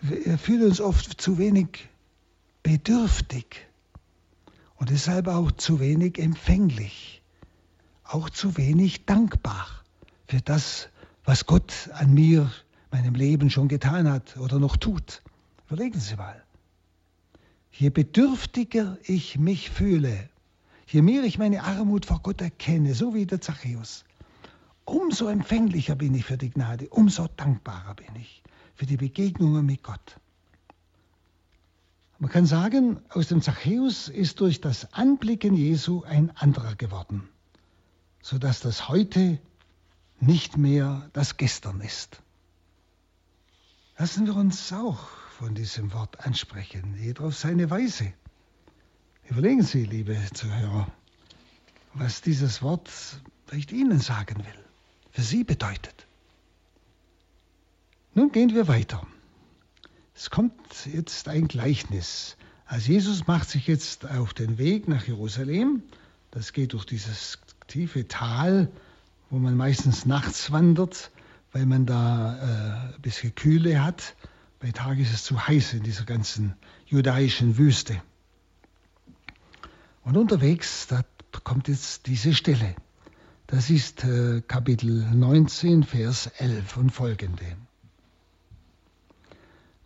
wir 0.00 0.38
fühlen 0.38 0.68
uns 0.68 0.80
oft 0.80 1.20
zu 1.20 1.38
wenig 1.38 1.88
bedürftig 2.62 3.66
und 4.76 4.90
deshalb 4.90 5.28
auch 5.28 5.50
zu 5.52 5.80
wenig 5.80 6.18
empfänglich, 6.18 7.22
auch 8.04 8.30
zu 8.30 8.56
wenig 8.56 9.06
dankbar 9.06 9.66
für 10.26 10.40
das, 10.40 10.88
was 11.24 11.46
Gott 11.46 11.90
an 11.94 12.14
mir, 12.14 12.50
meinem 12.90 13.14
Leben 13.14 13.50
schon 13.50 13.68
getan 13.68 14.10
hat 14.10 14.36
oder 14.38 14.58
noch 14.58 14.76
tut. 14.76 15.22
Überlegen 15.66 16.00
Sie 16.00 16.16
mal. 16.16 16.42
Je 17.70 17.90
bedürftiger 17.90 18.96
ich 19.04 19.38
mich 19.38 19.70
fühle, 19.70 20.30
je 20.86 21.02
mehr 21.02 21.22
ich 21.24 21.38
meine 21.38 21.64
Armut 21.64 22.06
vor 22.06 22.20
Gott 22.22 22.40
erkenne, 22.40 22.94
so 22.94 23.14
wie 23.14 23.26
der 23.26 23.40
Zachäus, 23.40 24.04
umso 24.88 25.28
empfänglicher 25.28 25.94
bin 25.94 26.14
ich 26.14 26.24
für 26.24 26.38
die 26.38 26.50
Gnade, 26.50 26.88
umso 26.88 27.28
dankbarer 27.28 27.94
bin 27.94 28.14
ich 28.16 28.42
für 28.74 28.86
die 28.86 28.96
Begegnungen 28.96 29.66
mit 29.66 29.82
Gott. 29.82 30.20
Man 32.18 32.30
kann 32.30 32.46
sagen, 32.46 33.00
aus 33.10 33.28
dem 33.28 33.42
Zachäus 33.42 34.08
ist 34.08 34.40
durch 34.40 34.60
das 34.60 34.92
Anblicken 34.92 35.54
Jesu 35.54 36.02
ein 36.02 36.36
anderer 36.36 36.74
geworden, 36.74 37.28
sodass 38.22 38.60
das 38.60 38.88
heute 38.88 39.38
nicht 40.20 40.56
mehr 40.56 41.08
das 41.12 41.36
Gestern 41.36 41.80
ist. 41.80 42.20
Lassen 43.98 44.26
wir 44.26 44.34
uns 44.34 44.72
auch 44.72 45.06
von 45.38 45.54
diesem 45.54 45.92
Wort 45.92 46.26
ansprechen, 46.26 46.96
jeder 47.00 47.24
auf 47.24 47.36
seine 47.36 47.70
Weise. 47.70 48.12
Überlegen 49.28 49.62
Sie, 49.62 49.84
liebe 49.84 50.16
Zuhörer, 50.34 50.88
was 51.94 52.20
dieses 52.20 52.62
Wort 52.62 52.90
vielleicht 53.46 53.70
Ihnen 53.70 54.00
sagen 54.00 54.38
will, 54.44 54.67
für 55.10 55.22
Sie 55.22 55.44
bedeutet. 55.44 56.06
Nun 58.14 58.32
gehen 58.32 58.54
wir 58.54 58.68
weiter. 58.68 59.06
Es 60.14 60.30
kommt 60.30 60.52
jetzt 60.92 61.28
ein 61.28 61.46
Gleichnis. 61.46 62.36
Also 62.66 62.90
Jesus 62.92 63.26
macht 63.26 63.48
sich 63.48 63.66
jetzt 63.66 64.08
auf 64.10 64.34
den 64.34 64.58
Weg 64.58 64.88
nach 64.88 65.06
Jerusalem. 65.06 65.82
Das 66.30 66.52
geht 66.52 66.72
durch 66.72 66.84
dieses 66.84 67.38
tiefe 67.68 68.08
Tal, 68.08 68.68
wo 69.30 69.38
man 69.38 69.56
meistens 69.56 70.06
nachts 70.06 70.50
wandert, 70.50 71.10
weil 71.52 71.66
man 71.66 71.86
da 71.86 72.36
äh, 72.36 72.94
ein 72.96 73.02
bisschen 73.02 73.34
Kühle 73.34 73.82
hat. 73.82 74.16
Bei 74.60 74.72
Tag 74.72 74.98
ist 74.98 75.14
es 75.14 75.22
zu 75.22 75.46
heiß 75.46 75.74
in 75.74 75.84
dieser 75.84 76.04
ganzen 76.04 76.56
judaischen 76.86 77.56
Wüste. 77.56 78.02
Und 80.02 80.16
unterwegs, 80.16 80.88
da 80.88 81.04
kommt 81.44 81.68
jetzt 81.68 82.06
diese 82.06 82.34
Stelle. 82.34 82.74
Das 83.50 83.70
ist 83.70 84.04
äh, 84.04 84.42
Kapitel 84.46 85.06
19, 85.10 85.82
Vers 85.82 86.26
11 86.36 86.76
und 86.76 86.90
folgende. 86.90 87.56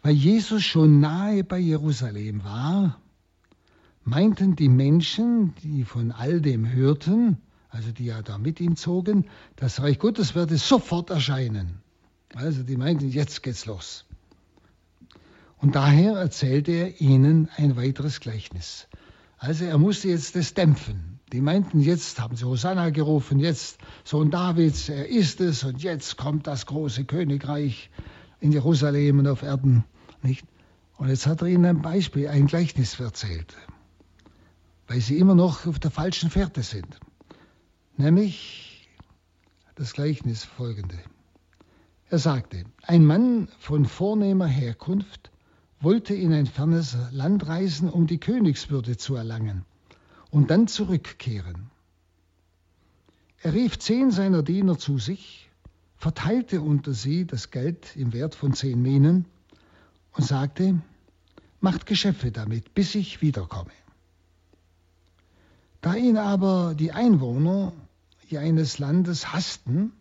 Weil 0.02 0.14
Jesus 0.14 0.64
schon 0.64 0.98
nahe 0.98 1.44
bei 1.44 1.60
Jerusalem 1.60 2.42
war, 2.42 3.00
meinten 4.02 4.56
die 4.56 4.68
Menschen, 4.68 5.54
die 5.62 5.84
von 5.84 6.10
all 6.10 6.40
dem 6.40 6.72
hörten, 6.72 7.38
also 7.68 7.92
die 7.92 8.06
ja 8.06 8.20
da 8.20 8.36
mit 8.36 8.58
ihm 8.58 8.74
zogen, 8.74 9.26
das 9.54 9.80
Reich 9.80 10.00
Gottes 10.00 10.34
werde 10.34 10.56
sofort 10.56 11.10
erscheinen. 11.10 11.82
Also 12.34 12.64
die 12.64 12.76
meinten, 12.76 13.10
jetzt 13.10 13.44
geht's 13.44 13.66
los. 13.66 14.04
Und 15.58 15.76
daher 15.76 16.14
erzählte 16.14 16.72
er 16.72 17.00
ihnen 17.00 17.48
ein 17.56 17.76
weiteres 17.76 18.18
Gleichnis. 18.18 18.88
Also 19.38 19.66
er 19.66 19.78
musste 19.78 20.08
jetzt 20.08 20.34
das 20.34 20.52
dämpfen. 20.52 21.11
Die 21.32 21.40
meinten, 21.40 21.80
jetzt 21.80 22.20
haben 22.20 22.36
sie 22.36 22.44
Hosanna 22.44 22.90
gerufen, 22.90 23.38
jetzt 23.38 23.78
Sohn 24.04 24.30
Davids, 24.30 24.90
er 24.90 25.08
ist 25.08 25.40
es 25.40 25.64
und 25.64 25.82
jetzt 25.82 26.18
kommt 26.18 26.46
das 26.46 26.66
große 26.66 27.06
Königreich 27.06 27.88
in 28.40 28.52
Jerusalem 28.52 29.20
und 29.20 29.26
auf 29.26 29.42
Erden. 29.42 29.84
Nicht? 30.22 30.44
Und 30.98 31.08
jetzt 31.08 31.26
hat 31.26 31.40
er 31.40 31.48
ihnen 31.48 31.64
ein 31.64 31.80
Beispiel, 31.80 32.28
ein 32.28 32.46
Gleichnis 32.46 33.00
erzählt, 33.00 33.56
weil 34.88 35.00
sie 35.00 35.16
immer 35.16 35.34
noch 35.34 35.66
auf 35.66 35.78
der 35.78 35.90
falschen 35.90 36.28
Fährte 36.28 36.62
sind. 36.62 37.00
Nämlich 37.96 38.86
das 39.74 39.94
Gleichnis 39.94 40.44
folgende. 40.44 40.98
Er 42.10 42.18
sagte, 42.18 42.64
ein 42.82 43.06
Mann 43.06 43.48
von 43.58 43.86
vornehmer 43.86 44.46
Herkunft 44.46 45.30
wollte 45.80 46.14
in 46.14 46.34
ein 46.34 46.46
fernes 46.46 46.94
Land 47.10 47.46
reisen, 47.46 47.88
um 47.88 48.06
die 48.06 48.18
Königswürde 48.18 48.98
zu 48.98 49.14
erlangen 49.14 49.64
und 50.32 50.50
dann 50.50 50.66
zurückkehren. 50.66 51.70
Er 53.42 53.52
rief 53.52 53.78
zehn 53.78 54.10
seiner 54.10 54.42
Diener 54.42 54.78
zu 54.78 54.98
sich, 54.98 55.50
verteilte 55.96 56.60
unter 56.60 56.94
sie 56.94 57.26
das 57.26 57.52
Geld 57.52 57.94
im 57.94 58.12
Wert 58.12 58.34
von 58.34 58.54
zehn 58.54 58.80
Minen 58.82 59.26
und 60.14 60.24
sagte, 60.24 60.80
macht 61.60 61.86
Geschäfte 61.86 62.32
damit, 62.32 62.74
bis 62.74 62.94
ich 62.96 63.20
wiederkomme. 63.22 63.70
Da 65.80 65.94
ihn 65.94 66.16
aber 66.16 66.74
die 66.74 66.92
Einwohner 66.92 67.72
eines 68.34 68.78
Landes 68.78 69.34
hassten, 69.34 69.92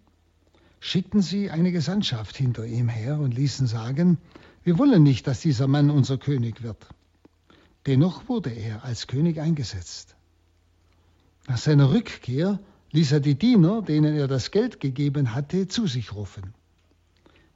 schickten 0.79 1.21
sie 1.21 1.51
eine 1.51 1.73
Gesandtschaft 1.73 2.38
hinter 2.38 2.65
ihm 2.65 2.88
her 2.88 3.19
und 3.19 3.34
ließen 3.34 3.67
sagen, 3.67 4.17
wir 4.63 4.77
wollen 4.77 5.03
nicht, 5.03 5.27
dass 5.27 5.41
dieser 5.41 5.67
Mann 5.67 5.89
unser 5.89 6.17
König 6.17 6.63
wird. 6.63 6.88
Dennoch 7.88 8.29
wurde 8.29 8.51
er 8.51 8.86
als 8.86 9.07
König 9.07 9.41
eingesetzt. 9.41 10.15
Nach 11.48 11.58
seiner 11.58 11.92
Rückkehr 11.92 12.60
ließ 12.92 13.12
er 13.14 13.20
die 13.20 13.36
Diener, 13.36 13.82
denen 13.82 14.16
er 14.16 14.28
das 14.28 14.52
Geld 14.52 14.80
gegeben 14.80 15.34
hatte, 15.34 15.68
zu 15.68 15.88
sich 15.88 16.14
rufen. 16.14 16.54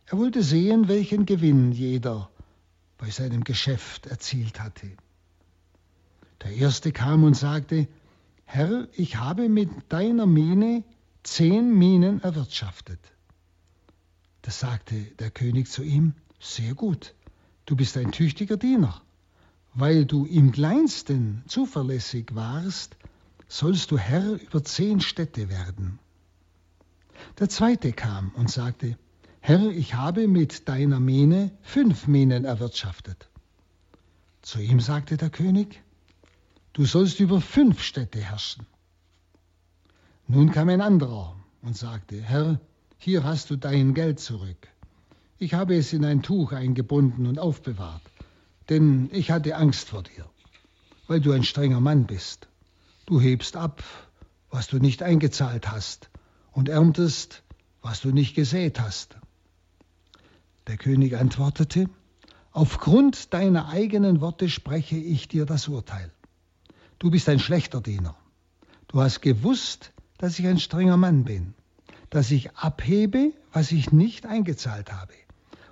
Er 0.08 0.18
wollte 0.18 0.44
sehen, 0.44 0.88
welchen 0.88 1.26
Gewinn 1.26 1.72
jeder 1.72 2.30
bei 2.98 3.10
seinem 3.10 3.44
Geschäft 3.44 4.06
erzielt 4.08 4.60
hatte. 4.60 4.88
Der 6.44 6.52
erste 6.52 6.92
kam 6.92 7.24
und 7.24 7.36
sagte, 7.36 7.88
Herr, 8.46 8.88
ich 8.94 9.18
habe 9.18 9.50
mit 9.50 9.70
deiner 9.90 10.26
Mine 10.26 10.84
zehn 11.24 11.78
Minen 11.78 12.22
erwirtschaftet. 12.22 13.00
Da 14.44 14.52
sagte 14.52 14.96
der 15.20 15.32
König 15.32 15.68
zu 15.68 15.82
ihm, 15.82 16.14
sehr 16.40 16.76
gut, 16.76 17.16
du 17.66 17.76
bist 17.76 17.98
ein 17.98 18.12
tüchtiger 18.12 18.58
Diener. 18.58 19.02
Weil 19.74 20.06
du 20.06 20.26
im 20.26 20.52
kleinsten 20.52 21.44
zuverlässig 21.48 22.36
warst, 22.36 22.96
sollst 23.48 23.92
du 23.92 23.98
Herr 23.98 24.34
über 24.34 24.64
zehn 24.64 25.00
Städte 25.02 25.50
werden. 25.50 26.00
Der 27.40 27.50
zweite 27.50 27.94
kam 27.94 28.32
und 28.36 28.50
sagte, 28.50 28.98
Herr, 29.40 29.70
ich 29.70 29.94
habe 29.94 30.28
mit 30.28 30.68
deiner 30.68 31.00
Mine 31.00 31.52
fünf 31.62 32.08
Minen 32.08 32.46
erwirtschaftet. 32.46 33.30
Zu 34.42 34.60
ihm 34.60 34.80
sagte 34.80 35.18
der 35.18 35.30
König, 35.30 35.82
du 36.74 36.86
sollst 36.86 37.20
über 37.20 37.42
fünf 37.42 37.82
Städte 37.82 38.20
herrschen. 38.20 38.66
Nun 40.28 40.52
kam 40.52 40.70
ein 40.70 40.82
anderer 40.82 41.36
und 41.62 41.78
sagte, 41.78 42.22
Herr, 42.22 42.60
hier 42.98 43.24
hast 43.24 43.52
du 43.52 43.56
dein 43.56 43.94
Geld 43.94 44.20
zurück. 44.20 44.68
Ich 45.38 45.54
habe 45.54 45.76
es 45.76 45.94
in 45.94 46.06
ein 46.06 46.24
Tuch 46.24 46.52
eingebunden 46.52 47.28
und 47.28 47.38
aufbewahrt, 47.38 48.02
denn 48.70 49.10
ich 49.12 49.30
hatte 49.30 49.56
Angst 49.56 49.90
vor 49.90 50.04
dir, 50.04 50.26
weil 51.08 51.22
du 51.22 51.32
ein 51.34 51.44
strenger 51.44 51.82
Mann 51.82 52.08
bist. 52.08 52.48
Du 53.06 53.22
hebst 53.22 53.56
ab, 53.56 53.84
was 54.50 54.68
du 54.68 54.78
nicht 54.78 55.04
eingezahlt 55.04 55.72
hast, 55.72 56.10
und 56.52 56.70
erntest, 56.70 57.44
was 57.82 58.02
du 58.02 58.12
nicht 58.12 58.36
gesät 58.36 58.80
hast. 58.80 59.18
Der 60.68 60.78
König 60.78 61.16
antwortete, 61.18 61.90
Aufgrund 62.56 63.34
deiner 63.34 63.68
eigenen 63.68 64.22
Worte 64.22 64.48
spreche 64.48 64.96
ich 64.96 65.28
dir 65.28 65.46
das 65.46 65.68
Urteil. 65.68 66.10
Du 67.00 67.12
bist 67.12 67.28
ein 67.28 67.40
schlechter 67.40 67.82
Diener. 67.82 68.16
Du 68.88 69.02
hast 69.02 69.22
gewusst, 69.22 69.92
dass 70.20 70.40
ich 70.40 70.48
ein 70.48 70.58
strenger 70.58 70.96
Mann 70.96 71.26
bin, 71.26 71.54
dass 72.10 72.32
ich 72.32 72.56
abhebe, 72.56 73.34
was 73.52 73.74
ich 73.74 73.92
nicht 73.92 74.26
eingezahlt 74.26 74.94
habe 74.94 75.14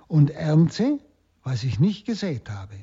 und 0.08 0.28
ernte, 0.28 0.98
was 1.42 1.64
ich 1.64 1.80
nicht 1.80 2.04
gesät 2.04 2.50
habe. 2.50 2.74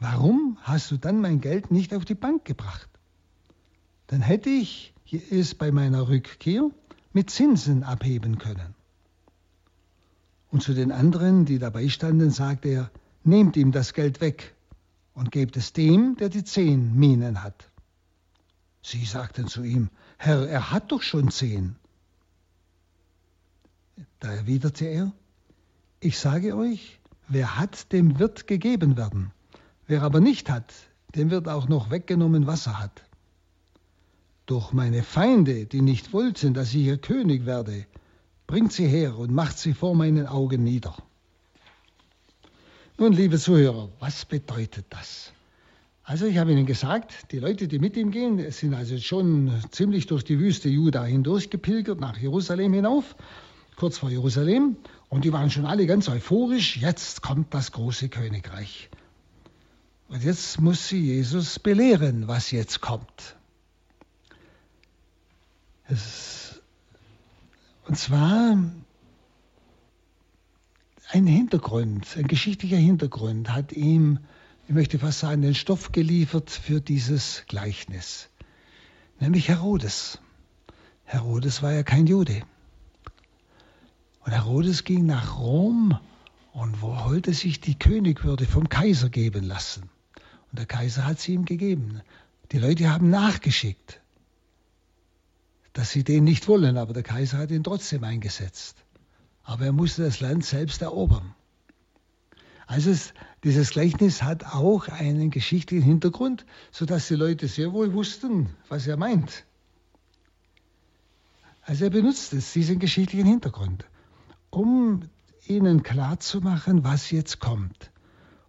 Warum 0.00 0.58
hast 0.62 0.90
du 0.90 0.96
dann 0.96 1.20
mein 1.20 1.40
Geld 1.40 1.70
nicht 1.70 1.92
auf 1.94 2.04
die 2.04 2.14
Bank 2.14 2.44
gebracht? 2.44 2.88
Dann 4.06 4.20
hätte 4.20 4.48
ich 4.48 4.94
es 5.30 5.54
bei 5.54 5.72
meiner 5.72 6.08
Rückkehr 6.08 6.70
mit 7.12 7.30
Zinsen 7.30 7.82
abheben 7.82 8.38
können. 8.38 8.74
Und 10.50 10.62
zu 10.62 10.72
den 10.72 10.92
anderen, 10.92 11.44
die 11.44 11.58
dabei 11.58 11.88
standen, 11.88 12.30
sagte 12.30 12.68
er, 12.68 12.90
nehmt 13.24 13.56
ihm 13.56 13.72
das 13.72 13.92
Geld 13.92 14.20
weg 14.20 14.54
und 15.14 15.32
gebt 15.32 15.56
es 15.56 15.72
dem, 15.72 16.16
der 16.16 16.28
die 16.28 16.44
zehn 16.44 16.94
Minen 16.98 17.42
hat. 17.42 17.68
Sie 18.82 19.04
sagten 19.04 19.48
zu 19.48 19.62
ihm, 19.62 19.90
Herr, 20.16 20.48
er 20.48 20.70
hat 20.70 20.92
doch 20.92 21.02
schon 21.02 21.30
zehn. 21.30 21.76
Da 24.20 24.32
erwiderte 24.32 24.86
er, 24.86 25.12
ich 26.00 26.18
sage 26.18 26.56
euch, 26.56 27.00
wer 27.26 27.58
hat, 27.58 27.92
dem 27.92 28.18
wird 28.18 28.46
gegeben 28.46 28.96
werden. 28.96 29.32
Wer 29.88 30.02
aber 30.02 30.20
nicht 30.20 30.50
hat, 30.50 30.74
dem 31.14 31.30
wird 31.30 31.48
auch 31.48 31.66
noch 31.66 31.90
weggenommen, 31.90 32.46
was 32.46 32.66
er 32.66 32.78
hat. 32.78 33.02
Doch 34.44 34.74
meine 34.74 35.02
Feinde, 35.02 35.64
die 35.64 35.80
nicht 35.80 36.12
wollten, 36.12 36.52
dass 36.52 36.74
ich 36.74 36.82
ihr 36.82 36.98
König 36.98 37.46
werde, 37.46 37.86
bringt 38.46 38.70
sie 38.70 38.86
her 38.86 39.16
und 39.16 39.32
macht 39.32 39.58
sie 39.58 39.72
vor 39.72 39.94
meinen 39.94 40.26
Augen 40.26 40.62
nieder. 40.62 40.94
Nun, 42.98 43.14
liebe 43.14 43.38
Zuhörer, 43.38 43.88
was 43.98 44.26
bedeutet 44.26 44.84
das? 44.90 45.32
Also 46.04 46.26
ich 46.26 46.36
habe 46.36 46.52
Ihnen 46.52 46.66
gesagt, 46.66 47.32
die 47.32 47.38
Leute, 47.38 47.66
die 47.66 47.78
mit 47.78 47.96
ihm 47.96 48.10
gehen, 48.10 48.50
sind 48.50 48.74
also 48.74 48.98
schon 48.98 49.52
ziemlich 49.70 50.06
durch 50.06 50.24
die 50.24 50.38
Wüste 50.38 50.68
Juda 50.68 51.04
hindurch 51.04 51.48
gepilgert, 51.48 52.00
nach 52.00 52.18
Jerusalem 52.18 52.74
hinauf, 52.74 53.16
kurz 53.76 53.96
vor 53.98 54.10
Jerusalem, 54.10 54.76
und 55.08 55.24
die 55.24 55.32
waren 55.32 55.50
schon 55.50 55.64
alle 55.64 55.86
ganz 55.86 56.08
euphorisch, 56.08 56.76
jetzt 56.76 57.22
kommt 57.22 57.54
das 57.54 57.72
große 57.72 58.10
Königreich. 58.10 58.90
Und 60.08 60.24
jetzt 60.24 60.58
muss 60.60 60.88
sie 60.88 61.00
Jesus 61.00 61.58
belehren, 61.58 62.28
was 62.28 62.50
jetzt 62.50 62.80
kommt. 62.80 63.36
Es, 65.86 66.60
und 67.86 67.96
zwar 67.98 68.56
ein 71.10 71.26
Hintergrund, 71.26 72.16
ein 72.16 72.26
geschichtlicher 72.26 72.76
Hintergrund 72.76 73.50
hat 73.50 73.72
ihm, 73.72 74.18
ich 74.66 74.74
möchte 74.74 74.98
fast 74.98 75.20
sagen, 75.20 75.42
den 75.42 75.54
Stoff 75.54 75.92
geliefert 75.92 76.50
für 76.50 76.80
dieses 76.80 77.44
Gleichnis, 77.46 78.28
nämlich 79.20 79.48
Herodes. 79.48 80.18
Herodes 81.04 81.62
war 81.62 81.72
ja 81.72 81.82
kein 81.82 82.06
Jude. 82.06 82.42
Und 84.24 84.32
Herodes 84.32 84.84
ging 84.84 85.06
nach 85.06 85.38
Rom 85.38 85.98
und 86.52 86.82
wollte 86.82 87.32
sich 87.32 87.60
die 87.60 87.78
Königwürde 87.78 88.46
vom 88.46 88.68
Kaiser 88.68 89.08
geben 89.08 89.44
lassen. 89.44 89.88
Und 90.50 90.58
der 90.58 90.66
Kaiser 90.66 91.06
hat 91.06 91.20
sie 91.20 91.34
ihm 91.34 91.44
gegeben. 91.44 92.00
Die 92.52 92.58
Leute 92.58 92.90
haben 92.90 93.10
nachgeschickt, 93.10 94.00
dass 95.72 95.90
sie 95.90 96.04
den 96.04 96.24
nicht 96.24 96.48
wollen, 96.48 96.76
aber 96.76 96.92
der 96.92 97.02
Kaiser 97.02 97.38
hat 97.38 97.50
ihn 97.50 97.64
trotzdem 97.64 98.04
eingesetzt 98.04 98.84
aber 99.48 99.64
er 99.64 99.72
musste 99.72 100.02
das 100.02 100.20
Land 100.20 100.44
selbst 100.44 100.82
erobern. 100.82 101.34
Also 102.66 102.90
es, 102.90 103.14
dieses 103.44 103.70
Gleichnis 103.70 104.22
hat 104.22 104.44
auch 104.44 104.88
einen 104.88 105.30
geschichtlichen 105.30 105.86
Hintergrund, 105.86 106.44
sodass 106.70 107.08
die 107.08 107.14
Leute 107.14 107.48
sehr 107.48 107.72
wohl 107.72 107.94
wussten, 107.94 108.50
was 108.68 108.86
er 108.86 108.98
meint. 108.98 109.46
Also 111.62 111.84
er 111.84 111.90
benutzt 111.90 112.34
es, 112.34 112.52
diesen 112.52 112.78
geschichtlichen 112.78 113.26
Hintergrund, 113.26 113.86
um 114.50 115.00
ihnen 115.46 115.82
klarzumachen, 115.82 116.84
was 116.84 117.10
jetzt 117.10 117.40
kommt. 117.40 117.90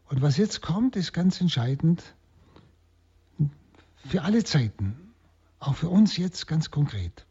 Und 0.09 0.21
was 0.23 0.37
jetzt 0.37 0.61
kommt, 0.61 0.95
ist 0.95 1.13
ganz 1.13 1.39
entscheidend 1.39 2.03
für 4.07 4.23
alle 4.23 4.43
Zeiten, 4.43 4.95
auch 5.59 5.75
für 5.75 5.89
uns 5.89 6.17
jetzt 6.17 6.47
ganz 6.47 6.71
konkret. 6.71 7.25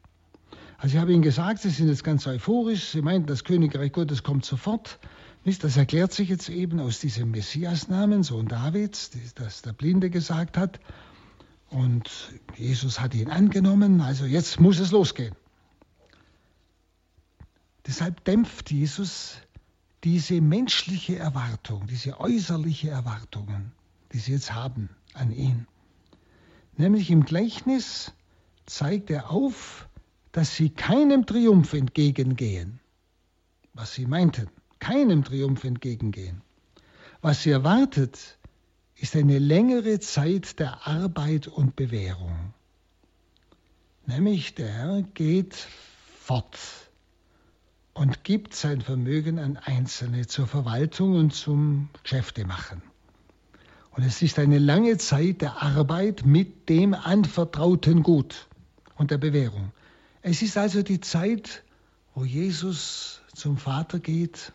Also 0.78 0.94
ich 0.94 1.00
habe 1.00 1.12
Ihnen 1.12 1.22
gesagt, 1.22 1.60
Sie 1.60 1.70
sind 1.70 1.88
jetzt 1.88 2.04
ganz 2.04 2.26
euphorisch, 2.26 2.90
Sie 2.90 3.02
meinten, 3.02 3.26
das 3.26 3.42
Königreich 3.42 3.92
Gottes 3.92 4.22
kommt 4.22 4.44
sofort. 4.44 5.00
Das 5.44 5.76
erklärt 5.76 6.12
sich 6.12 6.28
jetzt 6.28 6.50
eben 6.50 6.78
aus 6.78 7.00
diesem 7.00 7.30
Messiasnamen, 7.30 8.22
Sohn 8.22 8.46
Davids, 8.46 9.10
das 9.34 9.62
der 9.62 9.72
Blinde 9.72 10.10
gesagt 10.10 10.56
hat. 10.56 10.78
Und 11.70 12.08
Jesus 12.56 13.00
hat 13.00 13.14
ihn 13.14 13.30
angenommen, 13.30 14.00
also 14.00 14.24
jetzt 14.24 14.60
muss 14.60 14.78
es 14.78 14.92
losgehen. 14.92 15.34
Deshalb 17.86 18.24
dämpft 18.24 18.70
Jesus 18.70 19.36
diese 20.04 20.40
menschliche 20.40 21.16
Erwartung, 21.16 21.86
diese 21.86 22.20
äußerliche 22.20 22.90
Erwartungen, 22.90 23.72
die 24.12 24.18
sie 24.18 24.32
jetzt 24.32 24.54
haben 24.54 24.90
an 25.14 25.32
ihn. 25.32 25.66
Nämlich 26.76 27.10
im 27.10 27.24
Gleichnis 27.24 28.12
zeigt 28.66 29.10
er 29.10 29.30
auf, 29.30 29.88
dass 30.32 30.54
sie 30.54 30.70
keinem 30.70 31.26
Triumph 31.26 31.72
entgegengehen. 31.72 32.80
Was 33.74 33.94
sie 33.94 34.06
meinten, 34.06 34.48
keinem 34.78 35.24
Triumph 35.24 35.64
entgegengehen. 35.64 36.42
Was 37.20 37.42
sie 37.42 37.50
erwartet, 37.50 38.38
ist 38.94 39.16
eine 39.16 39.38
längere 39.38 39.98
Zeit 40.00 40.58
der 40.60 40.86
Arbeit 40.86 41.48
und 41.48 41.74
Bewährung. 41.76 42.54
Nämlich 44.06 44.54
der 44.54 44.68
Herr 44.68 45.02
geht 45.02 45.54
fort 46.20 46.56
und 47.98 48.22
gibt 48.22 48.54
sein 48.54 48.80
Vermögen 48.80 49.40
an 49.40 49.56
Einzelne 49.56 50.28
zur 50.28 50.46
Verwaltung 50.46 51.16
und 51.16 51.34
zum 51.34 51.88
Geschäftemachen. 52.04 52.80
Und 53.90 54.04
es 54.04 54.22
ist 54.22 54.38
eine 54.38 54.58
lange 54.58 54.98
Zeit 54.98 55.42
der 55.42 55.60
Arbeit 55.60 56.24
mit 56.24 56.68
dem 56.68 56.94
anvertrauten 56.94 58.04
Gut 58.04 58.46
und 58.94 59.10
der 59.10 59.18
Bewährung. 59.18 59.72
Es 60.22 60.42
ist 60.42 60.56
also 60.56 60.82
die 60.82 61.00
Zeit, 61.00 61.64
wo 62.14 62.24
Jesus 62.24 63.20
zum 63.34 63.58
Vater 63.58 63.98
geht, 63.98 64.52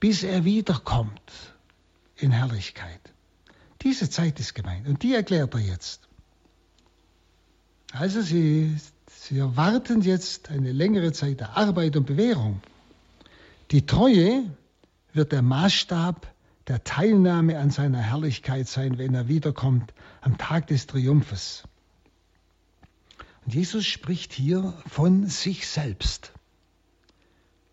bis 0.00 0.22
er 0.22 0.46
wiederkommt 0.46 1.54
in 2.16 2.30
Herrlichkeit. 2.30 3.12
Diese 3.82 4.08
Zeit 4.08 4.40
ist 4.40 4.54
gemeint 4.54 4.88
und 4.88 5.02
die 5.02 5.14
erklärt 5.14 5.52
er 5.52 5.60
jetzt. 5.60 6.08
Also 7.92 8.22
sie, 8.22 8.74
sie 9.10 9.38
erwarten 9.38 10.02
jetzt 10.02 10.50
eine 10.50 10.72
längere 10.72 11.12
Zeit 11.12 11.40
der 11.40 11.56
Arbeit 11.56 11.96
und 11.96 12.06
Bewährung. 12.06 12.60
Die 13.70 13.86
Treue 13.86 14.50
wird 15.12 15.32
der 15.32 15.42
Maßstab 15.42 16.32
der 16.68 16.84
Teilnahme 16.84 17.58
an 17.58 17.70
seiner 17.70 18.00
Herrlichkeit 18.00 18.68
sein, 18.68 18.98
wenn 18.98 19.14
er 19.14 19.28
wiederkommt 19.28 19.92
am 20.20 20.38
Tag 20.38 20.66
des 20.68 20.86
Triumphes. 20.86 21.64
Und 23.44 23.54
Jesus 23.54 23.84
spricht 23.84 24.32
hier 24.32 24.72
von 24.86 25.26
sich 25.26 25.68
selbst. 25.68 26.32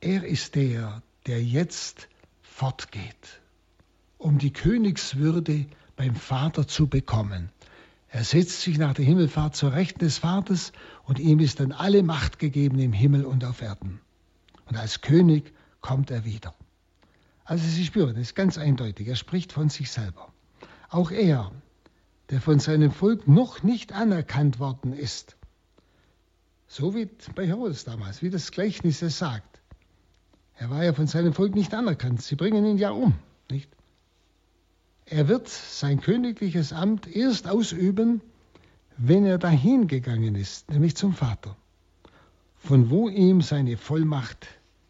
Er 0.01 0.25
ist 0.25 0.55
der, 0.55 1.01
der 1.27 1.43
jetzt 1.43 2.09
fortgeht, 2.41 3.41
um 4.17 4.37
die 4.37 4.51
Königswürde 4.51 5.67
beim 5.95 6.15
Vater 6.15 6.67
zu 6.67 6.87
bekommen. 6.87 7.49
Er 8.13 8.25
setzt 8.25 8.61
sich 8.61 8.77
nach 8.77 8.93
der 8.93 9.05
Himmelfahrt 9.05 9.55
zur 9.55 9.71
Rechten 9.71 9.99
des 9.99 10.17
Vaters 10.17 10.73
und 11.05 11.17
ihm 11.17 11.39
ist 11.39 11.61
dann 11.61 11.71
alle 11.71 12.03
Macht 12.03 12.39
gegeben 12.39 12.77
im 12.79 12.91
Himmel 12.91 13.25
und 13.25 13.45
auf 13.45 13.61
Erden. 13.61 14.01
Und 14.65 14.75
als 14.75 14.99
König 14.99 15.53
kommt 15.79 16.11
er 16.11 16.25
wieder. 16.25 16.53
Also 17.45 17.65
Sie 17.65 17.85
spüren, 17.85 18.15
das 18.15 18.23
ist 18.23 18.35
ganz 18.35 18.57
eindeutig. 18.57 19.07
Er 19.07 19.15
spricht 19.15 19.53
von 19.53 19.69
sich 19.69 19.89
selber. 19.89 20.31
Auch 20.89 21.11
er, 21.11 21.53
der 22.29 22.41
von 22.41 22.59
seinem 22.59 22.91
Volk 22.91 23.29
noch 23.29 23.63
nicht 23.63 23.93
anerkannt 23.93 24.59
worden 24.59 24.91
ist, 24.91 25.37
so 26.67 26.93
wie 26.93 27.09
bei 27.33 27.47
Herodes 27.47 27.85
damals, 27.85 28.21
wie 28.21 28.29
das 28.29 28.51
Gleichnis 28.51 29.01
es 29.01 29.17
sagt. 29.17 29.61
Er 30.55 30.69
war 30.69 30.83
ja 30.83 30.93
von 30.93 31.07
seinem 31.07 31.33
Volk 31.33 31.55
nicht 31.55 31.73
anerkannt. 31.73 32.21
Sie 32.21 32.35
bringen 32.35 32.65
ihn 32.65 32.77
ja 32.77 32.91
um, 32.91 33.13
nicht? 33.49 33.69
Er 35.11 35.27
wird 35.27 35.49
sein 35.49 35.99
königliches 35.99 36.71
Amt 36.71 37.05
erst 37.05 37.45
ausüben, 37.49 38.21
wenn 38.95 39.25
er 39.25 39.37
dahin 39.37 39.87
gegangen 39.87 40.35
ist, 40.35 40.71
nämlich 40.71 40.95
zum 40.95 41.13
Vater, 41.13 41.57
von 42.57 42.89
wo 42.89 43.09
ihm 43.09 43.41
seine 43.41 43.75
Vollmacht 43.75 44.47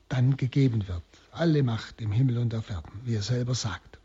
dann 0.10 0.38
gegeben 0.38 0.88
wird. 0.88 1.02
Alle 1.32 1.64
Macht 1.64 2.02
im 2.02 2.12
Himmel 2.12 2.38
und 2.38 2.54
auf 2.54 2.70
Erden, 2.70 3.02
wie 3.04 3.16
er 3.16 3.24
selber 3.24 3.56
sagt. 3.56 4.00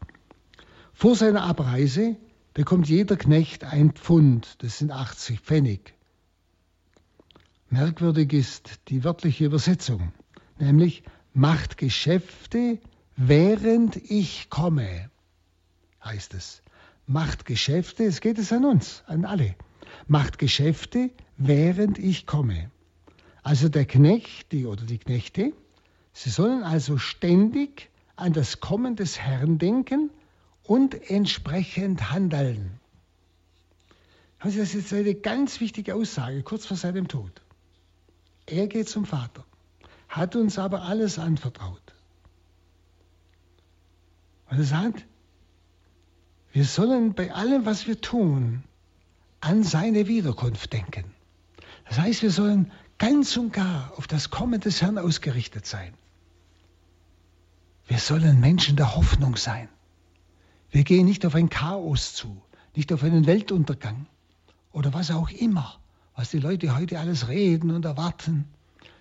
Vor 0.95 1.17
seiner 1.17 1.43
Abreise 1.43 2.17
bekommt 2.55 2.89
jeder 2.89 3.17
Knecht 3.17 3.65
ein 3.65 3.93
Pfund, 3.93 4.57
das 4.63 4.79
sind 4.79 4.93
80 4.93 5.41
Pfennig, 5.41 5.93
Merkwürdig 7.69 8.33
ist 8.33 8.81
die 8.89 9.05
wörtliche 9.05 9.45
Übersetzung, 9.45 10.13
nämlich 10.59 11.03
macht 11.35 11.77
Geschäfte, 11.77 12.79
während 13.17 13.97
ich 13.97 14.49
komme, 14.49 15.11
heißt 16.07 16.35
es. 16.35 16.63
Macht 17.07 17.45
Geschäfte, 17.45 18.05
es 18.05 18.21
geht 18.21 18.39
es 18.39 18.53
an 18.53 18.65
uns, 18.65 19.03
an 19.07 19.25
alle. 19.25 19.55
Macht 20.07 20.39
Geschäfte, 20.39 21.11
während 21.37 21.99
ich 21.99 22.27
komme. 22.27 22.71
Also 23.43 23.69
der 23.69 23.85
Knecht 23.85 24.51
die, 24.53 24.67
oder 24.67 24.85
die 24.85 24.99
Knechte, 24.99 25.53
sie 26.13 26.31
sollen 26.31 26.63
also 26.63 26.99
ständig 26.99 27.91
an 28.17 28.33
das 28.33 28.61
Kommen 28.61 28.97
des 28.97 29.21
Herrn 29.21 29.59
denken 29.59 30.11
und 30.65 31.11
entsprechend 31.11 32.11
handeln. 32.11 32.81
Also 34.39 34.59
das 34.59 34.75
ist 34.75 34.93
eine 34.93 35.15
ganz 35.15 35.61
wichtige 35.61 35.95
Aussage, 35.95 36.43
kurz 36.43 36.67
vor 36.67 36.77
seinem 36.77 37.09
Tod. 37.09 37.43
Er 38.47 38.67
geht 38.67 38.89
zum 38.89 39.05
Vater, 39.05 39.45
hat 40.09 40.37
uns 40.37 40.59
aber 40.59 40.83
alles 40.83 41.19
anvertraut. 41.19 41.95
Und 44.51 44.59
er 44.59 44.65
sagt, 44.65 45.07
wir 46.57 46.65
sollen 46.65 47.13
bei 47.13 47.35
allem, 47.35 47.67
was 47.67 47.87
wir 47.87 48.01
tun, 48.01 48.63
an 49.41 49.63
seine 49.63 50.09
Wiederkunft 50.09 50.73
denken. 50.73 51.05
Das 51.87 51.99
heißt, 51.99 52.23
wir 52.23 52.31
sollen 52.31 52.73
ganz 52.97 53.37
und 53.37 53.53
gar 53.53 53.93
auf 53.99 54.07
das 54.07 54.31
Kommen 54.31 54.59
des 54.59 54.81
Herrn 54.81 54.97
ausgerichtet 54.97 55.67
sein. 55.67 55.93
Wir 57.87 57.99
sollen 57.99 58.41
Menschen 58.41 58.75
der 58.75 58.97
Hoffnung 58.97 59.37
sein. 59.37 59.69
Wir 60.71 60.83
gehen 60.83 61.05
nicht 61.05 61.27
auf 61.27 61.35
ein 61.35 61.51
Chaos 61.51 62.15
zu, 62.15 62.41
nicht 62.75 62.91
auf 62.91 63.03
einen 63.03 63.27
Weltuntergang 63.27 64.07
oder 64.73 64.95
was 64.95 65.11
auch 65.11 65.29
immer, 65.29 65.79
was 66.15 66.31
die 66.31 66.39
Leute 66.39 66.75
heute 66.75 66.99
alles 66.99 67.29
reden 67.29 67.71
und 67.71 67.85
erwarten, 67.85 68.47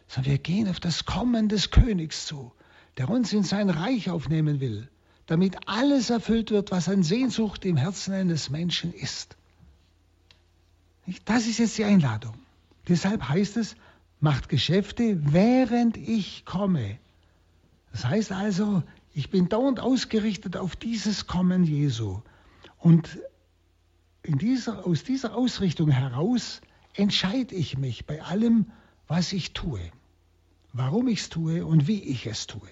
sondern 0.10 0.32
wir 0.34 0.40
gehen 0.40 0.68
auf 0.68 0.82
das 0.82 1.06
Kommen 1.06 1.48
des 1.48 1.72
Königs 1.72 2.26
zu, 2.26 2.52
der 2.98 3.10
uns 3.10 3.32
in 3.32 3.44
sein 3.44 3.70
Reich 3.70 4.10
aufnehmen 4.10 4.60
will, 4.60 4.90
damit 5.26 5.68
alles 5.68 6.10
erfüllt 6.10 6.52
wird, 6.52 6.72
was 6.72 6.88
an 6.88 7.04
Sehnsucht 7.04 7.66
im 7.66 7.78
Herzen 7.78 8.14
eines 8.14 8.50
Menschen 8.50 8.94
ist. 8.94 9.36
Das 11.26 11.48
ist 11.48 11.60
jetzt 11.60 11.78
die 11.78 11.84
Einladung. 11.84 12.36
Deshalb 12.88 13.28
heißt 13.28 13.58
es, 13.58 13.76
macht 14.20 14.50
Geschäfte, 14.50 15.20
während 15.34 15.98
ich 15.98 16.46
komme. 16.46 16.98
Das 17.92 18.06
heißt 18.06 18.32
also, 18.32 18.84
ich 19.14 19.30
bin 19.30 19.50
dauernd 19.50 19.80
ausgerichtet 19.80 20.58
auf 20.58 20.76
dieses 20.76 21.28
Kommen 21.28 21.64
Jesu. 21.64 22.22
Und 22.78 23.20
dieser, 24.26 24.86
aus 24.86 25.04
dieser 25.04 25.36
Ausrichtung 25.36 25.90
heraus 25.90 26.62
entscheide 26.94 27.56
ich 27.56 27.78
mich 27.78 28.06
bei 28.06 28.22
allem, 28.22 28.72
was 29.08 29.34
ich 29.34 29.54
tue, 29.54 29.80
warum 30.74 31.08
ich 31.08 31.22
es 31.22 31.30
tue 31.30 31.66
und 31.66 31.88
wie 31.88 32.04
ich 32.04 32.26
es 32.26 32.48
tue. 32.48 32.68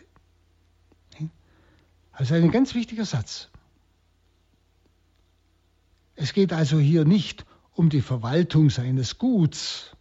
Also 2.13 2.35
ein 2.35 2.51
ganz 2.51 2.75
wichtiger 2.75 3.05
Satz. 3.05 3.49
Es 6.15 6.33
geht 6.33 6.53
also 6.53 6.79
hier 6.79 7.05
nicht 7.05 7.45
um 7.73 7.89
die 7.89 8.01
Verwaltung 8.01 8.69
seines 8.69 9.17
Guts, 9.17 9.97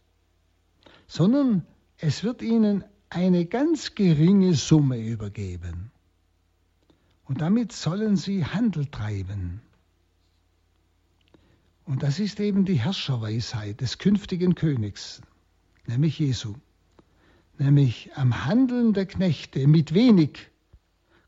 sondern 1.06 1.66
es 1.96 2.22
wird 2.22 2.42
ihnen 2.42 2.84
eine 3.08 3.46
ganz 3.46 3.94
geringe 3.94 4.54
Summe 4.54 4.98
übergeben. 4.98 5.90
Und 7.24 7.40
damit 7.40 7.72
sollen 7.72 8.16
sie 8.16 8.44
Handel 8.44 8.86
treiben. 8.86 9.62
Und 11.86 12.02
das 12.02 12.20
ist 12.20 12.40
eben 12.40 12.66
die 12.66 12.78
Herrscherweisheit 12.78 13.80
des 13.80 13.96
künftigen 13.96 14.54
Königs, 14.54 15.22
nämlich 15.86 16.18
Jesu. 16.18 16.54
Nämlich 17.58 18.10
am 18.16 18.44
Handeln 18.44 18.92
der 18.92 19.06
Knechte 19.06 19.66
mit 19.66 19.94
wenig 19.94 20.51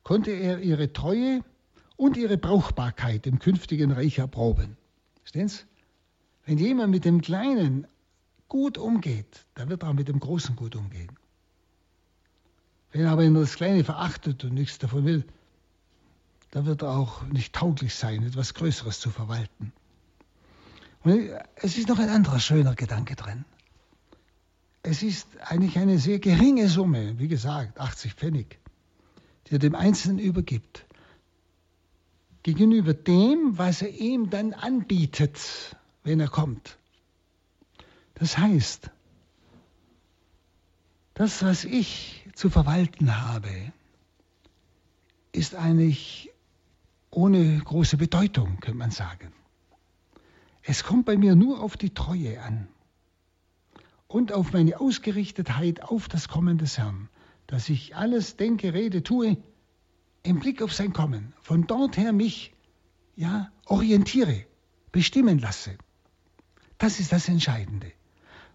konnte 0.05 0.31
er 0.31 0.61
ihre 0.61 0.93
Treue 0.93 1.43
und 1.97 2.17
ihre 2.17 2.39
Brauchbarkeit 2.39 3.27
im 3.27 3.39
künftigen 3.39 3.91
Reich 3.91 4.19
erproben. 4.19 4.77
Verstehen 5.21 5.49
Sie? 5.49 5.65
Wenn 6.47 6.59
jemand 6.59 6.91
mit 6.91 7.05
dem 7.05 7.23
Kleinen 7.23 7.87
gut 8.49 8.79
umgeht, 8.79 9.47
dann 9.55 9.71
wird 9.71 9.83
er 9.83 9.89
auch 9.89 9.95
mit 9.95 10.09
dem 10.09 10.21
Großen 10.21 10.55
gut 10.55 10.77
umgehen. 10.77 11.11
Wenn 12.93 13.07
er 13.07 13.11
aber 13.11 13.29
nur 13.29 13.43
das 13.43 13.57
Kleine 13.57 13.83
verachtet 13.83 14.45
und 14.45 14.55
nichts 14.55 14.79
davon 14.79 15.05
will, 15.05 15.25
dann 16.51 16.67
wird 16.67 16.83
er 16.83 16.91
auch 16.91 17.23
nicht 17.25 17.55
tauglich 17.55 17.95
sein, 17.95 18.23
etwas 18.23 18.55
Größeres 18.55 19.01
zu 19.01 19.11
verwalten. 19.11 19.73
Und 21.03 21.31
es 21.57 21.77
ist 21.77 21.89
noch 21.89 21.99
ein 21.99 22.09
anderer 22.09 22.39
schöner 22.39 22.75
Gedanke 22.75 23.17
drin. 23.17 23.45
Es 24.83 25.03
ist 25.03 25.27
eigentlich 25.41 25.79
eine 25.79 25.99
sehr 25.99 26.19
geringe 26.19 26.69
Summe, 26.69 27.19
wie 27.19 27.29
gesagt, 27.29 27.81
80 27.81 28.15
Pfennig, 28.15 28.61
die 29.47 29.55
er 29.55 29.59
dem 29.59 29.75
Einzelnen 29.75 30.19
übergibt, 30.19 30.87
gegenüber 32.43 32.95
dem, 32.95 33.59
was 33.59 33.83
er 33.83 33.91
ihm 33.91 34.31
dann 34.31 34.53
anbietet, 34.53 35.77
wenn 36.03 36.21
er 36.21 36.29
kommt. 36.29 36.79
Das 38.15 38.39
heißt, 38.39 38.91
das, 41.15 41.43
was 41.43 41.65
ich 41.65 42.27
zu 42.35 42.51
verwalten 42.51 43.21
habe, 43.21 43.73
ist 45.33 45.55
eigentlich 45.55 46.31
ohne 47.11 47.59
große 47.59 47.97
Bedeutung, 47.97 48.61
könnte 48.61 48.79
man 48.79 48.91
sagen. 48.91 49.33
Es 50.63 50.85
kommt 50.85 51.07
bei 51.07 51.17
mir 51.17 51.35
nur 51.35 51.61
auf 51.61 51.77
die 51.77 51.95
Treue 51.95 52.41
an 52.43 52.69
und 54.09 54.33
auf 54.33 54.53
meine 54.53 54.81
Ausgerichtetheit 54.81 55.83
auf 55.83 56.09
das 56.09 56.29
Kommen 56.29 56.59
des 56.59 56.79
Herrn, 56.79 57.09
dass 57.55 57.69
ich 57.69 57.95
alles 57.95 58.37
denke, 58.37 58.75
rede, 58.75 59.05
tue 59.05 59.37
im 60.25 60.41
Blick 60.41 60.61
auf 60.61 60.73
sein 60.75 60.93
Kommen, 60.93 61.35
von 61.41 61.69
dort 61.69 61.97
her 61.97 62.13
mich 62.13 62.53
ja 63.15 63.49
orientiere, 63.67 64.45
bestimmen 64.91 65.39
lasse. 65.39 65.79
Das 66.79 66.99
ist 66.99 67.13
das 67.13 67.29
Entscheidende. 67.29 67.93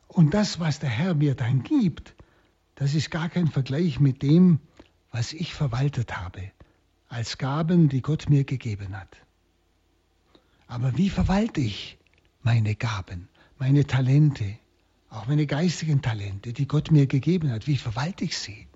Und 0.10 0.34
das, 0.34 0.60
was 0.60 0.80
der 0.80 0.89
Herr 0.89 1.16
mir 1.16 1.34
dann 1.34 1.64
gibt, 1.64 2.14
das 2.76 2.93
ist 2.93 3.10
gar 3.10 3.30
kein 3.30 3.47
Vergleich 3.47 4.02
mit 4.02 4.22
dem, 4.22 4.60
was 5.12 5.32
ich 5.32 5.54
verwaltet 5.54 6.18
habe, 6.18 6.52
als 7.08 7.38
Gaben, 7.38 7.88
die 7.88 8.02
Gott 8.02 8.28
mir 8.28 8.43
gegeben 8.43 8.97
hat. 8.97 9.16
Aber 10.68 10.97
wie 10.97 11.10
verwalte 11.10 11.62
ich 11.62 11.97
meine 12.41 12.76
Gaben, 12.76 13.30
meine 13.60 13.88
Talente, 13.88 14.60
auch 15.10 15.26
meine 15.28 15.45
geistigen 15.45 16.02
Talente, 16.02 16.52
die 16.52 16.68
Gott 16.68 16.91
mir 16.91 17.08
gegeben 17.08 17.50
hat? 17.50 17.66
Wie 17.66 17.78
verwalte 17.78 18.26
ich 18.26 18.38
sie? 18.38 18.68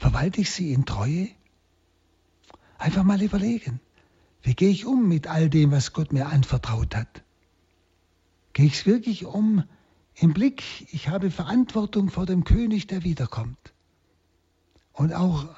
Verwalte 0.00 0.40
ich 0.40 0.50
sie 0.50 0.72
in 0.72 0.86
Treue? 0.86 1.28
Einfach 2.78 3.04
mal 3.04 3.20
überlegen. 3.20 3.80
Wie 4.40 4.54
gehe 4.54 4.70
ich 4.70 4.86
um 4.86 5.06
mit 5.06 5.26
all 5.26 5.50
dem, 5.50 5.72
was 5.72 5.92
Gott 5.92 6.10
mir 6.14 6.28
anvertraut 6.28 6.96
hat? 6.96 7.22
Gehe 8.54 8.64
ich 8.64 8.76
es 8.78 8.86
wirklich 8.86 9.26
um 9.26 9.62
im 10.14 10.32
Blick, 10.32 10.90
ich 10.90 11.08
habe 11.10 11.30
Verantwortung 11.30 12.08
vor 12.08 12.24
dem 12.24 12.44
König, 12.44 12.86
der 12.86 13.04
wiederkommt. 13.04 13.74
Und 14.94 15.12
auch 15.12 15.54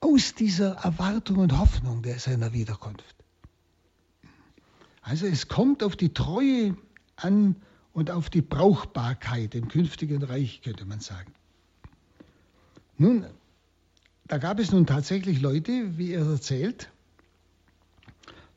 aus 0.00 0.34
dieser 0.34 0.74
Erwartung 0.84 1.38
und 1.38 1.58
Hoffnung 1.58 2.02
der 2.02 2.18
seiner 2.18 2.52
Wiederkunft. 2.52 3.16
Also 5.00 5.24
es 5.24 5.48
kommt 5.48 5.82
auf 5.82 5.96
die 5.96 6.12
Treue 6.12 6.76
an 7.16 7.56
und 7.94 8.10
auf 8.10 8.28
die 8.28 8.42
Brauchbarkeit 8.42 9.54
im 9.54 9.68
künftigen 9.68 10.22
Reich, 10.22 10.60
könnte 10.60 10.84
man 10.84 11.00
sagen. 11.00 11.32
Nun, 12.98 13.26
da 14.26 14.38
gab 14.38 14.58
es 14.58 14.72
nun 14.72 14.86
tatsächlich 14.86 15.40
Leute, 15.40 15.98
wie 15.98 16.12
er 16.12 16.26
erzählt, 16.26 16.90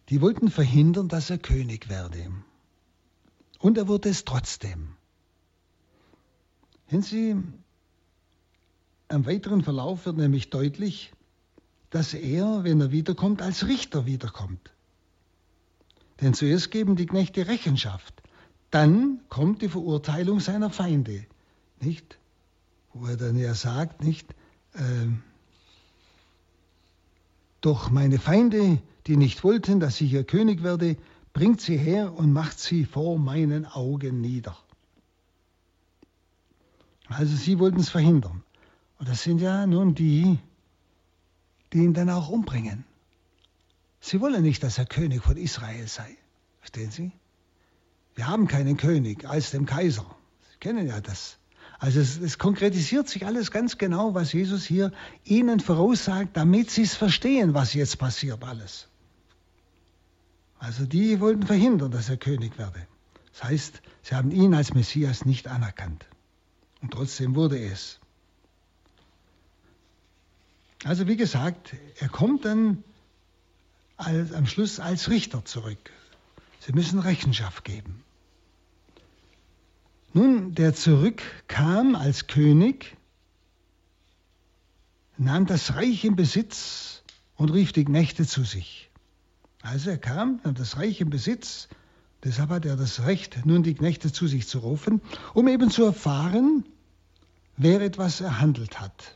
die 0.09 0.21
wollten 0.21 0.49
verhindern, 0.49 1.09
dass 1.09 1.29
er 1.29 1.37
König 1.37 1.89
werde. 1.89 2.31
Und 3.59 3.77
er 3.77 3.87
wurde 3.87 4.09
es 4.09 4.23
trotzdem. 4.23 4.95
Wenn 6.89 7.01
Sie, 7.01 7.35
am 9.09 9.25
weiteren 9.25 9.63
Verlauf 9.63 10.05
wird 10.05 10.17
nämlich 10.17 10.49
deutlich, 10.49 11.11
dass 11.89 12.13
er, 12.13 12.63
wenn 12.63 12.79
er 12.79 12.91
wiederkommt, 12.91 13.41
als 13.41 13.67
Richter 13.67 14.05
wiederkommt. 14.05 14.71
Denn 16.21 16.33
zuerst 16.33 16.71
geben 16.71 16.95
die 16.95 17.05
Knechte 17.05 17.47
Rechenschaft, 17.47 18.13
dann 18.71 19.21
kommt 19.29 19.61
die 19.61 19.69
Verurteilung 19.69 20.39
seiner 20.39 20.69
Feinde, 20.69 21.25
nicht? 21.79 22.17
Wo 22.93 23.05
er 23.07 23.17
dann 23.17 23.37
ja 23.37 23.53
sagt, 23.53 24.03
nicht? 24.03 24.33
Äh, 24.73 25.07
doch 27.61 27.89
meine 27.89 28.19
Feinde, 28.19 28.81
die 29.07 29.17
nicht 29.17 29.43
wollten, 29.43 29.79
dass 29.79 29.99
ich 30.01 30.13
ihr 30.13 30.23
König 30.23 30.63
werde, 30.63 30.97
bringt 31.33 31.61
sie 31.61 31.77
her 31.77 32.13
und 32.13 32.33
macht 32.33 32.59
sie 32.59 32.85
vor 32.85 33.17
meinen 33.17 33.65
Augen 33.65 34.21
nieder. 34.21 34.57
Also 37.07 37.35
sie 37.35 37.59
wollten 37.59 37.79
es 37.79 37.89
verhindern. 37.89 38.43
Und 38.99 39.07
das 39.07 39.23
sind 39.23 39.39
ja 39.39 39.65
nun 39.65 39.95
die, 39.95 40.39
die 41.73 41.79
ihn 41.79 41.93
dann 41.93 42.09
auch 42.09 42.29
umbringen. 42.29 42.85
Sie 43.99 44.21
wollen 44.21 44.43
nicht, 44.43 44.63
dass 44.63 44.77
er 44.77 44.85
König 44.85 45.23
von 45.23 45.37
Israel 45.37 45.87
sei. 45.87 46.17
Verstehen 46.59 46.91
Sie? 46.91 47.11
Wir 48.15 48.27
haben 48.27 48.47
keinen 48.47 48.77
König 48.77 49.27
als 49.27 49.51
dem 49.51 49.65
Kaiser. 49.65 50.05
Sie 50.51 50.57
kennen 50.59 50.87
ja 50.87 51.01
das. 51.01 51.37
Also 51.79 51.99
es, 51.99 52.19
es, 52.19 52.37
konkretisiert 52.39 53.07
sich 53.07 53.25
alles 53.25 53.51
ganz 53.51 53.77
genau, 53.77 54.15
was 54.15 54.33
Jesus 54.33 54.65
hier 54.65 54.91
ihnen 55.23 55.59
voraussagt, 55.59 56.35
damit 56.35 56.71
sie 56.71 56.81
es 56.81 56.95
verstehen, 56.95 57.53
was 57.53 57.73
jetzt 57.73 57.99
passiert 57.99 58.43
alles. 58.43 58.87
Also 60.59 60.85
die 60.85 61.19
wollten 61.19 61.43
verhindern, 61.43 61.91
dass 61.91 62.09
er 62.09 62.17
König 62.17 62.57
werde. 62.57 62.87
Das 63.31 63.43
heißt, 63.43 63.81
sie 64.01 64.15
haben 64.15 64.31
ihn 64.31 64.55
als 64.55 64.73
Messias 64.73 65.25
nicht 65.25 65.47
anerkannt. 65.47 66.05
Und 66.81 66.91
trotzdem 66.93 67.35
wurde 67.35 67.59
es. 67.59 67.99
Also 70.83 71.07
wie 71.07 71.17
gesagt, 71.17 71.75
er 71.99 72.09
kommt 72.09 72.45
dann 72.45 72.83
als, 73.97 74.33
am 74.33 74.47
Schluss 74.47 74.79
als 74.79 75.09
Richter 75.09 75.45
zurück. 75.45 75.91
Sie 76.59 76.73
müssen 76.73 76.99
Rechenschaft 76.99 77.63
geben. 77.63 78.03
Nun, 80.17 80.55
der 80.55 80.73
zurückkam 80.73 81.93
als 81.93 82.25
König, 82.25 82.97
nahm 85.19 85.45
das 85.45 85.75
Reich 85.75 86.05
in 86.05 86.15
Besitz 86.15 87.03
und 87.35 87.51
rief 87.51 87.71
die 87.71 87.85
Knechte 87.85 88.25
zu 88.25 88.43
sich. 88.43 88.89
Also 89.61 89.91
er 89.91 89.99
kam, 89.99 90.39
nahm 90.43 90.55
das 90.55 90.77
Reich 90.77 91.01
in 91.01 91.11
Besitz, 91.11 91.67
deshalb 92.23 92.49
hat 92.49 92.65
er 92.65 92.77
das 92.77 93.05
Recht, 93.05 93.45
nun 93.45 93.61
die 93.61 93.75
Knechte 93.75 94.11
zu 94.11 94.25
sich 94.25 94.47
zu 94.47 94.57
rufen, 94.57 95.01
um 95.35 95.47
eben 95.47 95.69
zu 95.69 95.85
erfahren, 95.85 96.65
wer 97.55 97.81
etwas 97.81 98.19
erhandelt 98.19 98.79
hat. 98.79 99.15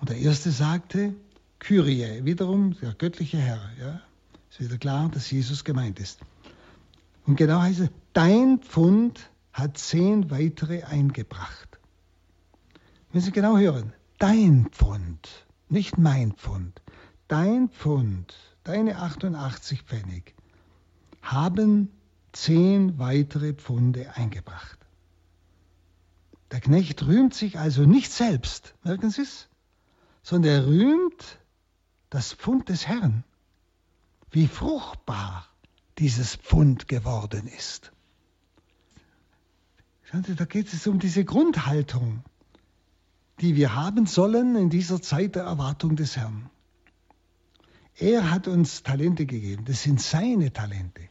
Und 0.00 0.08
der 0.08 0.16
erste 0.16 0.50
sagte, 0.50 1.14
Kyrie, 1.60 2.24
wiederum 2.24 2.76
der 2.80 2.94
göttliche 2.94 3.38
Herr. 3.38 3.60
Ja? 3.80 4.00
Ist 4.50 4.58
wieder 4.58 4.78
klar, 4.78 5.08
dass 5.08 5.30
Jesus 5.30 5.62
gemeint 5.62 6.00
ist. 6.00 6.18
Und 7.26 7.36
genau 7.36 7.60
heißt 7.60 7.78
es, 7.78 7.90
dein 8.12 8.58
Pfund 8.58 9.30
hat 9.58 9.76
zehn 9.78 10.30
weitere 10.30 10.84
eingebracht. 10.84 11.78
Wenn 13.10 13.20
Sie 13.20 13.32
genau 13.32 13.56
hören, 13.56 13.92
dein 14.18 14.68
Pfund, 14.70 15.46
nicht 15.68 15.98
mein 15.98 16.32
Pfund, 16.32 16.80
dein 17.26 17.68
Pfund, 17.68 18.34
deine 18.64 18.98
88 18.98 19.82
Pfennig, 19.82 20.34
haben 21.22 21.90
zehn 22.32 22.98
weitere 22.98 23.54
Pfunde 23.54 24.14
eingebracht. 24.14 24.78
Der 26.50 26.60
Knecht 26.60 27.06
rühmt 27.06 27.34
sich 27.34 27.58
also 27.58 27.82
nicht 27.82 28.10
selbst, 28.10 28.74
merken 28.84 29.10
Sie 29.10 29.22
es, 29.22 29.48
sondern 30.22 30.52
er 30.52 30.66
rühmt 30.66 31.38
das 32.10 32.32
Pfund 32.32 32.68
des 32.68 32.86
Herrn, 32.86 33.24
wie 34.30 34.46
fruchtbar 34.46 35.46
dieses 35.98 36.36
Pfund 36.36 36.88
geworden 36.88 37.46
ist. 37.48 37.92
Da 40.12 40.44
geht 40.46 40.72
es 40.72 40.86
um 40.86 40.98
diese 40.98 41.24
Grundhaltung, 41.24 42.22
die 43.40 43.56
wir 43.56 43.74
haben 43.74 44.06
sollen 44.06 44.56
in 44.56 44.70
dieser 44.70 45.02
Zeit 45.02 45.34
der 45.34 45.42
Erwartung 45.44 45.96
des 45.96 46.16
Herrn. 46.16 46.48
Er 47.94 48.30
hat 48.30 48.48
uns 48.48 48.82
Talente 48.82 49.26
gegeben, 49.26 49.64
das 49.66 49.82
sind 49.82 50.00
seine 50.00 50.52
Talente, 50.52 51.02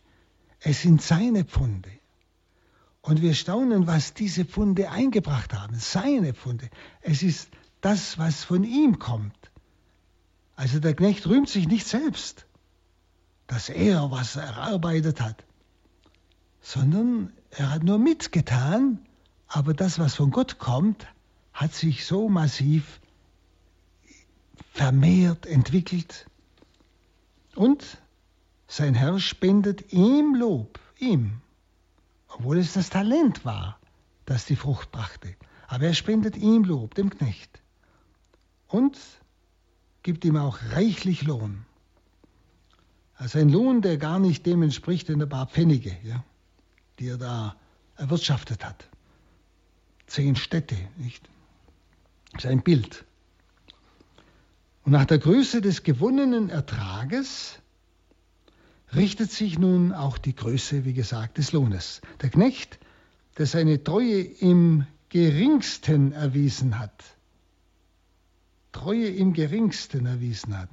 es 0.62 0.82
sind 0.82 1.02
seine 1.02 1.44
Pfunde. 1.44 1.92
Und 3.02 3.22
wir 3.22 3.36
staunen, 3.36 3.88
was 3.88 4.14
diese 4.14 4.46
Pfunde 4.46 4.90
eingebracht 4.90 5.54
haben, 5.54 5.76
seine 5.76 6.34
Pfunde. 6.34 6.70
Es 7.02 7.24
ist 7.24 7.50
das, 7.82 8.18
was 8.18 8.44
von 8.44 8.64
ihm 8.64 9.00
kommt. 9.00 9.52
Also 10.56 10.80
der 10.80 10.96
Knecht 10.96 11.28
rühmt 11.28 11.50
sich 11.50 11.68
nicht 11.68 11.88
selbst, 11.88 12.48
dass 13.46 13.70
er 13.70 14.12
was 14.12 14.36
erarbeitet 14.36 15.22
hat, 15.22 15.46
sondern 16.62 17.32
er 17.58 17.72
hat 17.72 17.84
nur 17.84 17.98
mitgetan, 17.98 19.00
aber 19.48 19.74
das, 19.74 19.98
was 19.98 20.14
von 20.14 20.30
Gott 20.30 20.60
kommt, 20.60 21.08
hat 21.54 21.74
sich 21.74 22.06
so 22.06 22.30
massiv 22.30 23.00
vermehrt, 24.74 25.48
entwickelt. 25.48 26.28
Und 27.56 27.98
sein 28.68 28.94
Herr 28.94 29.20
spendet 29.20 29.92
ihm 29.92 30.36
Lob, 30.36 30.80
ihm, 31.00 31.42
obwohl 32.28 32.60
es 32.60 32.74
das 32.74 32.92
Talent 32.92 33.44
war, 33.44 33.80
das 34.26 34.46
die 34.46 34.56
Frucht 34.56 34.92
brachte. 34.92 35.36
Aber 35.68 35.86
er 35.86 35.96
spendet 35.96 36.38
ihm 36.38 36.64
Lob, 36.64 36.94
dem 36.94 37.10
Knecht. 37.10 37.62
Und 38.68 39.00
gibt 40.04 40.26
ihm 40.26 40.38
auch 40.38 40.60
reichlich 40.74 41.24
Lohn. 41.24 41.66
Also 43.16 43.40
ein 43.40 43.50
Lohn, 43.50 43.82
der 43.82 43.98
gar 43.98 44.20
nicht 44.20 44.46
dem 44.46 44.62
entspricht 44.62 45.10
in 45.10 45.22
ein 45.22 45.30
paar 45.30 45.48
Pfennige, 45.48 45.98
ja, 46.04 46.24
die 47.00 47.10
er 47.10 47.18
da 47.18 47.56
erwirtschaftet 47.96 48.64
hat. 48.66 48.88
Zehn 50.08 50.36
Städte, 50.36 50.76
nicht? 50.98 51.28
Das 52.34 52.46
ist 52.46 52.50
ein 52.50 52.62
Bild. 52.62 53.06
Und 54.84 54.94
nach 54.94 55.06
der 55.06 55.18
Größe 55.18 55.62
des 55.62 55.84
gewonnenen 55.84 56.50
Ertrages 56.50 57.60
richtet 58.96 59.32
sich 59.32 59.60
nun 59.60 59.92
auch 59.92 60.18
die 60.18 60.36
Größe, 60.36 60.86
wie 60.86 60.94
gesagt, 60.94 61.38
des 61.38 61.52
Lohnes. 61.52 62.02
Der 62.22 62.30
Knecht, 62.30 62.80
der 63.38 63.48
seine 63.48 63.84
Treue 63.84 64.22
im 64.22 64.86
geringsten 65.10 66.14
erwiesen 66.14 66.80
hat, 66.80 67.04
Treue 68.72 69.08
im 69.08 69.34
geringsten 69.34 70.06
erwiesen 70.06 70.58
hat, 70.58 70.70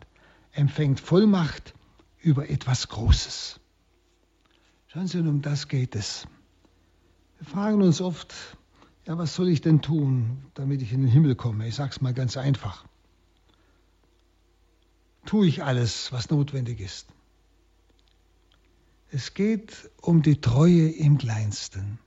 empfängt 0.52 1.00
Vollmacht 1.00 1.74
über 2.20 2.48
etwas 2.48 2.88
Großes. 2.88 3.58
Schauen 4.94 5.08
Sie, 5.08 5.18
um 5.18 5.42
das 5.42 5.66
geht 5.66 5.96
es. 5.96 6.24
Wir 7.40 7.48
fragen 7.48 7.82
uns 7.82 8.00
oft, 8.00 8.32
ja, 9.06 9.18
was 9.18 9.34
soll 9.34 9.48
ich 9.48 9.60
denn 9.60 9.82
tun, 9.82 10.44
damit 10.54 10.82
ich 10.82 10.92
in 10.92 11.00
den 11.00 11.10
Himmel 11.10 11.34
komme? 11.34 11.66
Ich 11.66 11.74
sage 11.74 11.90
es 11.90 12.00
mal 12.00 12.14
ganz 12.14 12.36
einfach. 12.36 12.84
Tue 15.26 15.48
ich 15.48 15.64
alles, 15.64 16.12
was 16.12 16.30
notwendig 16.30 16.78
ist? 16.78 17.08
Es 19.10 19.34
geht 19.34 19.90
um 20.00 20.22
die 20.22 20.40
Treue 20.40 20.90
im 20.90 21.18
Kleinsten. 21.18 21.98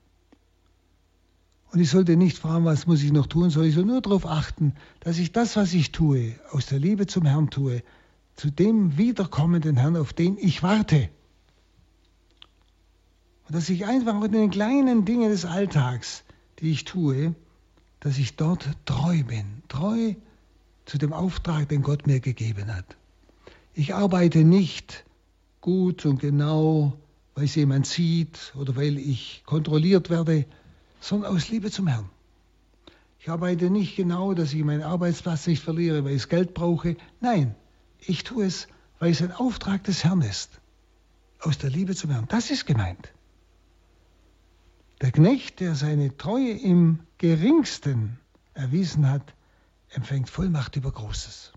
Und 1.73 1.81
ich 1.81 1.89
sollte 1.89 2.15
nicht 2.15 2.37
fragen, 2.37 2.63
was 2.63 2.87
muss 2.87 3.03
ich 3.03 3.11
noch 3.11 3.27
tun, 3.27 3.49
sondern 3.49 3.67
ich 3.67 3.75
soll 3.75 3.83
nur 3.83 3.99
darauf 3.99 4.25
achten, 4.25 4.75
dass 5.01 5.19
ich 5.19 5.33
das, 5.33 5.57
was 5.57 5.73
ich 5.73 5.91
tue, 5.91 6.39
aus 6.51 6.67
der 6.67 6.79
Liebe 6.79 7.05
zum 7.05 7.25
Herrn 7.25 7.49
tue, 7.49 7.83
zu 8.37 8.49
dem 8.49 8.97
wiederkommenden 8.97 9.75
Herrn, 9.75 9.97
auf 9.97 10.13
den 10.13 10.37
ich 10.37 10.63
warte. 10.63 11.09
Und 13.47 13.55
dass 13.55 13.69
ich 13.69 13.85
einfach 13.85 14.21
in 14.23 14.31
den 14.31 14.49
kleinen 14.49 15.05
Dingen 15.05 15.29
des 15.29 15.45
Alltags, 15.45 16.23
die 16.59 16.71
ich 16.71 16.83
tue, 16.83 17.33
dass 18.01 18.17
ich 18.17 18.35
dort 18.35 18.67
treu 18.85 19.23
bin, 19.23 19.63
treu 19.69 20.15
zu 20.85 20.97
dem 20.97 21.13
Auftrag, 21.13 21.69
den 21.69 21.81
Gott 21.81 22.07
mir 22.07 22.19
gegeben 22.19 22.73
hat. 22.73 22.97
Ich 23.73 23.95
arbeite 23.95 24.43
nicht 24.43 25.05
gut 25.61 26.05
und 26.05 26.19
genau, 26.19 26.93
weil 27.35 27.45
es 27.45 27.55
jemand 27.55 27.87
sieht 27.87 28.53
oder 28.55 28.75
weil 28.75 28.97
ich 28.97 29.43
kontrolliert 29.45 30.09
werde, 30.09 30.45
sondern 30.99 31.33
aus 31.33 31.47
Liebe 31.47 31.71
zum 31.71 31.87
Herrn. 31.87 32.09
Ich 33.19 33.29
arbeite 33.29 33.69
nicht 33.69 33.95
genau, 33.95 34.33
dass 34.33 34.53
ich 34.53 34.63
meinen 34.63 34.83
Arbeitsplatz 34.83 35.47
nicht 35.47 35.63
verliere, 35.63 36.03
weil 36.03 36.15
ich 36.15 36.27
Geld 36.27 36.53
brauche. 36.53 36.97
Nein, 37.21 37.55
ich 38.01 38.23
tue 38.23 38.45
es, 38.45 38.67
weil 38.99 39.11
es 39.11 39.21
ein 39.21 39.31
Auftrag 39.31 39.83
des 39.85 40.03
Herrn 40.03 40.21
ist. 40.21 40.59
Aus 41.39 41.57
der 41.57 41.69
Liebe 41.69 41.95
zum 41.95 42.11
Herrn. 42.11 42.25
Das 42.29 42.51
ist 42.51 42.65
gemeint. 42.65 43.11
Der 45.01 45.11
Knecht, 45.11 45.59
der 45.59 45.75
seine 45.75 46.17
Treue 46.17 46.51
im 46.51 46.99
geringsten 47.19 48.19
erwiesen 48.55 49.09
hat, 49.09 49.35
empfängt 49.89 50.29
Vollmacht 50.29 50.75
über 50.75 50.91
Großes. 50.91 51.53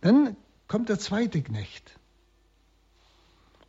Dann 0.00 0.36
kommt 0.66 0.88
der 0.88 0.98
zweite 0.98 1.40
Knecht 1.40 1.98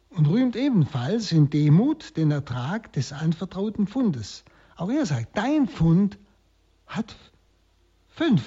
und 0.10 0.28
rühmt 0.28 0.56
ebenfalls 0.56 1.32
in 1.32 1.50
Demut 1.50 2.18
den 2.18 2.32
Ertrag 2.32 2.92
des 2.94 3.14
anvertrauten 3.14 3.86
Fundes. 3.86 4.44
Auch 4.76 4.90
er 4.90 5.06
sagt, 5.06 5.38
dein 5.38 5.68
Fund 5.68 6.18
hat 6.88 7.16
fünf 8.08 8.44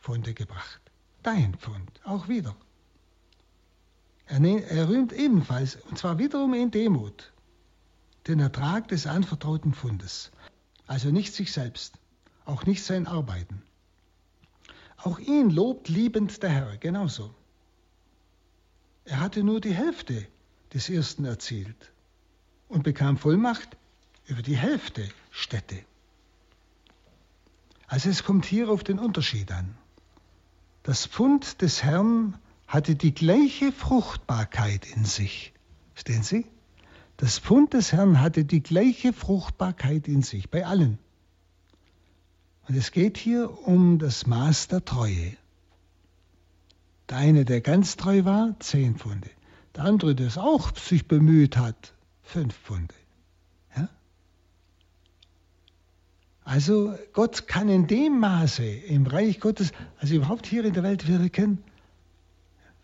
Funde 0.00 0.34
gebracht. 0.34 0.80
Dein 1.22 1.54
Fund, 1.54 2.00
auch 2.04 2.28
wieder. 2.28 2.56
Er, 4.26 4.40
er 4.40 4.88
rühmt 4.88 5.12
ebenfalls, 5.12 5.76
und 5.76 5.98
zwar 5.98 6.18
wiederum 6.18 6.52
in 6.54 6.70
Demut, 6.70 7.32
den 8.28 8.40
Ertrag 8.40 8.88
des 8.88 9.06
anvertrauten 9.06 9.72
Fundes. 9.72 10.30
Also 10.86 11.10
nicht 11.10 11.34
sich 11.34 11.52
selbst, 11.52 11.94
auch 12.44 12.66
nicht 12.66 12.84
sein 12.84 13.06
Arbeiten. 13.06 13.62
Auch 14.98 15.18
ihn 15.18 15.50
lobt 15.50 15.88
liebend 15.88 16.42
der 16.42 16.50
Herr, 16.50 16.76
genauso. 16.76 17.34
Er 19.04 19.20
hatte 19.20 19.42
nur 19.42 19.60
die 19.60 19.74
Hälfte 19.74 20.26
des 20.74 20.90
ersten 20.90 21.24
erzielt 21.24 21.92
und 22.68 22.82
bekam 22.82 23.16
Vollmacht 23.16 23.76
über 24.26 24.42
die 24.42 24.56
Hälfte 24.56 25.08
Städte. 25.30 25.82
Also 27.86 28.10
es 28.10 28.22
kommt 28.22 28.44
hier 28.44 28.68
auf 28.68 28.84
den 28.84 28.98
Unterschied 28.98 29.50
an. 29.50 29.74
Das 30.82 31.06
Pfund 31.06 31.62
des 31.62 31.82
Herrn 31.82 32.38
hatte 32.66 32.94
die 32.94 33.14
gleiche 33.14 33.72
Fruchtbarkeit 33.72 34.86
in 34.94 35.06
sich. 35.06 35.54
Verstehen 35.94 36.22
Sie? 36.22 36.46
Das 37.18 37.40
Pfund 37.40 37.74
des 37.74 37.92
Herrn 37.92 38.20
hatte 38.20 38.44
die 38.44 38.62
gleiche 38.62 39.12
Fruchtbarkeit 39.12 40.06
in 40.06 40.22
sich, 40.22 40.50
bei 40.50 40.64
allen. 40.64 40.98
Und 42.68 42.76
es 42.76 42.92
geht 42.92 43.18
hier 43.18 43.66
um 43.66 43.98
das 43.98 44.28
Maß 44.28 44.68
der 44.68 44.84
Treue. 44.84 45.36
Der 47.08 47.18
eine, 47.18 47.44
der 47.44 47.60
ganz 47.60 47.96
treu 47.96 48.24
war, 48.24 48.54
zehn 48.60 48.96
Pfunde. 48.96 49.28
Der 49.74 49.84
andere, 49.84 50.14
der 50.14 50.28
es 50.28 50.38
auch 50.38 50.76
sich 50.76 51.08
bemüht 51.08 51.56
hat, 51.56 51.92
fünf 52.22 52.54
Pfunde. 52.54 52.94
Ja? 53.76 53.88
Also 56.44 56.96
Gott 57.14 57.48
kann 57.48 57.68
in 57.68 57.88
dem 57.88 58.20
Maße 58.20 58.64
im 58.64 59.08
Reich 59.08 59.40
Gottes, 59.40 59.72
also 59.98 60.14
überhaupt 60.14 60.46
hier 60.46 60.64
in 60.64 60.72
der 60.72 60.84
Welt 60.84 61.08
wirken, 61.08 61.64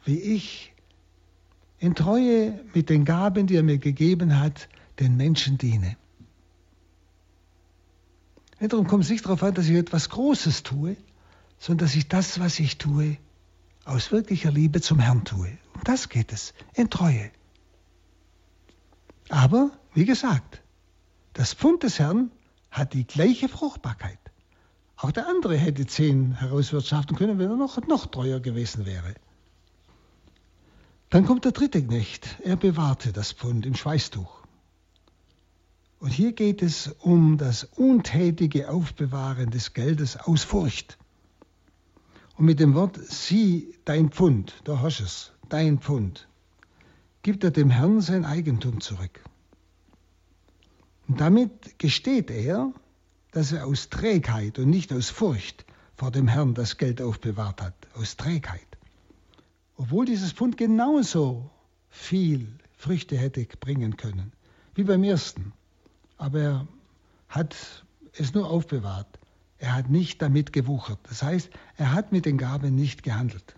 wie 0.04 0.18
ich 0.18 0.73
in 1.78 1.94
Treue 1.94 2.64
mit 2.72 2.90
den 2.90 3.04
Gaben, 3.04 3.46
die 3.46 3.56
er 3.56 3.62
mir 3.62 3.78
gegeben 3.78 4.38
hat, 4.38 4.68
den 5.00 5.16
Menschen 5.16 5.58
diene. 5.58 5.96
Darum 8.60 8.86
kommt 8.86 9.04
es 9.04 9.10
nicht 9.10 9.26
darauf 9.26 9.42
an, 9.42 9.54
dass 9.54 9.66
ich 9.66 9.76
etwas 9.76 10.08
Großes 10.08 10.62
tue, 10.62 10.96
sondern 11.58 11.86
dass 11.86 11.94
ich 11.94 12.08
das, 12.08 12.40
was 12.40 12.58
ich 12.60 12.78
tue, 12.78 13.18
aus 13.84 14.12
wirklicher 14.12 14.50
Liebe 14.50 14.80
zum 14.80 14.98
Herrn 14.98 15.24
tue. 15.24 15.58
Um 15.74 15.84
das 15.84 16.08
geht 16.08 16.32
es, 16.32 16.54
in 16.72 16.88
Treue. 16.88 17.30
Aber, 19.28 19.70
wie 19.92 20.04
gesagt, 20.04 20.62
das 21.34 21.52
Pfund 21.52 21.82
des 21.82 21.98
Herrn 21.98 22.30
hat 22.70 22.94
die 22.94 23.06
gleiche 23.06 23.48
Fruchtbarkeit. 23.48 24.18
Auch 24.96 25.10
der 25.10 25.28
andere 25.28 25.56
hätte 25.56 25.86
zehn 25.86 26.32
herauswirtschaften 26.32 27.16
können, 27.16 27.38
wenn 27.38 27.50
er 27.50 27.56
noch, 27.56 27.84
noch 27.86 28.06
treuer 28.06 28.40
gewesen 28.40 28.86
wäre. 28.86 29.14
Dann 31.14 31.26
kommt 31.26 31.44
der 31.44 31.52
dritte 31.52 31.80
Knecht. 31.80 32.40
Er 32.42 32.56
bewahrte 32.56 33.12
das 33.12 33.30
Pfund 33.30 33.66
im 33.66 33.76
Schweißtuch. 33.76 34.42
Und 36.00 36.10
hier 36.10 36.32
geht 36.32 36.60
es 36.60 36.88
um 36.88 37.38
das 37.38 37.62
untätige 37.62 38.68
Aufbewahren 38.68 39.50
des 39.50 39.74
Geldes 39.74 40.16
aus 40.16 40.42
Furcht. 40.42 40.98
Und 42.36 42.46
mit 42.46 42.58
dem 42.58 42.74
Wort 42.74 42.98
sieh 43.00 43.76
dein 43.84 44.10
Pfund, 44.10 44.54
da 44.64 44.80
hast 44.80 44.98
es, 44.98 45.30
dein 45.48 45.78
Pfund, 45.78 46.26
gibt 47.22 47.44
er 47.44 47.52
dem 47.52 47.70
Herrn 47.70 48.00
sein 48.00 48.24
Eigentum 48.24 48.80
zurück. 48.80 49.22
Und 51.06 51.20
damit 51.20 51.78
gesteht 51.78 52.28
er, 52.32 52.72
dass 53.30 53.52
er 53.52 53.68
aus 53.68 53.88
Trägheit 53.88 54.58
und 54.58 54.68
nicht 54.68 54.92
aus 54.92 55.10
Furcht 55.10 55.64
vor 55.94 56.10
dem 56.10 56.26
Herrn 56.26 56.54
das 56.54 56.76
Geld 56.76 57.00
aufbewahrt 57.00 57.62
hat, 57.62 57.86
aus 57.94 58.16
Trägheit. 58.16 58.73
Obwohl 59.76 60.06
dieses 60.06 60.32
Pfund 60.32 60.56
genauso 60.56 61.50
viel 61.88 62.58
Früchte 62.76 63.16
hätte 63.16 63.46
bringen 63.60 63.96
können, 63.96 64.32
wie 64.74 64.84
beim 64.84 65.04
ersten. 65.04 65.52
Aber 66.16 66.40
er 66.40 66.68
hat 67.28 67.56
es 68.12 68.34
nur 68.34 68.48
aufbewahrt. 68.48 69.18
Er 69.58 69.74
hat 69.74 69.90
nicht 69.90 70.20
damit 70.20 70.52
gewuchert. 70.52 70.98
Das 71.04 71.22
heißt, 71.22 71.50
er 71.76 71.92
hat 71.92 72.12
mit 72.12 72.26
den 72.26 72.38
Gaben 72.38 72.74
nicht 72.74 73.02
gehandelt. 73.02 73.56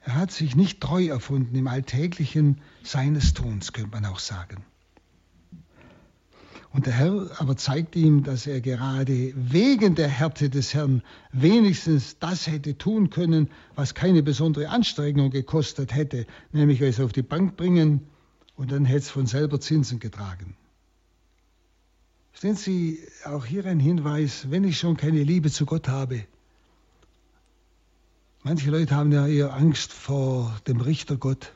Er 0.00 0.14
hat 0.14 0.30
sich 0.30 0.56
nicht 0.56 0.80
treu 0.80 1.06
erfunden 1.06 1.54
im 1.54 1.66
Alltäglichen 1.66 2.60
seines 2.82 3.34
Tuns, 3.34 3.72
könnte 3.72 3.90
man 3.90 4.06
auch 4.06 4.18
sagen. 4.18 4.64
Und 6.72 6.86
der 6.86 6.92
Herr 6.92 7.30
aber 7.38 7.56
zeigt 7.56 7.96
ihm, 7.96 8.24
dass 8.24 8.46
er 8.46 8.60
gerade 8.60 9.32
wegen 9.34 9.94
der 9.94 10.08
Härte 10.08 10.50
des 10.50 10.74
Herrn 10.74 11.02
wenigstens 11.32 12.18
das 12.18 12.46
hätte 12.46 12.76
tun 12.76 13.10
können, 13.10 13.48
was 13.74 13.94
keine 13.94 14.22
besondere 14.22 14.68
Anstrengung 14.68 15.30
gekostet 15.30 15.94
hätte, 15.94 16.26
nämlich 16.52 16.80
es 16.82 17.00
auf 17.00 17.12
die 17.12 17.22
Bank 17.22 17.56
bringen 17.56 18.02
und 18.56 18.70
dann 18.70 18.84
hätte 18.84 18.98
es 18.98 19.10
von 19.10 19.26
selber 19.26 19.60
Zinsen 19.60 19.98
getragen. 19.98 20.56
Verstehen 22.32 22.56
Sie, 22.56 23.00
auch 23.24 23.44
hier 23.44 23.64
ein 23.66 23.80
Hinweis, 23.80 24.50
wenn 24.50 24.62
ich 24.62 24.78
schon 24.78 24.96
keine 24.96 25.22
Liebe 25.24 25.50
zu 25.50 25.66
Gott 25.66 25.88
habe. 25.88 26.24
Manche 28.44 28.70
Leute 28.70 28.94
haben 28.94 29.10
ja 29.10 29.26
eher 29.26 29.54
Angst 29.54 29.92
vor 29.92 30.56
dem 30.68 30.80
Richter 30.80 31.16
Gott. 31.16 31.52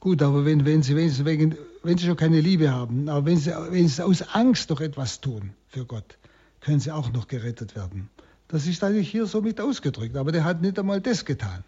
Gut, 0.00 0.22
aber 0.22 0.44
wenn, 0.44 0.66
wenn, 0.66 0.82
sie, 0.82 0.94
wenn, 0.96 1.08
sie, 1.08 1.24
wegen, 1.24 1.56
wenn 1.82 1.98
sie 1.98 2.06
schon 2.06 2.16
keine 2.16 2.40
Liebe 2.40 2.70
haben, 2.70 3.08
aber 3.08 3.26
wenn 3.26 3.38
sie, 3.38 3.50
wenn 3.70 3.88
sie 3.88 4.04
aus 4.04 4.22
Angst 4.22 4.70
noch 4.70 4.80
etwas 4.80 5.20
tun 5.20 5.54
für 5.68 5.84
Gott, 5.84 6.18
können 6.60 6.80
sie 6.80 6.92
auch 6.92 7.10
noch 7.12 7.28
gerettet 7.28 7.74
werden. 7.74 8.10
Das 8.48 8.66
ist 8.66 8.82
eigentlich 8.82 9.10
hier 9.10 9.26
so 9.26 9.40
mit 9.40 9.60
ausgedrückt, 9.60 10.16
aber 10.16 10.32
der 10.32 10.44
hat 10.44 10.60
nicht 10.60 10.78
einmal 10.78 11.00
das 11.00 11.24
getan. 11.24 11.64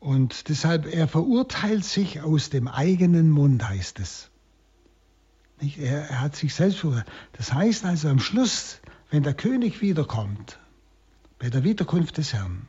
Und 0.00 0.48
deshalb, 0.48 0.92
er 0.92 1.08
verurteilt 1.08 1.84
sich 1.84 2.20
aus 2.20 2.50
dem 2.50 2.68
eigenen 2.68 3.30
Mund, 3.30 3.66
heißt 3.66 4.00
es. 4.00 4.28
Er, 5.78 6.10
er 6.10 6.20
hat 6.20 6.36
sich 6.36 6.54
selbst 6.54 6.80
verurteilt. 6.80 7.06
Das 7.32 7.54
heißt 7.54 7.84
also 7.84 8.08
am 8.08 8.18
Schluss, 8.18 8.80
wenn 9.10 9.22
der 9.22 9.34
König 9.34 9.80
wiederkommt, 9.80 10.58
bei 11.38 11.48
der 11.48 11.64
Wiederkunft 11.64 12.18
des 12.18 12.32
Herrn, 12.32 12.68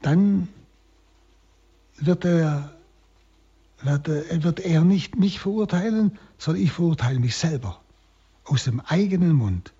dann 0.00 0.48
wird 1.96 2.24
er, 2.24 2.74
wird, 3.84 4.08
er, 4.08 4.42
wird 4.42 4.60
er 4.60 4.84
nicht 4.84 5.16
mich 5.16 5.38
verurteilen, 5.40 6.18
sondern 6.38 6.62
ich 6.62 6.72
verurteile 6.72 7.18
mich 7.18 7.36
selber 7.36 7.80
aus 8.44 8.64
dem 8.64 8.80
eigenen 8.80 9.32
Mund. 9.32 9.72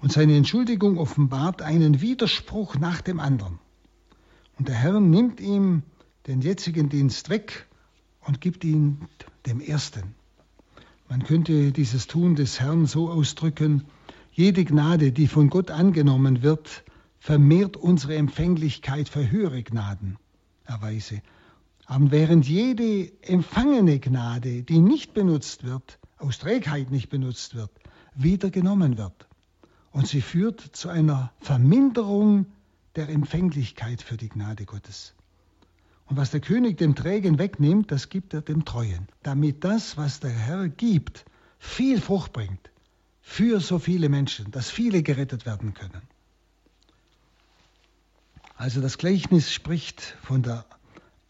Und 0.00 0.12
seine 0.12 0.36
Entschuldigung 0.36 0.98
offenbart 0.98 1.62
einen 1.62 2.00
Widerspruch 2.00 2.76
nach 2.76 3.00
dem 3.00 3.20
anderen. 3.20 3.58
Und 4.58 4.68
der 4.68 4.74
Herr 4.74 5.00
nimmt 5.00 5.40
ihm 5.40 5.82
den 6.26 6.40
jetzigen 6.40 6.88
Dienst 6.88 7.30
weg 7.30 7.66
und 8.20 8.40
gibt 8.40 8.64
ihn 8.64 9.08
dem 9.46 9.60
ersten. 9.60 10.14
Man 11.08 11.24
könnte 11.24 11.72
dieses 11.72 12.06
Tun 12.06 12.36
des 12.36 12.60
Herrn 12.60 12.86
so 12.86 13.10
ausdrücken, 13.10 13.84
jede 14.32 14.64
Gnade, 14.64 15.12
die 15.12 15.26
von 15.26 15.50
Gott 15.50 15.70
angenommen 15.70 16.42
wird, 16.42 16.84
vermehrt 17.18 17.76
unsere 17.76 18.16
Empfänglichkeit 18.16 19.08
für 19.08 19.30
höhere 19.30 19.62
Gnadenerweise. 19.62 21.22
Aber 21.92 22.10
während 22.10 22.48
jede 22.48 23.12
empfangene 23.20 24.00
Gnade, 24.00 24.62
die 24.62 24.78
nicht 24.78 25.12
benutzt 25.12 25.62
wird, 25.62 25.98
aus 26.16 26.38
Trägheit 26.38 26.90
nicht 26.90 27.10
benutzt 27.10 27.54
wird, 27.54 27.70
wieder 28.14 28.48
genommen 28.48 28.96
wird. 28.96 29.28
Und 29.90 30.08
sie 30.08 30.22
führt 30.22 30.58
zu 30.74 30.88
einer 30.88 31.34
Verminderung 31.40 32.46
der 32.96 33.10
Empfänglichkeit 33.10 34.00
für 34.00 34.16
die 34.16 34.30
Gnade 34.30 34.64
Gottes. 34.64 35.12
Und 36.06 36.16
was 36.16 36.30
der 36.30 36.40
König 36.40 36.78
dem 36.78 36.94
Trägen 36.94 37.38
wegnimmt, 37.38 37.92
das 37.92 38.08
gibt 38.08 38.32
er 38.32 38.40
dem 38.40 38.64
Treuen, 38.64 39.06
damit 39.22 39.62
das, 39.62 39.98
was 39.98 40.18
der 40.18 40.30
Herr 40.30 40.70
gibt, 40.70 41.26
viel 41.58 42.00
Frucht 42.00 42.32
bringt 42.32 42.70
für 43.20 43.60
so 43.60 43.78
viele 43.78 44.08
Menschen, 44.08 44.50
dass 44.50 44.70
viele 44.70 45.02
gerettet 45.02 45.44
werden 45.44 45.74
können. 45.74 46.00
Also 48.56 48.80
das 48.80 48.96
Gleichnis 48.96 49.52
spricht 49.52 50.00
von 50.22 50.42
der 50.42 50.64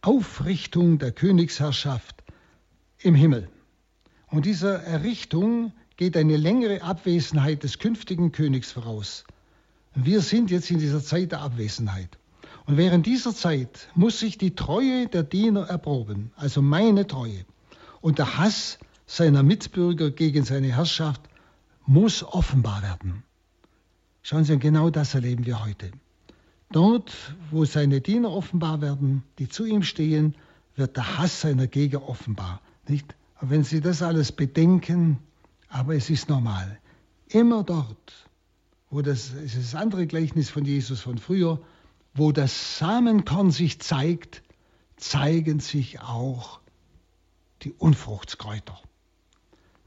Aufrichtung 0.03 0.99
der 0.99 1.13
Königsherrschaft 1.13 2.25
im 2.99 3.15
Himmel. 3.15 3.49
Und 4.27 4.47
dieser 4.47 4.83
Errichtung 4.83 5.73
geht 5.97 6.17
eine 6.17 6.37
längere 6.37 6.83
Abwesenheit 6.83 7.63
des 7.63 7.79
künftigen 7.79 8.33
Königs 8.33 8.73
voraus. 8.73 9.25
Wir 9.95 10.21
sind 10.21 10.51
jetzt 10.51 10.71
in 10.71 10.81
dieser 10.81 11.03
Zeit 11.03 11.33
der 11.33 11.43
Abwesenheit. 11.43 12.19
Und 12.67 12.77
während 12.77 13.07
dieser 13.07 13.35
Zeit 13.35 13.89
muss 13.95 14.19
sich 14.19 14.39
die 14.39 14.55
Treue 14.55 15.07
der 15.07 15.23
Diener 15.23 15.69
erproben, 15.69 16.33
also 16.37 16.63
meine 16.63 17.07
Treue. 17.07 17.45
Und 18.01 18.19
der 18.19 18.39
Hass 18.39 18.79
seiner 19.07 19.43
Mitbürger 19.43 20.11
gegen 20.11 20.45
seine 20.45 20.75
Herrschaft 20.75 21.23
muss 21.87 22.25
offenbar 22.25 22.83
werden. 22.83 23.23
Schauen 24.23 24.45
Sie, 24.45 24.59
genau 24.59 24.91
das 24.91 25.15
erleben 25.15 25.47
wir 25.47 25.65
heute. 25.65 25.91
Dort, 26.73 27.13
wo 27.51 27.65
seine 27.65 28.01
Diener 28.01 28.31
offenbar 28.31 28.81
werden, 28.81 29.23
die 29.39 29.49
zu 29.49 29.65
ihm 29.65 29.83
stehen, 29.83 30.35
wird 30.75 30.97
der 30.97 31.19
Hass 31.19 31.43
seiner 31.43 31.67
Gegner 31.67 32.09
offenbar. 32.09 32.61
Nicht? 32.89 33.15
wenn 33.43 33.65
Sie 33.65 33.81
das 33.81 34.03
alles 34.03 34.33
bedenken, 34.33 35.19
aber 35.69 35.97
es 35.97 36.11
ist 36.11 36.29
normal. 36.29 36.79
Immer 37.29 37.65
dort, 37.65 38.29
wo 38.89 39.03
das, 39.03 39.33
es 39.33 39.57
ist 39.57 39.73
das 39.73 39.75
andere 39.75 40.07
Gleichnis 40.07 40.49
von 40.49 40.65
Jesus 40.65 41.01
von 41.01 41.19
früher, 41.19 41.61
wo 42.15 42.31
das 42.31 42.79
Samenkorn 42.79 43.51
sich 43.51 43.81
zeigt, 43.81 44.43
zeigen 44.97 45.59
sich 45.59 46.01
auch 46.01 46.61
die 47.63 47.73
Unfruchtskräuter. 47.73 48.81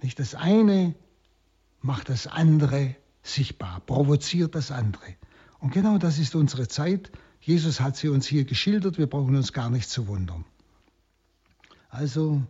Nicht 0.02 0.20
das 0.20 0.36
eine 0.36 0.94
macht 1.82 2.10
das 2.10 2.28
andere 2.28 2.96
sichtbar, 3.24 3.80
provoziert 3.82 4.54
das 4.56 4.72
andere. 4.72 5.16
Und 5.60 5.74
genau 5.74 5.98
das 5.98 6.20
ist 6.20 6.36
unsere 6.36 6.68
Zeit. 6.68 7.12
Jesus 7.42 7.80
hat 7.80 7.96
sie 7.96 8.10
uns 8.10 8.26
hier 8.26 8.46
geschildert, 8.46 8.98
wir 8.98 9.08
brauchen 9.08 9.36
uns 9.36 9.54
gar 9.54 9.70
nicht 9.70 9.90
zu 9.90 10.08
wundern. 10.08 10.46
Also, 11.90 12.42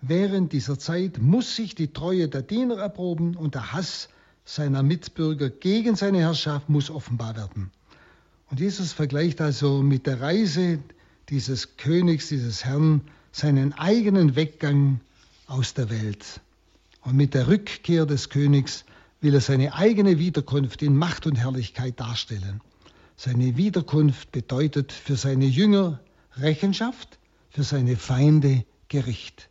während 0.00 0.52
dieser 0.52 0.78
Zeit 0.78 1.18
muss 1.18 1.56
sich 1.56 1.74
die 1.74 1.92
Treue 1.92 2.28
der 2.28 2.42
Diener 2.42 2.78
erproben 2.78 3.36
und 3.36 3.54
der 3.54 3.72
Hass 3.72 4.08
seiner 4.44 4.82
Mitbürger 4.82 5.50
gegen 5.50 5.96
seine 5.96 6.18
Herrschaft 6.20 6.68
muss 6.68 6.90
offenbar 6.90 7.36
werden. 7.36 7.70
Und 8.50 8.60
Jesus 8.60 8.92
vergleicht 8.92 9.40
also 9.40 9.82
mit 9.82 10.06
der 10.06 10.20
Reise 10.20 10.78
dieses 11.28 11.76
Königs, 11.76 12.28
dieses 12.28 12.64
Herrn, 12.64 13.02
seinen 13.30 13.72
eigenen 13.72 14.36
Weggang 14.36 15.00
aus 15.46 15.74
der 15.74 15.90
Welt. 15.90 16.40
Und 17.02 17.16
mit 17.16 17.34
der 17.34 17.48
Rückkehr 17.48 18.06
des 18.06 18.28
Königs 18.28 18.84
will 19.22 19.34
er 19.34 19.40
seine 19.40 19.74
eigene 19.74 20.18
Wiederkunft 20.18 20.82
in 20.82 20.96
Macht 20.96 21.26
und 21.26 21.36
Herrlichkeit 21.36 21.98
darstellen. 22.00 22.60
Seine 23.16 23.56
Wiederkunft 23.56 24.32
bedeutet 24.32 24.92
für 24.92 25.16
seine 25.16 25.46
Jünger 25.46 26.00
Rechenschaft, 26.36 27.18
für 27.50 27.62
seine 27.62 27.96
Feinde 27.96 28.64
Gericht. 28.88 29.48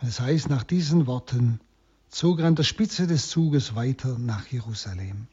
Und 0.00 0.08
es 0.08 0.20
heißt, 0.20 0.50
nach 0.50 0.64
diesen 0.64 1.06
Worten 1.06 1.60
zog 2.10 2.40
er 2.40 2.46
an 2.46 2.54
der 2.54 2.64
Spitze 2.64 3.06
des 3.06 3.30
Zuges 3.30 3.74
weiter 3.74 4.18
nach 4.18 4.46
Jerusalem. 4.48 5.28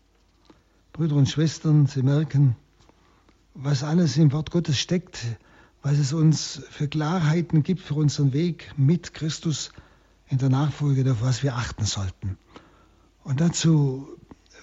Brüder 0.93 1.15
und 1.15 1.27
Schwestern, 1.27 1.87
Sie 1.87 2.03
merken, 2.03 2.55
was 3.53 3.83
alles 3.83 4.15
im 4.15 4.31
Wort 4.31 4.49
Gottes 4.49 4.79
steckt, 4.79 5.19
was 5.81 5.97
es 5.97 6.13
uns 6.13 6.61
für 6.69 6.87
Klarheiten 6.87 7.63
gibt 7.63 7.81
für 7.81 7.95
unseren 7.95 8.31
Weg 8.31 8.71
mit 8.77 9.13
Christus 9.13 9.71
in 10.29 10.37
der 10.37 10.49
Nachfolge, 10.49 11.11
auf 11.11 11.21
was 11.21 11.43
wir 11.43 11.55
achten 11.55 11.85
sollten. 11.85 12.37
Und 13.23 13.41
dazu 13.41 14.07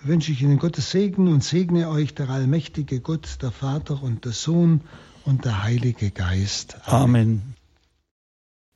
wünsche 0.02 0.32
ich 0.32 0.42
Ihnen 0.42 0.58
Gottes 0.58 0.90
Segen 0.90 1.28
und 1.28 1.44
segne 1.44 1.88
euch 1.88 2.14
der 2.14 2.28
allmächtige 2.30 3.00
Gott, 3.00 3.38
der 3.42 3.50
Vater 3.50 4.02
und 4.02 4.24
der 4.24 4.32
Sohn 4.32 4.82
und 5.24 5.44
der 5.44 5.62
Heilige 5.62 6.11
Geist. 6.11 6.76
Amen. 6.86 7.02
Amen. 7.04 7.54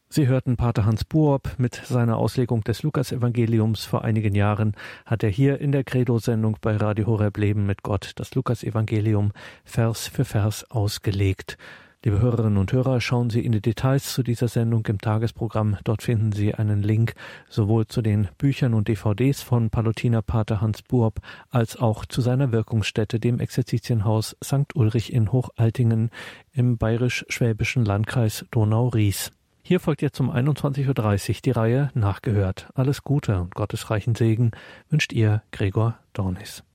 Sie 0.08 0.28
hörten 0.28 0.56
Pater 0.56 0.84
Hans 0.84 1.04
Buob 1.04 1.54
mit 1.58 1.74
seiner 1.74 2.18
Auslegung 2.18 2.62
des 2.62 2.84
Lukasevangeliums 2.84 3.84
vor 3.84 4.04
einigen 4.04 4.36
Jahren 4.36 4.76
hat 5.04 5.24
er 5.24 5.28
hier 5.28 5.60
in 5.60 5.72
der 5.72 5.82
Credo-Sendung 5.82 6.56
bei 6.60 6.76
Radio 6.76 7.06
Horeb 7.06 7.36
Leben 7.36 7.66
mit 7.66 7.82
Gott 7.82 8.12
das 8.14 8.32
Lukasevangelium 8.36 9.32
Vers 9.64 10.06
für 10.06 10.24
Vers 10.24 10.70
ausgelegt. 10.70 11.58
Liebe 12.04 12.20
Hörerinnen 12.20 12.58
und 12.58 12.70
Hörer, 12.70 13.00
schauen 13.00 13.30
Sie 13.30 13.40
in 13.40 13.52
die 13.52 13.62
Details 13.62 14.12
zu 14.12 14.22
dieser 14.22 14.46
Sendung 14.46 14.84
im 14.88 15.00
Tagesprogramm. 15.00 15.78
Dort 15.84 16.02
finden 16.02 16.32
Sie 16.32 16.54
einen 16.54 16.82
Link 16.82 17.14
sowohl 17.48 17.86
zu 17.86 18.02
den 18.02 18.28
Büchern 18.36 18.74
und 18.74 18.88
DVDs 18.88 19.40
von 19.40 19.70
Palutiner 19.70 20.20
Pater 20.20 20.60
Hans 20.60 20.82
Buob 20.82 21.20
als 21.48 21.78
auch 21.78 22.04
zu 22.04 22.20
seiner 22.20 22.52
Wirkungsstätte, 22.52 23.18
dem 23.18 23.40
Exerzitienhaus 23.40 24.36
St. 24.44 24.74
Ulrich 24.74 25.14
in 25.14 25.32
Hochaltingen 25.32 26.10
im 26.52 26.76
bayerisch-schwäbischen 26.76 27.86
Landkreis 27.86 28.44
Donau-Ries. 28.50 29.32
Hier 29.62 29.80
folgt 29.80 30.02
jetzt 30.02 30.20
um 30.20 30.30
21.30 30.30 31.28
Uhr 31.30 31.36
die 31.42 31.50
Reihe 31.52 31.90
Nachgehört. 31.94 32.68
Alles 32.74 33.02
Gute 33.02 33.40
und 33.40 33.54
Gottes 33.54 33.88
reichen 33.88 34.14
Segen 34.14 34.50
wünscht 34.90 35.14
ihr 35.14 35.42
Gregor 35.52 35.98
Dornis. 36.12 36.62